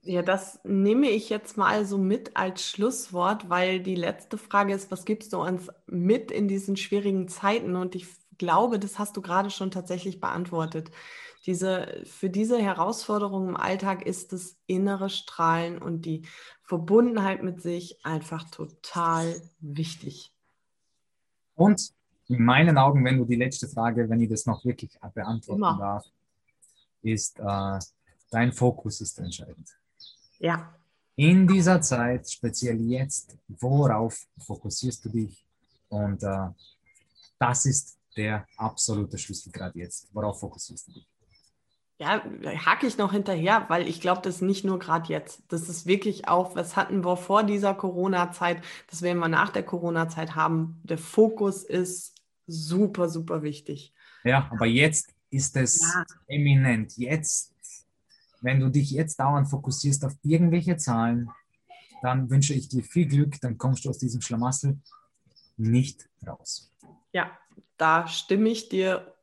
Ja, 0.08 0.22
das 0.22 0.62
nehme 0.64 1.10
ich 1.10 1.30
jetzt 1.30 1.58
mal 1.58 1.86
so 1.86 1.97
mit 1.97 2.38
als 2.38 2.64
Schlusswort, 2.64 3.49
weil 3.49 3.82
die 3.82 3.95
letzte 3.95 4.38
Frage 4.38 4.74
ist, 4.74 4.89
was 4.89 5.03
gibst 5.03 5.34
du 5.34 5.41
uns 5.41 5.70
mit 5.86 6.32
in 6.32 6.47
diesen 6.47 6.78
schwierigen 6.78 7.28
Zeiten? 7.28 7.76
Und 7.76 7.93
ich 7.93 8.08
glaube, 8.38 8.80
das 8.80 8.99
hast 8.99 9.18
du 9.18 9.22
gerade 9.22 9.49
schon 9.49 9.70
tatsächlich 9.70 10.22
beantwortet. 10.22 10.91
Diese, 11.45 12.03
für 12.05 12.30
diese 12.30 12.58
Herausforderung 12.58 13.49
im 13.49 13.58
Alltag 13.58 14.05
ist 14.05 14.32
das 14.32 14.55
innere 14.66 15.10
Strahlen 15.10 15.82
und 15.82 16.05
die 16.05 16.22
Verbundenheit 16.64 17.43
mit 17.43 17.62
sich 17.62 18.05
einfach 18.05 18.49
total 18.49 19.41
wichtig. 19.60 20.34
Und 21.55 21.91
in 22.30 22.43
meinen 22.43 22.78
Augen, 22.78 23.03
wenn 23.03 23.18
du 23.18 23.26
die 23.26 23.36
letzte 23.36 23.68
Frage, 23.68 24.10
wenn 24.10 24.22
ich 24.22 24.30
das 24.30 24.45
noch 24.45 24.64
wirklich 24.64 24.97
beantworten 25.14 25.62
Immer. 25.62 25.78
darf, 25.78 26.05
ist, 27.01 27.39
äh, 27.39 27.80
dein 28.30 28.53
Fokus 28.53 29.01
ist 29.01 29.20
entscheidend. 29.20 29.76
Ja. 30.39 30.73
In 31.15 31.47
dieser 31.47 31.81
Zeit, 31.81 32.29
speziell 32.29 32.79
jetzt, 32.81 33.35
worauf 33.47 34.17
fokussierst 34.38 35.05
du 35.05 35.09
dich? 35.09 35.43
Und 35.89 36.21
äh, 36.23 36.49
das 37.39 37.65
ist 37.65 37.97
der 38.15 38.45
absolute 38.57 39.17
Schlüssel 39.17 39.51
gerade 39.51 39.77
jetzt. 39.79 40.07
Worauf 40.13 40.39
fokussierst 40.39 40.88
du 40.88 40.91
dich? 40.93 41.07
Ja, 41.99 42.21
hake 42.43 42.85
ich 42.85 42.99
noch 42.99 43.11
hinterher, 43.11 43.65
weil 43.69 43.88
ich 43.88 44.01
glaube, 44.01 44.21
das 44.21 44.35
ist 44.35 44.41
nicht 44.41 44.63
nur 44.63 44.77
gerade 44.77 45.11
jetzt. 45.11 45.41
Das 45.47 45.67
ist 45.67 45.88
wirklich 45.88 46.27
auch, 46.27 46.55
was 46.55 46.75
hatten 46.75 47.03
wir 47.03 47.17
vor 47.17 47.43
dieser 47.43 47.73
Corona-Zeit, 47.73 48.63
das 48.88 49.01
werden 49.01 49.17
wir 49.17 49.29
nach 49.29 49.49
der 49.49 49.63
Corona-Zeit 49.63 50.35
haben. 50.35 50.79
Der 50.83 50.99
Fokus 50.99 51.63
ist 51.63 52.13
super, 52.45 53.09
super 53.09 53.41
wichtig. 53.41 53.95
Ja, 54.23 54.47
aber 54.51 54.67
jetzt 54.67 55.15
ist 55.31 55.57
es 55.57 55.81
ja. 55.81 56.05
eminent. 56.27 56.97
Jetzt 56.97 57.55
wenn 58.41 58.59
du 58.59 58.69
dich 58.69 58.91
jetzt 58.91 59.19
dauernd 59.19 59.49
fokussierst 59.49 60.05
auf 60.05 60.13
irgendwelche 60.23 60.77
Zahlen, 60.77 61.29
dann 62.01 62.29
wünsche 62.29 62.53
ich 62.53 62.69
dir 62.69 62.83
viel 62.83 63.07
Glück, 63.07 63.39
dann 63.41 63.57
kommst 63.57 63.85
du 63.85 63.89
aus 63.89 63.97
diesem 63.97 64.21
Schlamassel 64.21 64.77
nicht 65.57 66.07
raus. 66.25 66.71
Ja, 67.11 67.31
da 67.77 68.07
stimme 68.07 68.49
ich 68.49 68.69
dir 68.69 69.13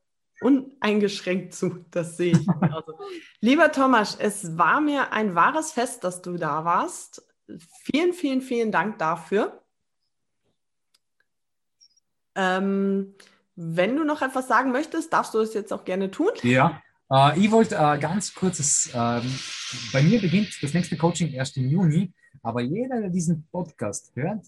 uneingeschränkt 0.40 1.54
zu. 1.54 1.84
Das 1.90 2.16
sehe 2.16 2.32
ich. 2.32 2.46
Also. 2.60 2.98
Lieber 3.40 3.70
Thomas, 3.70 4.16
es 4.18 4.56
war 4.58 4.80
mir 4.80 5.12
ein 5.12 5.34
wahres 5.34 5.72
Fest, 5.72 6.02
dass 6.02 6.22
du 6.22 6.36
da 6.36 6.64
warst. 6.64 7.22
Vielen, 7.82 8.12
vielen, 8.12 8.40
vielen 8.40 8.72
Dank 8.72 8.98
dafür. 8.98 9.62
Ähm, 12.34 13.14
wenn 13.54 13.96
du 13.96 14.04
noch 14.04 14.22
etwas 14.22 14.48
sagen 14.48 14.72
möchtest, 14.72 15.12
darfst 15.12 15.34
du 15.34 15.38
es 15.38 15.54
jetzt 15.54 15.72
auch 15.72 15.84
gerne 15.84 16.10
tun. 16.10 16.30
Ja, 16.42 16.82
äh, 17.14 17.38
ich 17.38 17.50
wollte 17.50 17.76
äh, 17.76 17.98
ganz 17.98 18.34
kurzes, 18.34 18.90
äh, 18.92 19.20
bei 19.92 20.02
mir 20.02 20.20
beginnt 20.20 20.58
das 20.62 20.74
nächste 20.74 20.96
Coaching 20.96 21.32
erst 21.32 21.56
im 21.56 21.68
Juni, 21.68 22.12
aber 22.42 22.60
jeder, 22.60 23.00
der 23.00 23.10
diesen 23.10 23.46
Podcast 23.50 24.10
hört 24.14 24.46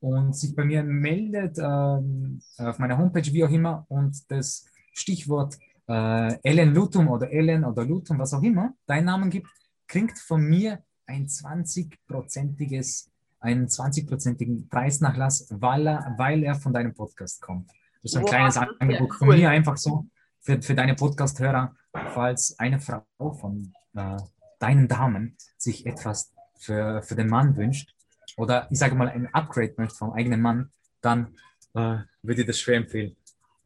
und 0.00 0.34
sich 0.34 0.54
bei 0.54 0.64
mir 0.64 0.82
meldet, 0.82 1.58
ähm, 1.58 2.40
auf 2.58 2.78
meiner 2.78 2.98
Homepage, 2.98 3.32
wie 3.32 3.44
auch 3.44 3.50
immer, 3.50 3.86
und 3.88 4.30
das 4.30 4.66
Stichwort 4.92 5.56
äh, 5.88 6.38
Ellen 6.42 6.74
Lutum 6.74 7.08
oder 7.08 7.30
Ellen 7.30 7.64
oder 7.64 7.84
Lutum, 7.84 8.18
was 8.18 8.34
auch 8.34 8.42
immer, 8.42 8.74
deinen 8.86 9.06
Namen 9.06 9.30
gibt, 9.30 9.48
kriegt 9.86 10.18
von 10.18 10.42
mir 10.42 10.82
ein 11.06 11.26
20-prozentiges 11.26 13.10
einen 13.40 13.66
20-prozentigen 13.68 14.68
Preisnachlass, 14.68 15.46
weil 15.50 15.86
er, 15.86 16.14
weil 16.18 16.44
er 16.44 16.54
von 16.54 16.72
deinem 16.72 16.94
Podcast 16.94 17.40
kommt. 17.40 17.70
Das 18.02 18.12
ist 18.12 18.16
ein 18.16 18.22
wow, 18.22 18.30
kleines 18.30 18.56
Angebot 18.56 19.14
von 19.14 19.28
mir, 19.28 19.50
einfach 19.50 19.76
so 19.76 20.06
für, 20.40 20.60
für 20.62 20.74
deine 20.74 20.94
Podcast-Hörer 20.94 21.74
falls 22.14 22.58
eine 22.58 22.80
Frau 22.80 23.04
von 23.18 23.72
äh, 23.94 24.16
deinen 24.58 24.88
Damen 24.88 25.36
sich 25.56 25.86
etwas 25.86 26.32
für, 26.58 27.02
für 27.02 27.14
den 27.14 27.28
Mann 27.28 27.56
wünscht 27.56 27.94
oder 28.36 28.68
ich 28.70 28.78
sage 28.78 28.94
mal 28.94 29.08
ein 29.08 29.32
Upgrade 29.34 29.74
möchte 29.76 29.96
vom 29.96 30.12
eigenen 30.12 30.40
Mann, 30.40 30.70
dann 31.00 31.34
äh, 31.74 31.98
würde 32.22 32.42
ich 32.42 32.46
das 32.46 32.60
schwer 32.60 32.76
empfehlen. 32.76 33.16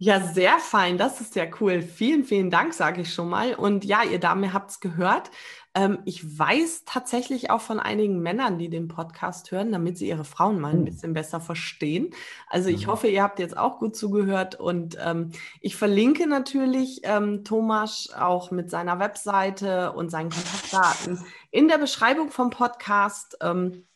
Ja, 0.05 0.21
sehr 0.21 0.59
fein. 0.59 0.99
Das 0.99 1.23
ist 1.23 1.35
ja 1.35 1.47
cool. 1.61 1.81
Vielen, 1.81 2.25
vielen 2.25 2.51
Dank, 2.51 2.75
sage 2.75 3.01
ich 3.01 3.15
schon 3.15 3.31
mal. 3.31 3.55
Und 3.55 3.87
ja, 3.87 4.03
ihr 4.03 4.21
Damen, 4.21 4.45
ihr 4.45 4.53
habt 4.53 4.71
es 4.71 4.81
gehört. 4.81 5.31
Ähm, 5.75 6.01
ich 6.05 6.39
weiß 6.39 6.83
tatsächlich 6.85 7.49
auch 7.51 7.63
von 7.63 7.81
einigen 7.81 8.21
Männern, 8.21 8.59
die 8.59 8.69
den 8.69 8.87
Podcast 8.87 9.51
hören, 9.51 9.73
damit 9.73 9.97
sie 9.97 10.07
ihre 10.07 10.27
Frauen 10.27 10.61
mal 10.61 10.75
ein 10.75 10.83
oh. 10.83 10.85
bisschen 10.85 11.15
besser 11.15 11.41
verstehen. 11.41 12.11
Also 12.49 12.69
ich 12.69 12.87
hoffe, 12.87 13.09
ihr 13.09 13.23
habt 13.23 13.39
jetzt 13.39 13.57
auch 13.57 13.79
gut 13.79 13.97
zugehört. 13.97 14.61
Und 14.61 14.99
ähm, 15.03 15.31
ich 15.63 15.75
verlinke 15.75 16.27
natürlich 16.27 17.01
ähm, 17.05 17.43
Thomas 17.43 18.11
auch 18.15 18.51
mit 18.51 18.69
seiner 18.69 18.99
Webseite 18.99 19.93
und 19.93 20.11
seinen 20.11 20.29
Kontaktdaten 20.29 21.25
in 21.51 21.67
der 21.67 21.79
Beschreibung 21.79 22.31
vom 22.31 22.51
Podcast. 22.51 23.39
Ähm, 23.41 23.87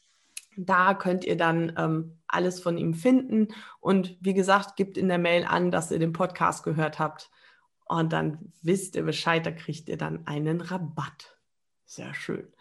da 0.59 0.95
könnt 0.95 1.25
ihr 1.25 1.37
dann 1.37 1.73
ähm, 1.79 2.19
alles 2.27 2.61
von 2.61 2.77
ihm 2.77 2.95
finden. 2.95 3.49
Und 3.81 4.17
wie 4.21 4.35
gesagt, 4.35 4.77
gebt 4.77 4.99
in 4.99 5.09
der 5.09 5.19
Mail 5.19 5.45
an, 5.45 5.71
dass 5.71 5.91
ihr 5.91 5.99
den 5.99 6.13
Podcast 6.13 6.65
gehört 6.65 6.99
habt. 6.99 7.31
Und 7.87 8.13
dann 8.13 8.53
wisst 8.63 8.97
ihr 8.97 9.05
Bescheid, 9.05 9.47
da 9.47 9.53
kriegt 9.53 9.89
ihr 9.89 9.97
dann 9.97 10.27
einen 10.27 10.61
Rabatt. 10.61 11.39
Sehr 11.87 12.13
schön. 12.13 12.53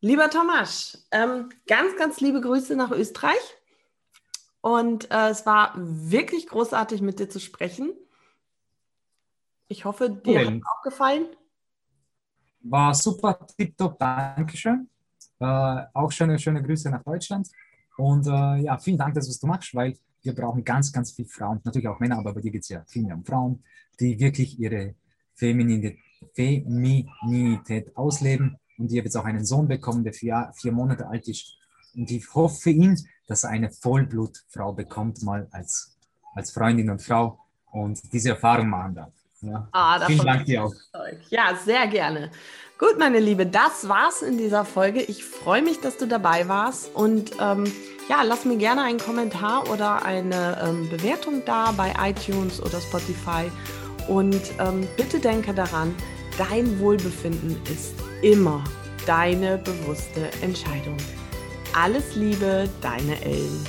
Lieber 0.00 0.30
Thomas, 0.30 1.08
ähm, 1.10 1.50
ganz, 1.66 1.96
ganz 1.96 2.20
liebe 2.20 2.40
Grüße 2.40 2.76
nach 2.76 2.92
Österreich. 2.92 3.56
Und 4.60 5.10
äh, 5.10 5.28
es 5.28 5.46
war 5.46 5.72
wirklich 5.76 6.46
großartig, 6.46 7.02
mit 7.02 7.18
dir 7.18 7.28
zu 7.28 7.40
sprechen. 7.40 7.92
Ich 9.68 9.84
hoffe, 9.84 10.10
dir 10.10 10.46
hat 10.46 10.54
es 10.54 10.62
auch 10.62 10.82
gefallen. 10.82 11.26
War 12.60 12.94
super, 12.94 13.46
tipptopp, 13.46 13.98
Dankeschön. 13.98 14.88
Äh, 15.38 15.82
auch 15.92 16.10
schöne, 16.12 16.38
schöne 16.38 16.62
Grüße 16.62 16.90
nach 16.90 17.02
Deutschland. 17.02 17.48
Und 17.96 18.26
äh, 18.26 18.62
ja, 18.62 18.78
vielen 18.78 18.98
Dank, 18.98 19.14
dass 19.14 19.28
was 19.28 19.38
du 19.38 19.46
machst, 19.46 19.74
weil 19.74 19.96
wir 20.22 20.34
brauchen 20.34 20.64
ganz, 20.64 20.92
ganz 20.92 21.12
viele 21.12 21.28
Frauen, 21.28 21.60
natürlich 21.64 21.88
auch 21.88 22.00
Männer, 22.00 22.18
aber 22.18 22.34
bei 22.34 22.40
dir 22.40 22.50
geht 22.50 22.62
es 22.62 22.68
ja 22.68 22.84
viel 22.86 23.04
mehr 23.04 23.14
um 23.14 23.24
Frauen, 23.24 23.62
die 24.00 24.18
wirklich 24.18 24.58
ihre 24.58 24.94
Femininität, 25.34 25.98
Femininität 26.34 27.96
ausleben. 27.96 28.56
Und 28.78 28.90
ich 28.90 28.98
habe 28.98 29.06
jetzt 29.06 29.16
auch 29.16 29.24
einen 29.24 29.44
Sohn 29.44 29.68
bekommen, 29.68 30.04
der 30.04 30.12
vier, 30.12 30.52
vier 30.56 30.72
Monate 30.72 31.06
alt 31.06 31.28
ist. 31.28 31.56
Und 31.94 32.10
ich 32.10 32.34
hoffe 32.34 32.60
für 32.60 32.70
ihn, 32.70 32.98
dass 33.26 33.44
er 33.44 33.50
eine 33.50 33.70
Vollblutfrau 33.70 34.72
bekommt, 34.72 35.22
mal 35.22 35.48
als, 35.50 35.96
als 36.34 36.50
Freundin 36.50 36.90
und 36.90 37.02
Frau 37.02 37.38
und 37.72 38.00
diese 38.12 38.30
Erfahrung 38.30 38.68
machen 38.68 38.94
darf. 38.94 39.12
Ja. 39.40 39.68
Ah, 39.72 40.06
Vielen 40.06 40.24
Dank 40.26 40.44
dir 40.46 40.64
auch. 40.64 40.74
Ja, 41.30 41.54
sehr 41.64 41.86
gerne. 41.86 42.30
Gut, 42.78 42.98
meine 42.98 43.20
Liebe, 43.20 43.46
das 43.46 43.88
war's 43.88 44.20
in 44.22 44.36
dieser 44.36 44.64
Folge. 44.64 45.00
Ich 45.00 45.24
freue 45.24 45.62
mich, 45.62 45.80
dass 45.80 45.96
du 45.96 46.06
dabei 46.06 46.46
warst 46.48 46.94
und 46.94 47.32
ähm, 47.40 47.64
ja, 48.08 48.22
lass 48.22 48.44
mir 48.44 48.56
gerne 48.56 48.82
einen 48.82 48.98
Kommentar 48.98 49.68
oder 49.70 50.04
eine 50.04 50.58
ähm, 50.62 50.88
Bewertung 50.90 51.42
da 51.44 51.72
bei 51.72 51.92
iTunes 51.98 52.60
oder 52.60 52.80
Spotify. 52.80 53.50
Und 54.08 54.40
ähm, 54.58 54.86
bitte 54.96 55.18
denke 55.18 55.54
daran, 55.54 55.94
dein 56.38 56.78
Wohlbefinden 56.78 57.60
ist 57.72 57.94
immer 58.22 58.62
deine 59.06 59.58
bewusste 59.58 60.30
Entscheidung. 60.42 60.96
Alles 61.74 62.14
Liebe, 62.14 62.68
deine 62.80 63.20
Ellen. 63.24 63.66